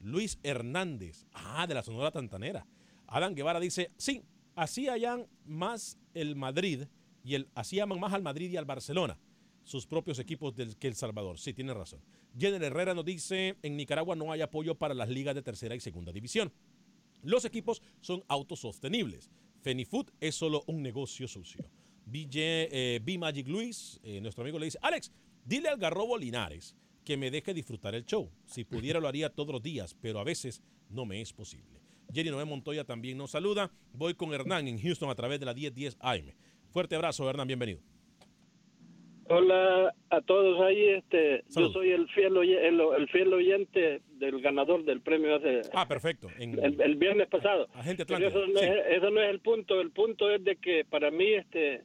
Luis 0.00 0.38
Hernández. 0.42 1.26
Ah, 1.32 1.66
de 1.66 1.74
la 1.74 1.82
Sonora 1.82 2.10
Tantanera. 2.10 2.66
Adán 3.06 3.34
Guevara 3.34 3.60
dice, 3.60 3.90
sí, 3.96 4.22
así 4.54 4.88
hayan 4.88 5.26
más 5.44 5.98
el 6.14 6.36
Madrid 6.36 6.84
y 7.24 7.34
el, 7.34 7.48
así 7.54 7.80
aman 7.80 8.00
más 8.00 8.12
al 8.12 8.22
Madrid 8.22 8.50
y 8.50 8.56
al 8.56 8.64
Barcelona, 8.64 9.18
sus 9.64 9.86
propios 9.86 10.18
equipos 10.18 10.54
del, 10.54 10.76
que 10.76 10.88
El 10.88 10.94
Salvador. 10.94 11.38
Sí, 11.38 11.52
tiene 11.54 11.74
razón. 11.74 12.00
Jenner 12.38 12.62
Herrera 12.62 12.94
nos 12.94 13.04
dice, 13.04 13.56
en 13.62 13.76
Nicaragua 13.76 14.14
no 14.14 14.32
hay 14.32 14.40
apoyo 14.40 14.74
para 14.74 14.94
las 14.94 15.08
ligas 15.08 15.34
de 15.34 15.42
tercera 15.42 15.74
y 15.74 15.80
segunda 15.80 16.12
división. 16.12 16.52
Los 17.22 17.44
equipos 17.44 17.82
son 18.00 18.22
autosostenibles. 18.28 19.30
Fenifood 19.60 20.10
es 20.20 20.34
solo 20.34 20.62
un 20.66 20.82
negocio 20.82 21.26
sucio. 21.26 21.68
Eh, 22.10 23.00
B 23.02 23.18
Magic 23.18 23.48
Luis, 23.48 24.00
eh, 24.02 24.20
nuestro 24.20 24.42
amigo 24.42 24.58
le 24.58 24.66
dice, 24.66 24.78
Alex, 24.80 25.12
dile 25.44 25.68
al 25.68 25.78
Garrobo 25.78 26.16
Linares 26.16 26.74
que 27.08 27.16
me 27.16 27.30
deje 27.30 27.54
disfrutar 27.54 27.94
el 27.94 28.04
show. 28.04 28.30
Si 28.44 28.64
pudiera 28.64 29.00
lo 29.00 29.08
haría 29.08 29.30
todos 29.30 29.50
los 29.50 29.62
días, 29.62 29.96
pero 30.02 30.18
a 30.20 30.24
veces 30.24 30.62
no 30.90 31.06
me 31.06 31.22
es 31.22 31.32
posible. 31.32 31.80
Jerry 32.12 32.28
Noé 32.28 32.44
Montoya 32.44 32.84
también 32.84 33.16
nos 33.16 33.30
saluda. 33.30 33.70
Voy 33.94 34.12
con 34.12 34.34
Hernán 34.34 34.68
en 34.68 34.78
Houston 34.78 35.08
a 35.08 35.14
través 35.14 35.40
de 35.40 35.46
la 35.46 35.54
1010 35.54 35.96
AM. 36.00 36.34
Fuerte 36.70 36.96
abrazo, 36.96 37.28
Hernán, 37.30 37.46
bienvenido. 37.48 37.80
Hola 39.30 39.94
a 40.10 40.20
todos 40.20 40.60
ahí, 40.66 40.84
este, 40.88 41.44
yo 41.56 41.70
soy 41.70 41.92
el 41.92 42.08
fiel, 42.10 42.36
oye- 42.36 42.66
el, 42.68 42.78
el 42.98 43.08
fiel 43.08 43.32
oyente 43.32 44.02
del 44.18 44.40
ganador 44.42 44.84
del 44.84 45.00
premio 45.00 45.34
hace 45.36 45.62
Ah, 45.72 45.88
perfecto. 45.88 46.28
En, 46.38 46.58
el, 46.62 46.78
el 46.80 46.96
viernes 46.96 47.28
pasado. 47.28 47.68
Agente 47.72 48.04
Pero 48.04 48.26
Atlántida. 48.26 48.40
eso 48.44 48.52
no, 48.52 48.58
Sí. 48.60 48.66
es, 48.66 48.96
eso 48.98 49.10
no 49.10 49.20
es 49.22 49.30
el 49.30 49.40
punto, 49.40 49.80
el 49.80 49.90
punto 49.92 50.30
es 50.30 50.44
de 50.44 50.56
que 50.56 50.84
para 50.84 51.10
mí 51.10 51.26
este 51.32 51.82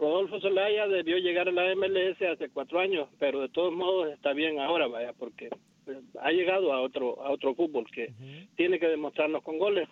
Rodolfo 0.00 0.40
Zelaya 0.40 0.88
debió 0.88 1.18
llegar 1.18 1.48
a 1.48 1.52
la 1.52 1.74
MLS 1.76 2.20
hace 2.22 2.48
cuatro 2.48 2.80
años, 2.80 3.08
pero 3.18 3.40
de 3.40 3.48
todos 3.50 3.72
modos 3.72 4.10
está 4.12 4.32
bien 4.32 4.58
ahora, 4.58 4.86
vaya, 4.86 5.12
porque 5.12 5.50
pues, 5.84 5.98
ha 6.20 6.30
llegado 6.32 6.72
a 6.72 6.80
otro 6.80 7.22
a 7.22 7.30
otro 7.30 7.54
fútbol 7.54 7.84
que 7.92 8.12
tiene 8.56 8.78
que 8.80 8.88
demostrarnos 8.88 9.42
con 9.42 9.58
goles. 9.58 9.88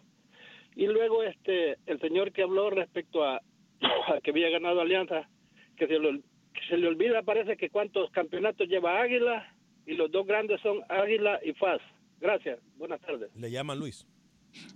Y 0.74 0.86
luego 0.86 1.22
este 1.22 1.76
el 1.86 2.00
señor 2.00 2.32
que 2.32 2.42
habló 2.42 2.70
respecto 2.70 3.22
a, 3.24 3.36
a 3.80 4.20
que 4.22 4.30
había 4.30 4.48
ganado 4.50 4.80
Alianza, 4.80 5.28
que 5.76 5.86
se, 5.86 5.98
lo- 5.98 6.12
que 6.54 6.60
se 6.70 6.76
le 6.78 6.88
olvida 6.88 7.22
parece 7.22 7.56
que 7.56 7.68
cuántos 7.70 8.10
campeonatos 8.10 8.66
lleva 8.68 9.00
Águila 9.02 9.54
y 9.86 9.94
los 9.94 10.10
dos 10.10 10.26
grandes 10.26 10.60
son 10.62 10.80
Águila 10.88 11.38
y 11.44 11.52
FAS. 11.52 11.80
Gracias, 12.20 12.58
buenas 12.76 13.00
tardes. 13.00 13.30
Le 13.36 13.50
llaman 13.50 13.78
Luis. 13.78 14.06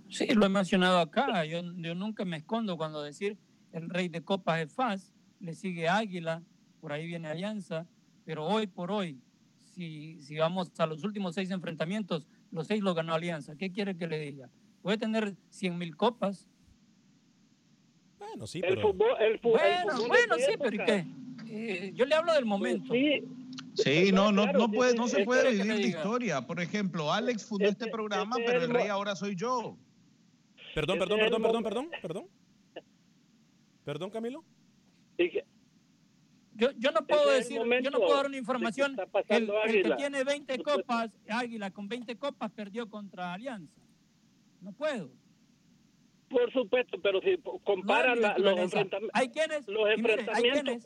Sí, 0.09 0.27
lo 0.35 0.45
he 0.45 0.49
mencionado 0.49 0.99
acá. 0.99 1.43
Yo, 1.45 1.61
yo 1.77 1.95
nunca 1.95 2.23
me 2.25 2.37
escondo 2.37 2.77
cuando 2.77 3.01
decir 3.01 3.37
el 3.73 3.89
rey 3.89 4.07
de 4.07 4.23
copas 4.23 4.61
es 4.61 4.73
FAS, 4.75 5.13
le 5.43 5.53
sigue 5.53 5.89
Águila, 5.89 6.41
por 6.79 6.93
ahí 6.93 7.05
viene 7.05 7.27
Alianza, 7.27 7.85
pero 8.25 8.45
hoy 8.45 8.65
por 8.67 8.91
hoy, 8.91 9.19
si, 9.65 10.21
si 10.21 10.37
vamos 10.37 10.71
a 10.79 10.85
los 10.87 11.03
últimos 11.03 11.35
seis 11.35 11.51
enfrentamientos, 11.51 12.27
los 12.51 12.67
seis 12.67 12.81
los 12.81 12.95
ganó 12.95 13.13
Alianza. 13.13 13.55
¿Qué 13.57 13.71
quiere 13.71 13.97
que 13.97 14.07
le 14.07 14.19
diga? 14.19 14.49
Puede 14.81 14.97
tener 14.97 15.35
100 15.49 15.77
mil 15.77 15.95
copas. 15.97 16.47
Bueno, 18.19 18.47
sí, 18.47 18.61
El 18.63 18.79
fútbol, 18.81 19.09
el 19.19 19.39
fu- 19.39 19.49
el 19.49 19.59
Bueno, 19.59 19.91
fútbol 19.97 20.07
bueno, 20.07 20.35
sí, 20.39 20.51
pero 20.57 20.75
¿y 20.75 20.85
qué? 20.85 21.05
Eh, 21.49 21.91
yo 21.93 22.05
le 22.05 22.15
hablo 22.15 22.33
del 22.33 22.45
momento. 22.45 22.93
Sí, 23.75 24.11
no, 24.13 24.31
no, 24.31 24.51
no, 24.53 24.71
puede, 24.71 24.95
no 24.95 25.07
se 25.07 25.17
¿Qué 25.17 25.25
puede 25.25 25.51
vivir 25.51 25.73
de 25.75 25.87
historia. 25.87 26.45
Por 26.47 26.61
ejemplo, 26.61 27.11
Alex 27.11 27.45
fundó 27.45 27.67
este 27.67 27.87
programa, 27.87 28.37
pero 28.45 28.61
el 28.63 28.69
rey 28.69 28.87
ahora 28.87 29.15
soy 29.15 29.35
yo. 29.35 29.77
Perdón, 30.73 30.99
perdón, 30.99 31.19
perdón, 31.19 31.41
perdón, 31.43 31.63
perdón, 31.63 31.89
perdón. 32.01 32.25
Perdón, 33.83 34.09
Camilo. 34.09 34.43
Yo, 36.55 36.69
yo 36.77 36.91
no 36.91 37.05
puedo 37.07 37.31
decir, 37.31 37.57
yo 37.81 37.89
no 37.91 37.97
puedo 37.99 38.15
dar 38.15 38.25
una 38.27 38.33
que 38.33 38.37
información. 38.39 38.91
está 38.99 39.35
El, 39.35 39.47
que 39.83 39.95
tiene 39.97 40.23
20 40.23 40.59
copas, 40.59 41.09
Águila, 41.27 41.71
con 41.71 41.87
20 41.87 42.15
copas 42.17 42.51
perdió 42.51 42.87
contra 42.89 43.33
Alianza. 43.33 43.81
No 44.61 44.71
puedo. 44.71 45.09
Por 46.29 46.51
supuesto, 46.53 46.97
pero 47.01 47.21
si 47.21 47.37
comparan 47.63 48.19
la- 48.21 48.37
los, 48.37 48.55
enfrentam- 48.59 49.09
Hay 49.13 49.29
quienes, 49.29 49.67
los 49.67 49.85
hay 49.87 49.93
enfrentamientos, 49.95 50.41
quienes, 50.63 50.73
y 50.75 50.77
le 50.77 50.83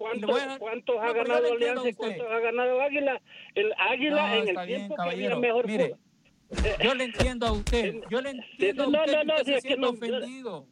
¿cuántos, 0.59 0.95
a 0.97 0.99
No, 0.99 1.01
ha 1.03 1.13
ganado 1.13 1.53
Alianza 1.53 1.89
y 1.89 1.93
cuántos 1.93 2.28
ha 2.32 2.39
ganado 2.39 2.82
Águila? 2.82 3.21
El 3.55 3.73
Águila 3.78 4.28
No, 4.28 4.34
en 4.36 4.47
el 4.49 4.55
bien, 4.55 4.67
tiempo 4.67 4.95
que 4.95 5.01
había 5.09 5.36
mejor 5.38 5.67
Mire. 5.67 5.95
Yo 6.84 6.95
le 6.95 7.03
entiendo 7.03 7.45
a 7.45 7.51
usted, 7.51 7.95
yo 8.09 8.21
le 8.21 8.30
entiendo 8.32 8.84
a 8.84 8.88
no, 8.88 8.99
usted 9.01 9.13
no, 9.13 9.19
que 9.19 9.25
no, 9.25 9.34
usted 9.36 9.45
si 9.45 9.51
se 9.51 9.57
es 9.57 9.63
que 9.65 9.78
no- 9.78 9.89
ofendido. 9.89 10.67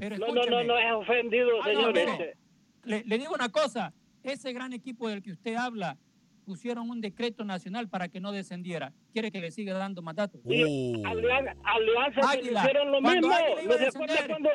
Pero 0.00 0.18
No, 0.18 0.26
no, 0.28 0.44
no, 0.46 0.64
no 0.64 0.78
es 0.78 0.92
ofendido, 0.92 1.50
Ah, 1.62 1.66
no, 1.72 1.74
señor. 1.74 1.92
mire, 1.92 2.02
este. 2.12 2.41
Le, 2.84 3.02
le 3.04 3.18
digo 3.18 3.34
una 3.34 3.48
cosa, 3.50 3.92
ese 4.22 4.52
gran 4.52 4.72
equipo 4.72 5.08
del 5.08 5.22
que 5.22 5.32
usted 5.32 5.54
habla 5.56 5.96
pusieron 6.44 6.90
un 6.90 7.00
decreto 7.00 7.44
nacional 7.44 7.88
para 7.88 8.08
que 8.08 8.20
no 8.20 8.32
descendiera. 8.32 8.92
¿Quiere 9.12 9.30
que 9.30 9.40
le 9.40 9.50
siga 9.52 9.74
dando 9.74 10.02
más 10.02 10.16
datos? 10.16 10.40
Sí, 10.48 11.02
Alianza, 11.06 11.54
Alianza 11.64 12.30
Águila. 12.30 12.60
hicieron 12.62 12.92
lo 12.92 13.00
Cuando 13.00 13.28
mismo. 13.28 13.34
Águila 13.34 13.62
iba 13.62 13.74
a 13.74 13.78
¿No 13.78 13.82
se 13.82 13.88
acuerda 13.88 14.14
descender, 14.14 14.30
cuando 14.30 14.50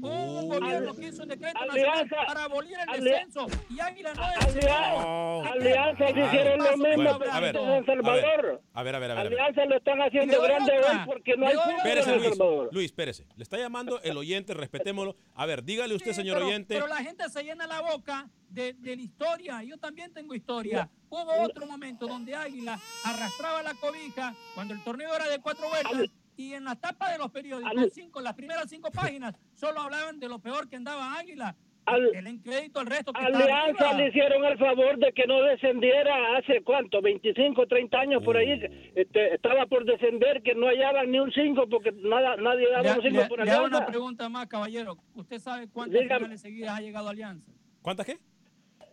un 0.00 0.48
gobierno 0.48 0.94
que 0.94 1.08
hizo 1.08 1.22
un 1.22 1.28
decreto 1.28 1.58
Alianza- 1.58 2.02
nacional 2.02 2.26
para 2.26 2.44
abolir 2.44 2.76
el 2.94 3.04
descenso 3.04 3.46
y 3.70 3.80
Águila 3.80 4.14
no 4.14 4.22
Alianza, 4.22 4.46
descendió. 4.46 5.52
Alianza 5.52 6.10
hicieron 6.10 6.58
lo 6.58 6.76
mismo 6.76 7.10
está 7.10 7.36
a 7.36 7.40
ver, 7.40 7.56
en 7.56 7.86
Salvador. 7.86 8.62
A 8.74 8.82
ver, 8.82 8.94
a 8.94 8.98
ver, 8.98 9.10
a 9.10 9.14
ver. 9.14 9.26
Alianza 9.26 9.64
lo 9.64 9.76
están 9.76 10.00
haciendo 10.02 10.40
grande 10.42 10.72
hoy 10.72 10.96
porque 11.06 11.36
no 11.36 11.46
hay. 11.48 11.56
Espérese, 11.78 12.16
Luis. 12.16 12.28
Salvador. 12.36 12.68
Luis, 12.72 12.86
espérese. 12.86 13.26
Le 13.36 13.42
está 13.42 13.58
llamando 13.58 14.00
el 14.02 14.16
oyente, 14.16 14.54
respetémoslo. 14.54 15.16
A 15.34 15.46
ver, 15.46 15.64
dígale 15.64 15.94
usted, 15.94 16.12
señor 16.12 16.42
oyente. 16.42 16.74
Pero 16.74 16.86
la 16.86 16.96
gente 16.96 17.28
se 17.28 17.42
llena 17.42 17.66
la 17.66 17.80
boca 17.80 18.28
de, 18.48 18.74
de 18.74 18.96
la 18.96 19.02
historia. 19.02 19.62
Yo 19.62 19.78
también 19.78 20.12
tengo 20.12 20.34
historia. 20.34 20.88
Hubo 21.10 21.42
otro 21.42 21.66
momento 21.66 22.06
donde 22.06 22.34
Águila 22.34 22.78
arrastraba 23.04 23.62
la 23.62 23.74
cobija 23.74 24.34
cuando 24.54 24.74
el 24.74 24.82
torneo 24.84 25.14
era 25.14 25.28
de 25.28 25.38
cuatro 25.40 25.68
vueltas. 25.68 26.10
Y 26.38 26.54
en 26.54 26.62
las 26.64 26.80
tapas 26.80 27.10
de 27.12 27.18
los 27.18 27.32
periódicos, 27.32 27.72
Al- 27.76 27.90
cinco, 27.90 28.20
las 28.20 28.34
primeras 28.34 28.70
cinco 28.70 28.92
páginas, 28.92 29.34
solo 29.54 29.80
hablaban 29.80 30.20
de 30.20 30.28
lo 30.28 30.38
peor 30.38 30.68
que 30.68 30.76
andaba 30.76 31.18
Águila. 31.18 31.56
Al- 31.84 32.14
el 32.14 32.28
incrédito, 32.28 32.80
el 32.80 32.86
resto 32.86 33.12
que 33.12 33.20
Alianza 33.24 33.92
le 33.94 34.08
hicieron 34.08 34.44
el 34.44 34.56
favor 34.56 34.98
de 34.98 35.12
que 35.12 35.26
no 35.26 35.42
descendiera 35.42 36.36
hace 36.36 36.62
cuánto, 36.62 37.02
25, 37.02 37.66
30 37.66 37.98
años 37.98 38.22
por 38.22 38.36
ahí. 38.36 38.52
Este, 38.94 39.34
estaba 39.34 39.66
por 39.66 39.84
descender, 39.84 40.40
que 40.42 40.54
no 40.54 40.68
hallaban 40.68 41.10
ni 41.10 41.18
un 41.18 41.32
5 41.32 41.66
porque 41.68 41.90
nada, 41.90 42.36
nadie 42.36 42.66
Le, 42.66 42.70
daba 42.70 42.94
un 42.94 43.02
5 43.02 43.16
le- 43.22 43.26
por 43.26 43.44
le 43.44 43.50
hago 43.50 43.64
Alianza. 43.64 43.78
una 43.78 43.86
pregunta 43.86 44.28
más, 44.28 44.46
caballero. 44.46 44.96
¿Usted 45.16 45.40
sabe 45.40 45.68
cuántas 45.68 46.00
Dígame. 46.02 46.18
finales 46.20 46.40
seguidas 46.40 46.78
ha 46.78 46.80
llegado 46.80 47.08
Alianza? 47.08 47.50
¿Cuántas 47.82 48.06
qué? 48.06 48.18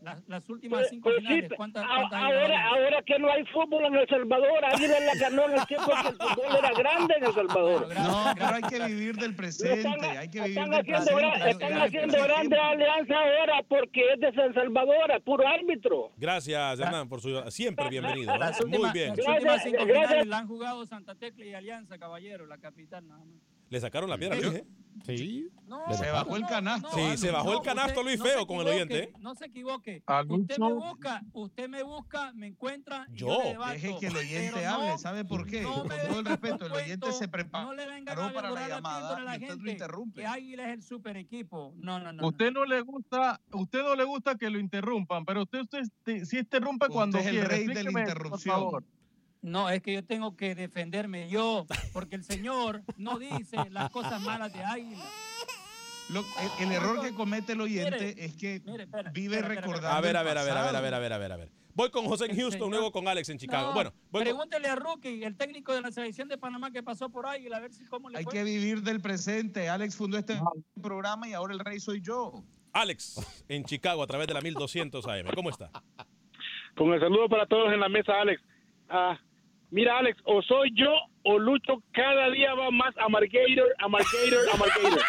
Las, 0.01 0.23
las 0.29 0.47
últimas 0.51 0.81
Pues- 0.81 0.89
cinco 0.91 1.09
pues 1.09 1.15
sí, 1.17 1.25
finales. 1.27 1.51
¿Cuántas, 1.57 1.83
cuántas 1.87 2.13
ahora, 2.21 2.43
Alianza? 2.45 2.67
ahora 2.69 3.01
que 3.01 3.17
no 3.19 3.31
hay 3.31 3.43
fútbol 3.47 3.85
en 3.85 3.95
El 3.95 4.07
Salvador, 4.07 4.63
Águila 4.65 4.99
la 4.99 5.15
ganó 5.19 5.45
en 5.49 5.59
el 5.59 5.65
tiempo 5.65 5.87
que 5.87 6.07
el 6.09 6.15
fútbol 6.37 6.64
grande 6.77 7.13
en 7.17 7.23
El 7.25 7.33
Salvador. 7.33 7.87
No, 7.95 8.25
pero 8.35 8.47
hay 8.55 8.61
que 8.63 8.79
vivir 8.85 9.15
del 9.15 9.35
presente, 9.35 10.05
hay 10.05 10.29
que 10.29 10.41
vivir 10.41 10.57
Están 10.59 10.69
del 10.71 10.79
haciendo, 10.79 11.15
presente. 11.17 11.49
están 11.51 11.81
haciendo 11.81 12.23
grande 12.23 12.57
Alianza 12.57 13.15
ahora 13.15 13.63
porque 13.67 14.01
es 14.13 14.19
de 14.19 14.33
San 14.33 14.53
Salvador, 14.53 15.11
a 15.11 15.19
puro 15.19 15.47
árbitro. 15.47 16.11
Gracias, 16.17 16.79
Hernán, 16.79 17.07
por 17.09 17.21
su 17.21 17.41
siempre 17.51 17.89
bienvenido. 17.89 18.33
¿eh? 18.33 18.37
Muy 18.67 18.91
bien. 18.91 19.09
las 19.15 19.27
últimas 19.27 19.63
cinco 19.63 19.85
gracias. 19.85 20.07
finales 20.09 20.27
la 20.27 20.37
han 20.39 20.47
jugado 20.47 20.85
Santa 20.85 21.15
Tecla 21.15 21.45
y 21.45 21.53
Alianza, 21.53 21.97
caballero, 21.97 22.45
la 22.45 22.57
capital 22.57 23.07
nada 23.07 23.23
más. 23.23 23.54
Le 23.75 23.81
sacaron 23.81 24.09
la 24.09 24.17
piedra, 24.17 24.37
Luis, 24.37 24.53
¿eh? 24.53 24.65
Sí. 25.05 25.49
No, 25.67 25.81
Se 25.93 26.09
bajó 26.09 26.37
el 26.37 26.45
canasto. 26.45 26.87
Sí, 26.93 27.01
Aldo. 27.01 27.17
se 27.17 27.29
bajó 27.31 27.51
el 27.55 27.59
canasto, 27.61 28.03
Luis, 28.03 28.17
no 28.17 28.23
feo 28.23 28.47
con 28.47 28.59
el 28.61 28.67
oyente, 28.69 28.99
¿eh? 29.03 29.13
No 29.19 29.35
se 29.35 29.47
equivoque. 29.47 30.01
Algún 30.05 30.43
Usted 30.43 30.57
me 30.59 30.71
busca, 30.71 31.21
usted 31.33 31.67
me 31.67 31.83
busca, 31.83 32.31
me 32.31 32.47
encuentra. 32.47 33.05
y 33.11 33.17
Yo. 33.17 33.37
Deje 33.73 33.97
que 33.99 34.07
el 34.07 34.15
oyente 34.15 34.65
hable, 34.65 34.87
no- 34.91 34.97
¿sabe 34.97 35.25
por 35.25 35.45
qué? 35.45 35.63
no 35.63 35.73
Con 35.83 35.89
todo 35.89 36.19
el 36.19 36.25
respeto, 36.25 36.65
el 36.67 36.71
oyente 36.71 37.11
se 37.11 37.27
preparó 37.27 37.65
No 37.65 37.73
le 37.73 37.85
vengan 37.85 38.15
para 38.15 38.21
a 38.21 38.23
la 38.23 38.29
devorar 38.29 38.53
la 38.53 38.75
llamada 38.75 39.19
la 39.19 39.31
y 39.33 39.39
usted 39.39 39.47
lo 39.49 39.55
gente. 39.57 39.71
interrumpe. 39.73 40.21
Que 40.21 40.27
Águila 40.27 40.67
es 40.69 40.73
el 40.75 40.83
super 40.83 41.17
equipo. 41.17 41.73
No, 41.75 41.99
no, 41.99 42.13
no. 42.13 42.25
Usted 42.29 42.53
no 42.53 42.63
le 42.63 42.79
gusta, 42.79 43.41
usted 43.51 43.83
no 43.83 43.93
le 43.97 44.05
gusta 44.05 44.35
que 44.35 44.49
lo 44.49 44.57
interrumpan, 44.57 45.25
pero 45.25 45.41
usted, 45.43 45.59
usted 45.59 45.81
te- 46.03 46.25
sí 46.25 46.37
interrumpe 46.37 46.87
cuando 46.87 47.17
es 47.17 47.25
el 47.25 47.31
quiere. 47.33 47.47
rey 47.49 47.67
de 47.67 47.83
la 47.83 47.89
interrupción. 47.91 48.55
Por 48.55 48.63
favor. 48.71 48.83
No, 49.45 49.69
es 49.69 49.81
que 49.81 49.93
yo 49.93 50.03
tengo 50.03 50.35
que 50.35 50.55
defenderme 50.55 51.29
yo, 51.29 51.65
porque 51.93 52.15
el 52.15 52.23
Señor 52.23 52.81
no 52.97 53.19
dice 53.19 53.57
las 53.69 53.89
cosas 53.91 54.21
malas 54.21 54.51
de 54.53 54.63
Águila. 54.63 55.05
Lo- 56.09 56.21
el, 56.59 56.67
el 56.67 56.71
error 56.71 57.01
que 57.01 57.13
comete 57.13 57.53
el 57.53 57.61
oyente 57.61 57.91
Mire, 58.15 58.25
es 58.25 58.33
que 58.35 58.61
mire, 58.65 58.83
espera, 58.83 59.11
vive 59.11 59.35
espera, 59.37 59.53
espera, 59.55 59.61
recordando. 59.67 59.97
A 59.97 60.01
ver, 60.01 60.09
el 60.11 60.15
a 60.17 60.23
ver, 60.23 60.37
a 60.37 60.43
ver, 60.43 60.51
a 60.57 60.61
ver, 60.63 60.75
a 60.75 60.81
ver, 60.81 60.93
a 60.93 60.99
ver, 60.99 61.13
a 61.13 61.17
ver, 61.17 61.31
a 61.31 61.37
ver. 61.37 61.51
Voy 61.73 61.89
con 61.91 62.05
José 62.05 62.25
en 62.25 62.35
Houston, 62.37 62.69
luego 62.69 62.91
con 62.91 63.07
Alex 63.07 63.27
en 63.29 63.37
Chicago. 63.37 63.67
No, 63.69 63.73
Bueno, 63.73 63.91
voy 64.11 64.19
con- 64.21 64.23
pregúntele 64.23 64.67
a 64.67 64.75
Rookie, 64.75 65.23
el 65.23 65.35
técnico 65.35 65.73
de 65.73 65.81
la 65.81 65.91
selección 65.91 66.27
de 66.27 66.37
Panamá 66.37 66.71
que 66.71 66.81
pasó 66.83 67.09
por 67.09 67.27
Águila, 67.27 67.57
a 67.57 67.59
ver 67.59 67.73
si 67.73 67.85
cómo 67.85 68.09
le 68.09 68.17
Hay 68.19 68.23
fue. 68.23 68.33
que 68.33 68.43
vivir 68.43 68.81
del 68.81 69.01
presente. 69.01 69.67
Alex 69.69 69.95
fundó 69.95 70.17
este 70.17 70.39
programa 70.81 71.27
y 71.27 71.33
ahora 71.33 71.53
el 71.53 71.59
rey 71.59 71.79
soy 71.79 72.01
yo. 72.01 72.43
Alex 72.71 73.43
en 73.47 73.63
Chicago 73.65 74.01
a 74.03 74.07
través 74.07 74.27
de 74.27 74.33
la 74.33 74.41
1200 74.41 75.05
AM. 75.07 75.27
¿Cómo 75.35 75.49
está? 75.49 75.69
Con 76.75 76.93
el 76.93 76.99
saludo 76.99 77.27
para 77.29 77.45
todos 77.47 77.71
en 77.73 77.79
la 77.79 77.89
mesa, 77.89 78.13
Alex. 78.21 78.41
Ah, 78.89 79.17
mira, 79.75 79.97
Alex, 79.99 80.19
o 80.23 80.41
soy 80.41 80.71
yo 80.73 80.89
o 81.23 81.37
Lucho 81.37 81.81
cada 81.91 82.29
día 82.29 82.53
va 82.53 82.71
más 82.71 82.95
a 82.97 83.09
Margator, 83.09 83.67
a 83.79 83.87
Margator, 83.87 84.49
a 84.53 84.57
Margator. 84.57 85.01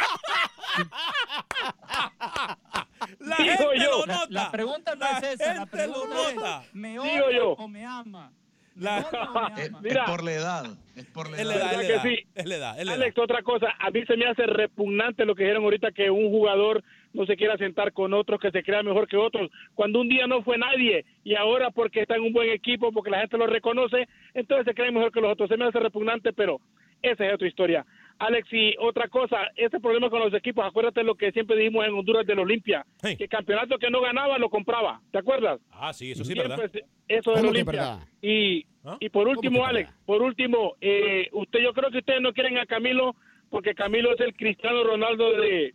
La 3.20 3.36
Digo 3.36 3.48
gente 3.70 3.78
yo. 3.84 3.90
lo 4.00 4.06
La, 4.06 4.14
nota. 4.14 4.26
la 4.30 4.50
pregunta 4.50 4.94
no 4.94 5.00
La 5.00 5.18
es 5.18 5.22
esa, 5.24 5.54
la 5.54 5.60
gente 5.60 5.86
lo 5.86 5.92
pregunta 5.92 6.16
nota. 6.34 6.62
es, 6.64 6.74
¿me 6.74 6.88
Digo 6.90 7.02
odia 7.04 7.30
yo. 7.36 7.50
o 7.52 7.68
me 7.68 7.84
ama? 7.84 8.32
¿Me 8.74 8.82
La- 8.84 8.98
odia 8.98 9.22
o 9.22 9.80
me 9.80 9.90
Es, 9.90 9.98
por 10.06 10.22
la 10.24 10.32
edad. 10.32 10.66
Es 10.96 11.06
por 11.06 11.30
la 11.30 11.36
edad. 11.40 11.44
edad, 11.56 11.56
es 11.56 11.68
la 11.70 11.76
¿Verdad 11.76 11.90
edad. 11.90 12.02
que 12.02 12.08
sí? 12.08 12.26
Edad. 12.34 12.80
Alex, 12.80 13.18
otra 13.18 13.42
cosa, 13.42 13.66
a 13.78 13.90
mí 13.90 14.04
se 14.06 14.16
me 14.16 14.26
hace 14.26 14.46
repugnante 14.46 15.24
lo 15.24 15.34
que 15.34 15.42
dijeron 15.44 15.64
ahorita 15.64 15.92
que 15.92 16.10
un 16.10 16.30
jugador 16.30 16.82
no 17.16 17.26
se 17.26 17.36
quiera 17.36 17.56
sentar 17.56 17.92
con 17.92 18.12
otros 18.14 18.38
que 18.38 18.50
se 18.50 18.62
crea 18.62 18.82
mejor 18.82 19.08
que 19.08 19.16
otros, 19.16 19.50
cuando 19.74 20.00
un 20.00 20.08
día 20.08 20.26
no 20.26 20.42
fue 20.42 20.58
nadie 20.58 21.04
y 21.24 21.34
ahora 21.34 21.70
porque 21.70 22.00
está 22.02 22.16
en 22.16 22.22
un 22.22 22.32
buen 22.32 22.50
equipo, 22.50 22.92
porque 22.92 23.10
la 23.10 23.20
gente 23.20 23.38
lo 23.38 23.46
reconoce, 23.46 24.06
entonces 24.34 24.66
se 24.66 24.74
creen 24.74 24.94
mejor 24.94 25.10
que 25.10 25.20
los 25.20 25.32
otros. 25.32 25.48
Se 25.48 25.56
me 25.56 25.64
hace 25.64 25.80
repugnante, 25.80 26.32
pero 26.32 26.60
esa 27.02 27.26
es 27.26 27.34
otra 27.34 27.48
historia. 27.48 27.86
Alex, 28.18 28.48
y 28.52 28.74
otra 28.78 29.08
cosa, 29.08 29.38
ese 29.56 29.78
problema 29.80 30.08
con 30.08 30.20
los 30.20 30.32
equipos, 30.32 30.64
acuérdate 30.64 31.02
lo 31.04 31.14
que 31.16 31.32
siempre 31.32 31.56
dijimos 31.56 31.86
en 31.86 31.92
Honduras 31.94 32.26
del 32.26 32.38
Olimpia, 32.38 32.84
Hey. 33.02 33.16
que 33.16 33.28
campeonato 33.28 33.78
que 33.78 33.90
no 33.90 34.00
ganaba 34.00 34.38
lo 34.38 34.48
compraba, 34.48 35.00
¿te 35.10 35.18
acuerdas? 35.18 35.60
Ah, 35.70 35.92
sí, 35.92 36.12
eso 36.12 36.24
sí, 36.24 36.32
Siempre 36.32 36.48
¿verdad? 36.56 36.70
se- 36.70 36.84
Eso 37.08 37.30
del 37.32 37.40
¿Cómo 37.40 37.52
que 37.52 37.58
Olimpia. 37.60 37.98
Y, 38.22 38.64
¿Ah? 38.84 38.96
y 39.00 39.08
por 39.10 39.24
¿Cómo 39.24 39.32
último, 39.38 39.64
Alex, 39.66 39.88
verdad? 39.90 40.02
por 40.06 40.22
último, 40.22 40.74
eh, 40.80 41.28
usted, 41.32 41.60
yo 41.60 41.72
creo 41.72 41.90
que 41.90 41.98
ustedes 41.98 42.20
no 42.22 42.32
quieren 42.32 42.56
a 42.58 42.66
Camilo 42.66 43.14
porque 43.50 43.74
Camilo 43.74 44.12
es 44.14 44.20
el 44.20 44.34
Cristiano 44.34 44.82
Ronaldo 44.82 45.32
de, 45.32 45.74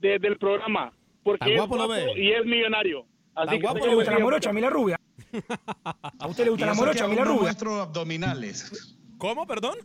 de- 0.00 0.18
del 0.18 0.38
programa, 0.38 0.92
porque 1.22 1.40
¿Tan 1.40 1.48
es 1.50 1.56
guapo 1.56 1.76
lo 1.76 1.86
guapo 1.86 2.04
ve? 2.14 2.22
y 2.22 2.30
es 2.32 2.44
millonario. 2.44 3.06
Así 3.34 3.46
¿Tan 3.46 3.56
que 3.56 3.62
guapo 3.62 3.76
¿A 3.76 3.78
no 3.78 3.78
usted 3.78 3.90
le 3.90 3.94
gusta 3.96 4.12
la 4.12 4.18
morocha, 4.18 4.50
a 4.50 4.52
mí 4.52 4.60
la 4.60 4.70
rubia? 4.70 5.00
¿A 6.18 6.26
usted 6.26 6.44
le 6.44 6.50
gusta 6.50 6.66
la 6.66 6.72
eso 6.72 6.80
que 6.80 6.86
morocha, 6.86 7.04
a 7.04 7.08
mí 7.08 7.14
la 7.16 7.24
rubia? 7.24 7.40
muestro 7.42 7.80
abdominales. 7.80 8.96
¿Cómo, 9.18 9.46
perdón? 9.46 9.76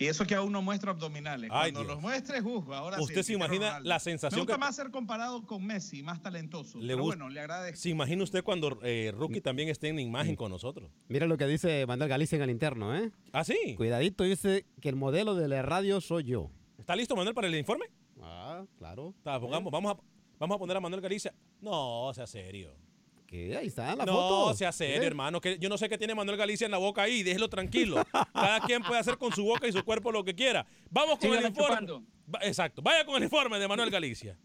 Y 0.00 0.06
eso 0.06 0.24
que 0.26 0.36
aún 0.36 0.52
no 0.52 0.62
muestro 0.62 0.92
abdominales. 0.92 1.50
Ay, 1.52 1.72
Cuando 1.72 1.80
Dios. 1.80 1.92
los 1.94 2.00
muestres, 2.00 2.42
uh, 2.44 2.72
ahora 2.72 2.98
sí, 2.98 3.02
¿Usted 3.02 3.22
se 3.24 3.32
imagina 3.32 3.66
Ronaldo. 3.66 3.88
la 3.88 3.98
sensación 3.98 4.38
Me 4.38 4.42
gusta 4.42 4.54
que- 4.54 4.60
más 4.60 4.76
ser 4.76 4.90
comparado 4.92 5.44
con 5.44 5.66
Messi, 5.66 6.04
más 6.04 6.22
talentoso. 6.22 6.78
Le 6.78 6.86
pero 6.94 6.98
gusta- 7.02 7.16
bueno, 7.18 7.28
le 7.34 7.40
agradezco. 7.40 7.80
¿Se 7.80 7.88
imagina 7.90 8.22
usted 8.22 8.44
cuando 8.44 8.78
eh, 8.82 9.12
Rookie 9.12 9.40
también 9.40 9.68
esté 9.70 9.88
en 9.88 9.98
imagen 9.98 10.36
con 10.36 10.52
nosotros? 10.52 10.92
Mira 11.08 11.26
lo 11.26 11.36
que 11.36 11.46
dice 11.48 11.84
Manuel 11.86 12.08
Galicia 12.08 12.36
en 12.36 12.42
el 12.42 12.50
interno, 12.50 12.96
¿eh? 12.96 13.10
¿Ah, 13.32 13.42
sí? 13.42 13.56
Cuidadito, 13.76 14.22
dice 14.22 14.66
que 14.80 14.88
el 14.88 14.94
modelo 14.94 15.34
de 15.34 15.48
la 15.48 15.62
radio 15.62 16.00
soy 16.00 16.22
yo. 16.24 16.50
¿Está 16.78 16.94
listo, 16.94 17.16
Manuel, 17.16 17.34
para 17.34 17.48
el 17.48 17.56
informe? 17.56 17.86
Ah, 18.22 18.64
claro. 18.76 19.14
Está, 19.16 19.40
pongamos, 19.40 19.72
vamos, 19.72 19.92
a, 19.92 19.98
vamos 20.38 20.54
a 20.56 20.58
poner 20.58 20.76
a 20.76 20.80
Manuel 20.80 21.00
Galicia. 21.00 21.34
No, 21.60 22.12
sea 22.14 22.26
serio. 22.26 22.72
Que 23.26 23.54
ahí 23.56 23.66
está 23.66 23.94
la 23.94 24.06
no, 24.06 24.12
foto. 24.12 24.54
sea 24.54 24.72
serio, 24.72 25.06
hermano. 25.06 25.38
Que 25.38 25.58
yo 25.58 25.68
no 25.68 25.76
sé 25.76 25.86
qué 25.88 25.98
tiene 25.98 26.14
Manuel 26.14 26.38
Galicia 26.38 26.64
en 26.64 26.70
la 26.70 26.78
boca 26.78 27.02
ahí. 27.02 27.22
Déjelo 27.22 27.48
tranquilo. 27.50 28.02
Cada 28.32 28.60
quien 28.66 28.82
puede 28.82 29.00
hacer 29.00 29.18
con 29.18 29.32
su 29.32 29.44
boca 29.44 29.68
y 29.68 29.72
su 29.72 29.84
cuerpo 29.84 30.10
lo 30.10 30.24
que 30.24 30.34
quiera. 30.34 30.66
Vamos 30.90 31.18
con 31.18 31.34
el 31.34 31.44
informe. 31.44 31.68
chupando. 31.68 32.02
Exacto. 32.40 32.80
Vaya 32.80 33.04
con 33.04 33.16
el 33.16 33.24
informe 33.24 33.58
de 33.58 33.68
Manuel 33.68 33.90
Galicia. 33.90 34.38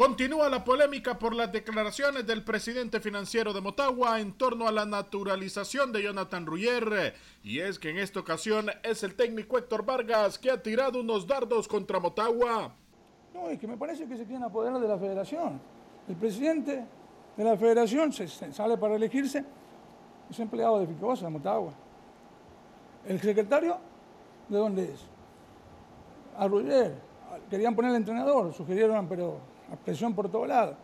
Continúa 0.00 0.48
la 0.48 0.64
polémica 0.64 1.18
por 1.18 1.34
las 1.34 1.52
declaraciones 1.52 2.26
del 2.26 2.42
presidente 2.42 3.00
financiero 3.00 3.52
de 3.52 3.60
Motagua 3.60 4.18
en 4.18 4.32
torno 4.32 4.66
a 4.66 4.72
la 4.72 4.86
naturalización 4.86 5.92
de 5.92 6.02
Jonathan 6.02 6.46
Ruyer. 6.46 7.12
Y 7.44 7.58
es 7.58 7.78
que 7.78 7.90
en 7.90 7.98
esta 7.98 8.18
ocasión 8.18 8.70
es 8.82 9.02
el 9.02 9.14
técnico 9.14 9.58
Héctor 9.58 9.84
Vargas 9.84 10.38
que 10.38 10.50
ha 10.50 10.62
tirado 10.62 11.00
unos 11.00 11.26
dardos 11.26 11.68
contra 11.68 12.00
Motagua. 12.00 12.72
No, 13.34 13.50
es 13.50 13.58
que 13.58 13.66
me 13.66 13.76
parece 13.76 14.08
que 14.08 14.16
se 14.16 14.24
quieren 14.24 14.42
apoderar 14.42 14.80
de 14.80 14.88
la 14.88 14.96
federación. 14.96 15.60
El 16.08 16.16
presidente 16.16 16.82
de 17.36 17.44
la 17.44 17.58
federación 17.58 18.10
sale 18.10 18.78
para 18.78 18.96
elegirse, 18.96 19.44
es 20.30 20.40
empleado 20.40 20.80
de 20.80 20.86
Ficosa, 20.86 21.26
de 21.26 21.32
Motagua. 21.32 21.74
El 23.06 23.20
secretario, 23.20 23.76
¿de 24.48 24.56
dónde 24.56 24.84
es? 24.84 25.00
Arroyer. 26.38 26.94
Querían 27.50 27.76
poner 27.76 27.90
el 27.90 27.98
entrenador, 27.98 28.54
sugirieron, 28.54 29.06
pero 29.06 29.49
a 29.72 29.76
presión 29.76 30.14
por 30.14 30.28
todos 30.28 30.48
lados. 30.48 30.76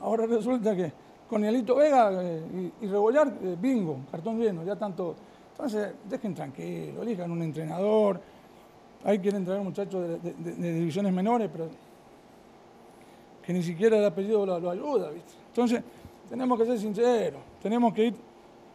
Ahora 0.00 0.26
resulta 0.26 0.74
que 0.74 0.92
con 1.28 1.40
Nielito 1.40 1.76
Vega 1.76 2.10
eh, 2.22 2.72
y, 2.80 2.84
y 2.84 2.88
Rebollar, 2.88 3.28
eh, 3.42 3.56
bingo, 3.58 4.00
cartón 4.10 4.38
lleno, 4.38 4.64
ya 4.64 4.76
tanto. 4.76 5.14
Entonces, 5.52 5.94
dejen 6.08 6.34
tranquilo, 6.34 7.02
elijan 7.02 7.30
un 7.30 7.42
entrenador. 7.42 8.20
Ahí 9.04 9.18
quieren 9.18 9.44
traer 9.44 9.62
muchachos 9.62 10.22
de, 10.22 10.72
divisiones 10.72 11.12
menores, 11.12 11.48
pero 11.50 11.68
que 13.42 13.52
ni 13.52 13.62
siquiera 13.62 13.98
el 13.98 14.04
apellido 14.04 14.46
lo, 14.46 14.60
lo 14.60 14.70
ayuda, 14.70 15.10
¿viste? 15.10 15.32
Entonces, 15.48 15.82
tenemos 16.28 16.58
que 16.58 16.66
ser 16.66 16.78
sinceros, 16.78 17.40
tenemos 17.60 17.92
que 17.92 18.06
ir 18.06 18.14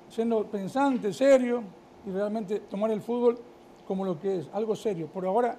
siendo 0.10 0.44
pensantes, 0.46 1.18
serios 1.18 1.64
y 2.06 2.12
realmente 2.12 2.62
tomar 2.62 2.92
el 2.92 3.02
fútbol 3.02 3.38
como 3.88 4.06
lo 4.06 4.20
que 4.20 4.40
es, 4.40 4.50
algo 4.54 4.76
serio. 4.76 5.08
Por 5.08 5.26
ahora 5.26 5.58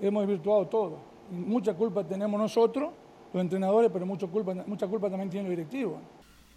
hemos 0.00 0.22
desvirtuado 0.22 0.66
todo. 0.66 0.98
Y 1.30 1.34
mucha 1.34 1.74
culpa 1.74 2.04
tenemos 2.04 2.40
nosotros 2.40 2.90
los 3.32 3.40
entrenadores, 3.42 3.90
pero 3.92 4.06
mucho 4.06 4.28
culpa, 4.30 4.54
mucha 4.66 4.86
culpa 4.86 5.08
también 5.08 5.30
tiene 5.30 5.48
el 5.48 5.56
directivo. 5.56 6.00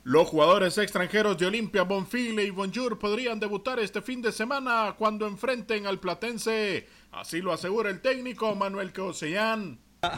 Los 0.06 0.28
jugadores 0.28 0.78
extranjeros 0.78 1.38
de 1.38 1.46
Olimpia, 1.46 1.84
Bonfile 1.84 2.44
y 2.44 2.50
Bonjour 2.50 3.00
podrían 3.00 3.40
debutar 3.40 3.80
este 3.80 4.02
fin 4.02 4.22
de 4.22 4.34
semana 4.34 4.96
cuando 4.98 5.26
enfrenten 5.28 5.88
al 5.88 6.00
Platense. 6.00 6.86
Así 7.14 7.42
lo 7.42 7.54
asegura 7.54 7.90
el 7.90 8.02
técnico 8.02 8.54
Manuel 8.56 8.92
Causellán. 8.92 9.80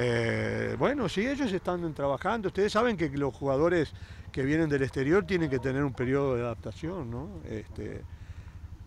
Eh, 0.00 0.76
bueno, 0.78 1.08
sí, 1.08 1.26
ellos 1.26 1.50
están 1.52 1.92
trabajando. 1.92 2.46
Ustedes 2.46 2.70
saben 2.70 2.96
que 2.96 3.08
los 3.08 3.34
jugadores 3.34 3.92
que 4.30 4.44
vienen 4.44 4.68
del 4.68 4.84
exterior 4.84 5.24
tienen 5.26 5.50
que 5.50 5.58
tener 5.58 5.82
un 5.82 5.92
periodo 5.92 6.36
de 6.36 6.42
adaptación, 6.42 7.10
¿no? 7.10 7.40
Este, 7.44 8.04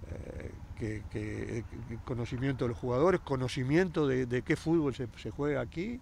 eh, 0.10 0.52
que, 0.80 1.04
que- 1.12 1.66
conocimiento 2.06 2.64
de 2.64 2.70
los 2.70 2.78
jugadores, 2.78 3.20
conocimiento 3.20 4.08
de, 4.08 4.26
de 4.26 4.42
qué 4.42 4.56
fútbol 4.56 4.96
se, 4.96 5.10
se 5.18 5.32
juega 5.32 5.60
aquí. 5.60 6.00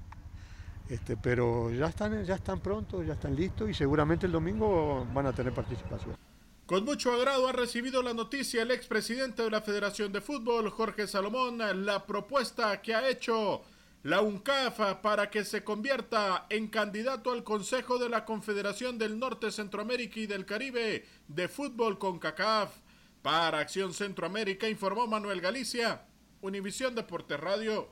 Este, 0.89 1.15
pero 1.15 1.71
ya 1.71 1.87
están, 1.87 2.25
ya 2.25 2.35
están 2.35 2.59
prontos, 2.59 3.05
ya 3.05 3.13
están 3.13 3.35
listos 3.35 3.69
y 3.69 3.73
seguramente 3.73 4.25
el 4.25 4.31
domingo 4.31 5.07
van 5.13 5.27
a 5.27 5.33
tener 5.33 5.53
participación. 5.53 6.17
Con 6.65 6.83
mucho 6.85 7.13
agrado 7.13 7.47
ha 7.47 7.51
recibido 7.51 8.01
la 8.01 8.13
noticia 8.13 8.63
el 8.63 8.71
expresidente 8.71 9.43
de 9.43 9.51
la 9.51 9.61
Federación 9.61 10.11
de 10.11 10.21
Fútbol, 10.21 10.69
Jorge 10.69 11.07
Salomón, 11.07 11.59
la 11.85 12.05
propuesta 12.05 12.81
que 12.81 12.95
ha 12.95 13.07
hecho 13.07 13.61
la 14.03 14.21
UNCAF 14.21 14.95
para 15.01 15.29
que 15.29 15.43
se 15.43 15.63
convierta 15.63 16.47
en 16.49 16.67
candidato 16.67 17.31
al 17.31 17.43
Consejo 17.43 17.97
de 17.99 18.09
la 18.09 18.25
Confederación 18.25 18.97
del 18.97 19.19
Norte, 19.19 19.51
Centroamérica 19.51 20.19
y 20.19 20.27
del 20.27 20.45
Caribe 20.45 21.05
de 21.27 21.47
Fútbol 21.47 21.99
con 21.99 22.17
CACAF. 22.17 22.75
Para 23.21 23.59
Acción 23.59 23.93
Centroamérica 23.93 24.69
informó 24.69 25.05
Manuel 25.05 25.41
Galicia, 25.41 26.05
Univisión 26.41 26.95
Deportes 26.95 27.39
Radio. 27.39 27.89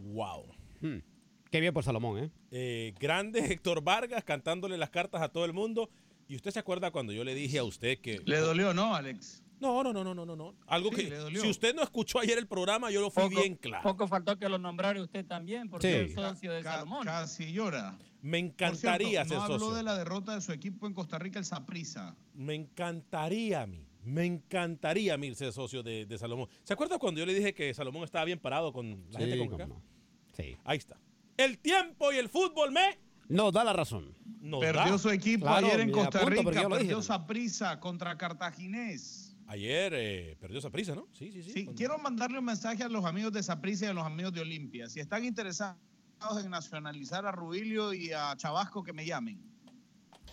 Wow. 0.00 0.46
Hmm. 0.80 1.15
Qué 1.50 1.60
bien 1.60 1.72
por 1.72 1.84
Salomón, 1.84 2.18
¿eh? 2.18 2.30
Eh, 2.50 2.94
grande 2.98 3.38
Héctor 3.60 3.82
Vargas 3.82 4.24
cantándole 4.24 4.76
las 4.78 4.90
cartas 4.90 5.22
a 5.22 5.28
todo 5.28 5.44
el 5.44 5.52
mundo. 5.52 5.90
¿Y 6.28 6.34
usted 6.36 6.50
se 6.50 6.58
acuerda 6.58 6.90
cuando 6.90 7.12
yo 7.12 7.22
le 7.24 7.34
dije 7.34 7.58
a 7.58 7.64
usted 7.64 7.98
que... 8.00 8.20
Le 8.24 8.38
dolió, 8.38 8.74
¿no, 8.74 8.94
Alex? 8.96 9.44
No, 9.60 9.82
no, 9.84 9.92
no, 9.92 10.02
no, 10.04 10.12
no, 10.14 10.26
no, 10.26 10.34
no. 10.36 10.54
Algo 10.66 10.90
Sí, 10.90 10.96
que... 10.96 11.02
le 11.10 11.16
dolió. 11.18 11.40
Si 11.40 11.48
usted 11.48 11.74
no 11.74 11.82
escuchó 11.82 12.18
ayer 12.18 12.36
el 12.36 12.46
programa, 12.48 12.90
yo 12.90 13.00
lo 13.00 13.10
fui 13.10 13.22
Poco- 13.24 13.40
bien 13.40 13.54
claro. 13.54 13.82
Poco 13.84 14.08
faltó 14.08 14.36
que 14.38 14.48
lo 14.48 14.58
nombrara 14.58 15.00
usted 15.00 15.24
también, 15.24 15.70
porque 15.70 15.88
Sí. 16.06 16.10
es 16.10 16.14
socio 16.14 16.52
de 16.52 16.62
Salomón. 16.64 17.04
Casi 17.06 17.52
llora. 17.52 17.96
Me 18.22 18.40
Por 18.40 18.48
encantaría 18.50 19.24
cierto, 19.24 19.28
ser 19.28 19.38
no 19.38 19.42
habló 19.44 19.58
socio. 19.60 19.76
de 19.76 19.82
la 19.84 19.96
derrota 19.96 20.34
de 20.34 20.40
su 20.40 20.52
equipo 20.52 20.86
en 20.88 20.94
Costa 20.94 21.18
Rica, 21.18 21.38
el 21.38 21.44
Saprissa. 21.44 22.16
Me 22.34 22.54
encantaría 22.54 23.62
a 23.62 23.66
mí. 23.66 23.86
Me 24.02 24.24
encantaría 24.26 25.14
a 25.14 25.16
mí 25.16 25.32
ser 25.34 25.52
socio 25.52 25.82
de, 25.82 26.06
de 26.06 26.18
Salomón. 26.18 26.48
¿Se 26.64 26.72
acuerda 26.72 26.98
cuando 26.98 27.20
yo 27.20 27.26
le 27.26 27.34
dije 27.34 27.54
que 27.54 27.72
Salomón 27.72 28.02
estaba 28.04 28.24
bien 28.24 28.38
parado 28.40 28.72
con 28.72 29.04
la 29.10 29.20
Sí, 29.20 29.26
gente 29.30 29.48
con. 29.48 29.82
Sí. 30.36 30.56
Ahí 30.64 30.78
está. 30.78 30.96
El 31.36 31.58
tiempo 31.58 32.12
y 32.12 32.16
el 32.16 32.28
fútbol 32.28 32.72
me... 32.72 32.98
Nos 33.28 33.52
da 33.52 33.64
la 33.64 33.72
razón. 33.72 34.14
Nos 34.40 34.60
Perdió 34.60 34.92
da. 34.92 34.98
su 34.98 35.10
equipo 35.10 35.46
Claro, 35.46 35.66
ayer 35.66 35.80
en 35.80 35.90
Costa 35.90 36.24
Rica, 36.24 36.42
perdió 36.44 36.68
también. 36.68 37.02
Saprissa 37.02 37.80
contra 37.80 38.16
Cartaginés. 38.16 39.36
Ayer 39.48 39.92
eh, 39.94 40.36
perdió 40.40 40.58
esa 40.58 40.70
prisa, 40.70 40.94
¿no? 40.94 41.08
Sí, 41.12 41.30
sí, 41.32 41.42
sí. 41.42 41.50
Sí, 41.52 41.68
quiero 41.76 41.98
mandarle 41.98 42.38
un 42.38 42.44
mensaje 42.44 42.82
a 42.82 42.88
los 42.88 43.04
amigos 43.04 43.32
de 43.32 43.42
Saprissa 43.42 43.86
y 43.86 43.88
a 43.88 43.92
los 43.92 44.04
amigos 44.04 44.32
de 44.32 44.40
Olimpia. 44.40 44.88
Si 44.88 45.00
están 45.00 45.24
interesados 45.24 45.76
en 46.42 46.50
nacionalizar 46.50 47.26
a 47.26 47.32
Rubilio 47.32 47.92
y 47.92 48.12
a 48.12 48.34
Chabasco, 48.36 48.82
que 48.82 48.92
me 48.92 49.04
llamen. 49.04 49.40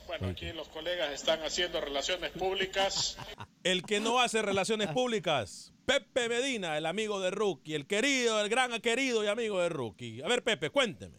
Bueno, 0.08 0.30
aquí 0.30 0.51
los 0.54 0.68
colegas 0.70 1.12
están 1.12 1.41
haciendo 1.43 1.80
relaciones 1.82 2.32
públicas. 2.32 3.18
El 3.64 3.84
que 3.84 3.99
no 3.99 4.20
hace 4.20 4.41
relaciones 4.41 4.89
públicas, 4.89 5.72
Pepe 5.86 6.29
Medina, 6.29 6.77
el 6.77 6.86
amigo 6.86 7.19
de 7.19 7.29
Rookie, 7.29 7.75
el 7.75 7.86
querido, 7.86 8.39
el 8.39 8.47
gran 8.47 8.71
querido 8.79 9.21
y 9.21 9.27
amigo 9.27 9.59
de 9.59 9.67
Rookie. 9.67 10.21
A 10.21 10.29
ver, 10.29 10.41
Pepe, 10.41 10.69
cuénteme. 10.69 11.17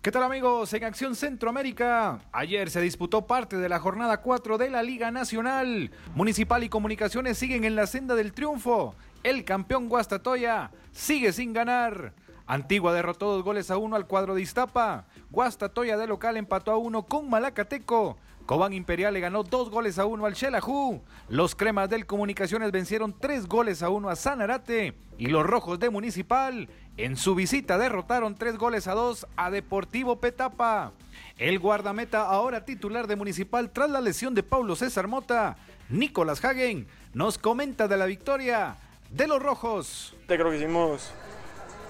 ¿Qué 0.00 0.12
tal 0.12 0.22
amigos? 0.22 0.72
En 0.74 0.84
Acción 0.84 1.16
Centroamérica, 1.16 2.20
ayer 2.30 2.70
se 2.70 2.80
disputó 2.80 3.26
parte 3.26 3.56
de 3.56 3.68
la 3.68 3.80
jornada 3.80 4.22
4 4.22 4.58
de 4.58 4.70
la 4.70 4.84
Liga 4.84 5.10
Nacional. 5.10 5.90
Municipal 6.14 6.62
y 6.62 6.68
Comunicaciones 6.68 7.36
siguen 7.36 7.64
en 7.64 7.74
la 7.74 7.88
senda 7.88 8.14
del 8.14 8.32
triunfo. 8.32 8.94
El 9.24 9.44
campeón 9.44 9.88
Guastatoya 9.88 10.70
sigue 10.92 11.32
sin 11.32 11.52
ganar. 11.52 12.14
Antigua 12.46 12.94
derrotó 12.94 13.32
dos 13.32 13.42
goles 13.42 13.72
a 13.72 13.76
uno 13.76 13.96
al 13.96 14.06
cuadro 14.06 14.36
de 14.36 14.42
Iztapa. 14.42 15.06
Guastatoya 15.30 15.96
de 15.96 16.06
local 16.06 16.36
empató 16.36 16.70
a 16.70 16.76
uno 16.76 17.06
con 17.06 17.28
Malacateco. 17.28 18.18
Cobán 18.50 18.72
Imperial 18.72 19.14
le 19.14 19.20
ganó 19.20 19.44
dos 19.44 19.70
goles 19.70 20.00
a 20.00 20.06
uno 20.06 20.26
al 20.26 20.34
Xelajú. 20.34 21.00
Los 21.28 21.54
cremas 21.54 21.88
del 21.88 22.04
Comunicaciones 22.04 22.72
vencieron 22.72 23.16
tres 23.16 23.46
goles 23.46 23.80
a 23.80 23.90
uno 23.90 24.08
a 24.08 24.16
Sanarate. 24.16 24.94
Y 25.18 25.28
los 25.28 25.46
rojos 25.46 25.78
de 25.78 25.88
Municipal 25.88 26.68
en 26.96 27.16
su 27.16 27.36
visita 27.36 27.78
derrotaron 27.78 28.34
tres 28.34 28.58
goles 28.58 28.88
a 28.88 28.94
dos 28.94 29.28
a 29.36 29.52
Deportivo 29.52 30.18
Petapa. 30.18 30.94
El 31.38 31.60
guardameta 31.60 32.22
ahora 32.22 32.64
titular 32.64 33.06
de 33.06 33.14
Municipal 33.14 33.70
tras 33.70 33.88
la 33.88 34.00
lesión 34.00 34.34
de 34.34 34.42
Paulo 34.42 34.74
César 34.74 35.06
Mota, 35.06 35.56
Nicolás 35.88 36.44
Hagen, 36.44 36.88
nos 37.14 37.38
comenta 37.38 37.86
de 37.86 37.98
la 37.98 38.06
victoria 38.06 38.78
de 39.10 39.28
los 39.28 39.40
rojos. 39.40 40.16
Creo 40.26 40.50
que 40.50 40.56
hicimos 40.56 41.12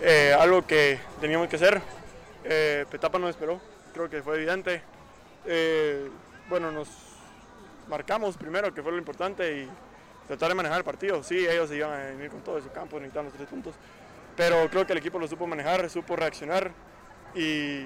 eh, 0.02 0.36
algo 0.38 0.66
que 0.66 1.00
teníamos 1.22 1.48
que 1.48 1.56
hacer. 1.56 1.80
Eh, 2.44 2.84
Petapa 2.90 3.18
no 3.18 3.30
esperó, 3.30 3.62
creo 3.94 4.10
que 4.10 4.22
fue 4.22 4.36
evidente. 4.36 4.82
Eh, 5.46 6.10
bueno, 6.50 6.70
nos 6.72 6.88
marcamos 7.88 8.36
primero, 8.36 8.74
que 8.74 8.82
fue 8.82 8.92
lo 8.92 8.98
importante, 8.98 9.62
y 9.62 9.68
tratar 10.26 10.50
de 10.50 10.54
manejar 10.56 10.78
el 10.78 10.84
partido. 10.84 11.22
Sí, 11.22 11.38
ellos 11.38 11.68
se 11.70 11.76
iban 11.76 11.92
a 11.92 12.04
venir 12.06 12.28
con 12.28 12.42
todo 12.42 12.56
de 12.56 12.62
su 12.62 12.70
campo, 12.70 12.96
necesitaban 12.98 13.26
los 13.26 13.34
tres 13.34 13.48
puntos. 13.48 13.74
Pero 14.36 14.68
creo 14.68 14.86
que 14.86 14.92
el 14.92 14.98
equipo 14.98 15.18
lo 15.18 15.26
supo 15.26 15.46
manejar, 15.46 15.88
supo 15.88 16.16
reaccionar 16.16 16.72
y, 17.34 17.84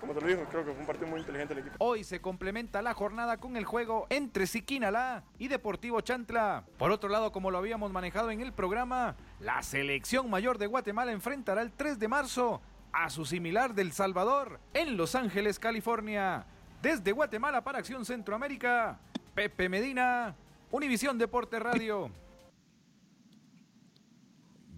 como 0.00 0.14
te 0.14 0.20
lo 0.20 0.26
digo, 0.26 0.44
creo 0.50 0.64
que 0.64 0.72
fue 0.72 0.80
un 0.80 0.86
partido 0.86 1.08
muy 1.08 1.20
inteligente 1.20 1.52
el 1.52 1.60
equipo. 1.60 1.76
Hoy 1.78 2.04
se 2.04 2.20
complementa 2.20 2.80
la 2.80 2.94
jornada 2.94 3.38
con 3.38 3.56
el 3.56 3.64
juego 3.64 4.06
entre 4.08 4.46
Siquinalá 4.46 5.24
y 5.38 5.48
Deportivo 5.48 6.00
Chantla. 6.00 6.64
Por 6.78 6.90
otro 6.90 7.08
lado, 7.08 7.32
como 7.32 7.50
lo 7.50 7.58
habíamos 7.58 7.92
manejado 7.92 8.30
en 8.30 8.40
el 8.40 8.52
programa, 8.52 9.16
la 9.40 9.62
selección 9.62 10.30
mayor 10.30 10.58
de 10.58 10.66
Guatemala 10.66 11.12
enfrentará 11.12 11.60
el 11.62 11.72
3 11.72 11.98
de 11.98 12.08
marzo 12.08 12.62
a 12.92 13.10
su 13.10 13.24
similar 13.24 13.74
del 13.74 13.92
Salvador 13.92 14.60
en 14.74 14.96
Los 14.96 15.14
Ángeles, 15.14 15.58
California. 15.58 16.46
Desde 16.82 17.12
Guatemala 17.12 17.62
para 17.62 17.78
Acción 17.78 18.04
Centroamérica, 18.04 18.98
Pepe 19.34 19.68
Medina, 19.68 20.34
Univisión 20.70 21.18
Deporte 21.18 21.58
Radio. 21.58 22.10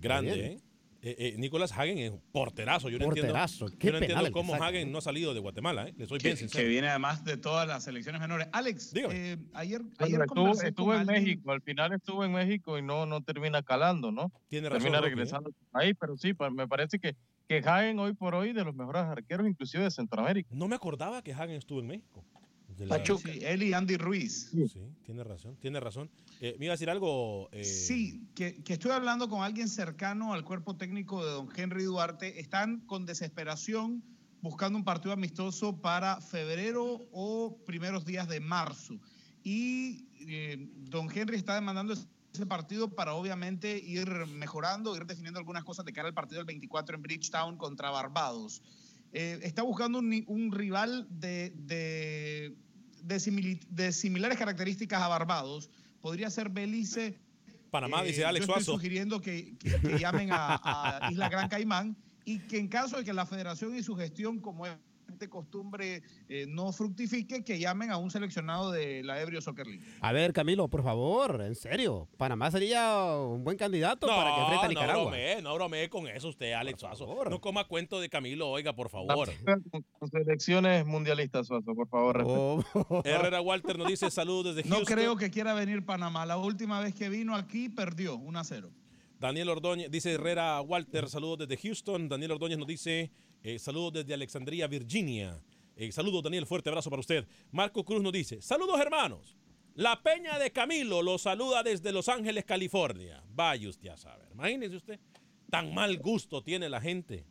Grande. 0.01 0.47
¿eh? 0.47 0.61
Eh, 1.05 1.17
eh, 1.19 1.35
Nicolás 1.37 1.73
Hagen 1.73 1.99
es 1.99 2.11
un 2.13 2.21
porterazo. 2.33 2.89
Yo 2.89 2.99
no 2.99 3.07
Porterazo. 3.07 3.67
entiendo, 3.67 3.79
Qué 3.79 3.87
yo 3.87 3.93
no 3.93 3.99
entiendo 3.99 4.25
que 4.25 4.31
cómo 4.31 4.55
Hagen 4.55 4.93
¿no? 4.93 4.99
ha 4.99 5.01
salido 5.01 5.35
de 5.35 5.41
Guatemala. 5.41 5.89
¿eh? 5.89 5.95
Le 5.97 6.07
soy 6.07 6.19
Que, 6.19 6.29
bien 6.29 6.37
que 6.37 6.41
sincero. 6.41 6.69
viene 6.69 6.89
además 6.89 7.25
de 7.25 7.37
todas 7.37 7.67
las 7.67 7.83
selecciones 7.85 8.21
menores. 8.21 8.49
Alex, 8.53 8.93
eh, 8.95 9.37
ayer, 9.53 9.83
estuvo, 9.99 10.95
en 10.95 11.01
alguien- 11.01 11.07
México, 11.25 11.51
al 11.53 11.61
final 11.63 11.93
estuvo 11.93 12.25
en 12.25 12.33
México 12.33 12.79
y 12.79 12.83
no, 12.83 13.07
no 13.07 13.21
termina 13.21 13.63
calando, 13.63 14.13
¿no? 14.13 14.31
Tiene 14.49 14.69
razón, 14.69 14.83
Termina 14.83 15.01
regresando 15.01 15.51
ahí, 15.73 15.93
pero 15.95 16.17
sí, 16.17 16.35
me 16.53 16.69
parece 16.69 17.01
que, 17.01 17.17
que 17.49 17.59
Hagen 17.59 17.99
hoy 17.99 18.15
por 18.15 18.35
hoy 18.35 18.53
de 18.53 18.65
los 18.65 18.75
mejores 18.75 19.03
arqueros, 19.03 19.47
inclusive 19.47 19.85
de 19.85 19.91
Centroamérica. 19.91 20.49
No 20.53 20.69
me 20.69 20.75
acordaba 20.77 21.23
que 21.23 21.33
Hagen 21.33 21.51
estuvo 21.57 21.81
en 21.81 21.87
México. 21.89 22.25
De 22.77 22.87
la- 22.87 22.97
Pachuca. 22.97 23.31
Sí, 23.31 23.41
él 23.43 23.63
y 23.65 23.75
Andy 23.75 23.99
Ruiz. 23.99 24.49
Sí, 24.51 24.81
tiene 25.05 25.23
razón, 25.23 25.57
tiene 25.61 25.79
razón. 25.79 26.09
Eh, 26.41 26.57
me 26.59 26.65
iba 26.67 26.73
a 26.73 26.77
decir 26.77 26.89
algo. 26.89 27.51
eh, 27.53 27.65
Sí, 27.65 28.27
que, 28.35 28.63
que 28.65 28.73
estoy 28.73 28.93
hablando 28.93 29.29
con 29.29 29.43
alguien 29.43 29.69
cercano 29.69 30.33
al 30.33 30.43
cuerpo 30.45 30.75
técnico 30.77 31.23
de 31.25 31.33
don 31.33 31.49
Henry 31.55 31.85
Duarte. 31.85 32.41
Están 32.41 32.81
con 32.87 33.05
desesperación 33.05 34.03
buscando 34.41 34.79
un 34.79 34.85
partido 34.85 35.13
amistoso 35.13 35.81
para 35.83 36.21
febrero 36.23 37.07
o 37.13 37.59
primeros 37.67 38.07
días 38.07 38.27
de 38.27 38.41
marzo. 38.41 38.99
Y 39.45 40.07
eh, 40.27 40.67
don 40.89 41.09
Henry 41.15 41.37
está 41.37 41.55
demandando 41.55 41.95
ese 42.33 42.47
partido 42.47 42.89
para 42.95 43.15
obviamente 43.15 43.79
ir 43.79 44.09
mejorando, 44.27 44.97
ir 44.97 45.05
definiendo 45.05 45.39
algunas 45.39 45.65
cosas 45.65 45.85
de 45.85 45.93
cara 45.93 46.09
al 46.09 46.15
partido 46.15 46.39
del 46.39 46.47
24 46.47 46.97
en 46.97 47.03
Bridgetown 47.03 47.57
contra 47.59 47.91
Barbados. 47.91 48.63
Eh, 49.13 49.39
está 49.43 49.63
buscando 49.63 49.99
un, 49.99 50.51
rival 50.53 51.07
de, 51.11 51.53
de, 51.57 52.57
de 53.03 53.17
simili- 53.17 53.61
de 53.69 53.93
similares 53.93 54.39
características 54.39 55.03
a 55.03 55.09
Barbados. 55.09 55.69
Podría 56.01 56.31
ser 56.31 56.49
Belice. 56.49 57.19
Panamá, 57.71 58.03
Eh, 58.03 58.09
dice 58.09 58.25
Alex 58.25 58.47
yo 58.47 58.53
estoy 58.53 58.65
Suazo. 58.65 58.79
sugiriendo 58.79 59.21
que, 59.21 59.55
que- 59.59 59.79
que 59.81 59.99
llamen 59.99 60.31
a, 60.33 60.59
a 61.07 61.13
Isla 61.13 61.29
Gran 61.29 61.49
Caimán 61.49 61.97
y 62.25 62.39
que 62.39 62.59
en 62.59 62.69
caso 62.69 62.97
de 62.97 63.05
que 63.05 63.13
la 63.13 63.27
federación 63.27 63.77
y 63.77 63.83
su 63.83 63.95
gestión, 63.95 64.41
como 64.41 64.67
es 64.67 64.73
de 65.19 65.29
costumbre, 65.29 66.03
eh, 66.29 66.47
no 66.49 66.73
fructifique, 66.73 67.45
que 67.45 67.59
llamen 67.59 67.91
a 67.91 67.97
un 67.97 68.11
seleccionado 68.11 68.71
de 68.71 69.03
la 69.03 69.21
Ebrio 69.21 69.41
Soccer 69.41 69.67
League. 69.67 69.83
A 70.01 70.13
ver, 70.13 70.33
Camilo, 70.33 70.69
por 70.69 70.83
favor, 70.83 71.41
en 71.43 71.55
serio. 71.55 72.09
Panamá 72.17 72.51
sería 72.51 73.05
un 73.17 73.45
buen 73.45 73.57
candidato 73.57 74.07
para 74.07 74.35
que 74.35 74.41
enfrente 74.41 74.65
a 74.65 74.69
no 74.69 74.69
Nicaragua. 74.69 75.03
bromee, 75.11 75.43
no 75.43 75.55
bromee 75.55 75.89
con 75.89 76.07
eso 76.09 76.29
usted, 76.29 76.53
Alex 76.53 76.81
Suazo. 76.81 77.25
No 77.29 77.41
coma 77.41 77.65
cuento 77.67 78.01
de 78.01 78.09
Camilo, 78.09 78.49
oiga, 78.51 78.73
por 78.75 78.89
favor. 78.89 79.29
Con, 79.99 80.11
selecciones 80.11 80.85
mundialistas, 80.87 81.47
Suazo, 81.47 81.75
por 81.75 81.89
favor. 81.89 82.17
respete. 82.17 82.63
Herrera 83.11 83.41
Walter 83.41 83.79
nos 83.79 83.89
dice 83.89 84.11
saludos 84.11 84.55
desde 84.55 84.69
No 84.69 84.77
Houston. 84.77 84.97
creo 84.97 85.17
que 85.17 85.31
quiera 85.31 85.55
venir 85.55 85.85
Panamá. 85.85 86.27
La 86.27 86.37
última 86.37 86.81
vez 86.81 86.95
que 86.95 87.09
vino 87.09 87.35
aquí 87.37 87.69
perdió 87.69 88.17
1 88.17 88.39
a 88.39 88.45
0. 88.45 88.71
Daniel 89.21 89.51
Ordóñez, 89.51 89.89
dice 89.89 90.13
Herrera 90.15 90.61
Walter, 90.63 91.09
saludos 91.09 91.47
desde 91.47 91.57
Houston. 91.63 92.09
Daniel 92.09 92.33
Ordóñez 92.33 92.59
nos 92.59 92.67
dice 92.67 93.13
Eh, 93.43 93.59
saludos 93.59 93.93
desde 93.95 94.15
Alexandria, 94.15 94.67
Virginia. 94.67 95.41
Eh, 95.77 95.91
saludos, 95.93 96.23
Daniel. 96.23 96.47
Fuerte 96.47 96.69
abrazo 96.69 96.91
para 96.91 97.01
usted. 97.01 97.27
Marco 97.51 97.85
Cruz 97.85 98.03
nos 98.03 98.13
dice: 98.13 98.41
Saludos, 98.43 98.79
hermanos. 98.81 99.37
La 99.75 100.03
Peña 100.03 100.39
de 100.39 100.51
Camilo 100.51 101.01
lo 101.03 101.17
saluda 101.19 101.63
desde 101.63 101.93
Los 101.93 102.09
Ángeles, 102.09 102.45
California. 102.45 103.23
Vaya 103.35 103.69
usted 103.69 103.89
a 103.89 103.97
saber. 103.97 104.29
Imagínese 104.33 104.77
usted. 104.77 105.01
Tan 105.51 105.73
mal 105.75 105.97
gusto 105.99 106.43
tiene 106.43 106.69
la 106.69 106.81
gente. 106.81 107.25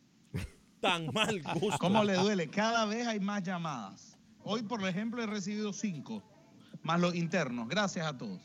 Tan 0.80 1.08
mal 1.14 1.42
gusto. 1.60 1.78
¿Cómo 1.80 2.04
le 2.04 2.14
duele? 2.16 2.48
Cada 2.50 2.86
vez 2.86 3.06
hay 3.08 3.20
más 3.20 3.44
llamadas. 3.44 4.18
Hoy, 4.44 4.64
por 4.64 4.86
ejemplo, 4.88 5.22
he 5.22 5.28
recibido 5.28 5.72
cinco, 5.72 6.24
más 6.82 7.00
los 7.00 7.14
internos. 7.14 7.70
Gracias 7.70 8.08
a 8.08 8.18
todos. 8.18 8.40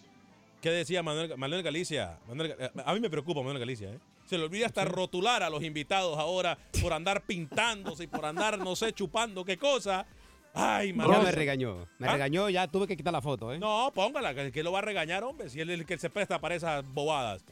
¿Qué 0.60 0.68
decía 0.70 1.02
Manuel, 1.02 1.36
Manuel 1.38 1.62
Galicia? 1.62 2.18
Manuel 2.28 2.54
Ga- 2.56 2.82
a 2.84 2.92
mí 2.94 3.00
me 3.00 3.08
preocupa 3.08 3.40
Manuel 3.40 3.58
Galicia, 3.60 3.92
¿eh? 3.94 3.98
Se 4.26 4.36
le 4.36 4.44
olvida 4.44 4.66
hasta 4.66 4.84
rotular 4.84 5.42
a 5.42 5.50
los 5.50 5.62
invitados 5.62 6.18
ahora 6.18 6.58
por 6.82 6.92
andar 6.92 7.22
pintándose 7.24 8.04
y 8.04 8.06
por 8.06 8.24
andar, 8.26 8.58
no 8.58 8.74
sé, 8.76 8.92
chupando 8.92 9.44
qué 9.44 9.56
cosa. 9.56 10.06
Ay, 10.58 10.88
Ya 10.88 10.94
Manuel. 10.94 11.22
me 11.22 11.32
regañó. 11.32 11.86
Me 11.98 12.08
¿Ah? 12.08 12.12
regañó, 12.12 12.48
ya 12.48 12.66
tuve 12.66 12.86
que 12.86 12.96
quitar 12.96 13.12
la 13.12 13.20
foto, 13.20 13.52
¿eh? 13.52 13.58
No, 13.58 13.92
póngala, 13.94 14.34
que, 14.34 14.50
que 14.50 14.62
lo 14.62 14.72
va 14.72 14.78
a 14.78 14.82
regañar, 14.82 15.22
hombre, 15.22 15.50
si 15.50 15.60
él 15.60 15.68
es 15.68 15.80
el 15.80 15.84
que 15.86 15.98
se 15.98 16.08
presta 16.08 16.40
para 16.40 16.54
esas 16.54 16.82
bobadas. 16.94 17.44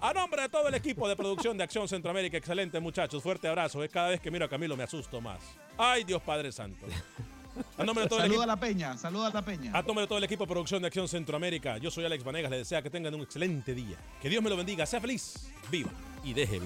A 0.00 0.12
nombre 0.12 0.42
de 0.42 0.48
todo 0.48 0.68
el 0.68 0.74
equipo 0.74 1.08
de 1.08 1.16
producción 1.16 1.58
de 1.58 1.64
Acción 1.64 1.88
Centroamérica, 1.88 2.36
excelente 2.36 2.78
muchachos, 2.78 3.20
fuerte 3.20 3.48
abrazo. 3.48 3.82
Es 3.82 3.90
cada 3.90 4.10
vez 4.10 4.20
que 4.20 4.30
miro 4.30 4.44
a 4.44 4.48
Camilo 4.48 4.76
me 4.76 4.84
asusto 4.84 5.20
más. 5.20 5.40
Ay, 5.76 6.04
Dios 6.04 6.22
Padre 6.22 6.52
Santo. 6.52 6.86
A 7.76 7.84
nombre 7.84 8.04
de 8.04 8.08
todo 8.08 8.20
el 8.20 8.22
Saluda 8.30 8.36
equipo. 8.36 8.42
a 8.44 8.46
la 8.46 8.56
peña, 8.60 8.96
saluda 8.96 9.26
a 9.26 9.30
la 9.34 9.42
peña. 9.42 9.72
A 9.76 9.82
nombre 9.82 10.02
de 10.02 10.06
todo 10.06 10.18
el 10.18 10.24
equipo 10.24 10.44
de 10.44 10.48
producción 10.52 10.80
de 10.82 10.86
Acción 10.86 11.08
Centroamérica, 11.08 11.78
yo 11.78 11.90
soy 11.90 12.04
Alex 12.04 12.22
Vanegas, 12.24 12.50
les 12.50 12.60
desea 12.60 12.80
que 12.80 12.88
tengan 12.90 13.12
un 13.14 13.22
excelente 13.22 13.74
día. 13.74 13.96
Que 14.22 14.28
Dios 14.30 14.42
me 14.42 14.48
lo 14.48 14.56
bendiga, 14.56 14.86
sea 14.86 15.00
feliz, 15.00 15.50
viva 15.70 15.90
y 16.22 16.34
deje. 16.34 16.60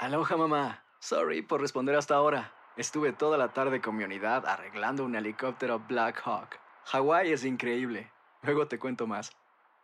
Aloha 0.00 0.36
mamá. 0.36 0.84
Sorry 1.00 1.42
por 1.42 1.60
responder 1.60 1.96
hasta 1.96 2.14
ahora. 2.14 2.52
Estuve 2.76 3.12
toda 3.12 3.36
la 3.38 3.48
tarde 3.48 3.80
con 3.80 3.96
mi 3.96 4.04
unidad 4.04 4.46
arreglando 4.46 5.04
un 5.04 5.14
helicóptero 5.16 5.80
Black 5.80 6.22
Hawk. 6.24 6.58
Hawái 6.84 7.32
es 7.32 7.44
increíble. 7.44 8.10
Luego 8.42 8.68
te 8.68 8.78
cuento 8.78 9.06
más. 9.06 9.32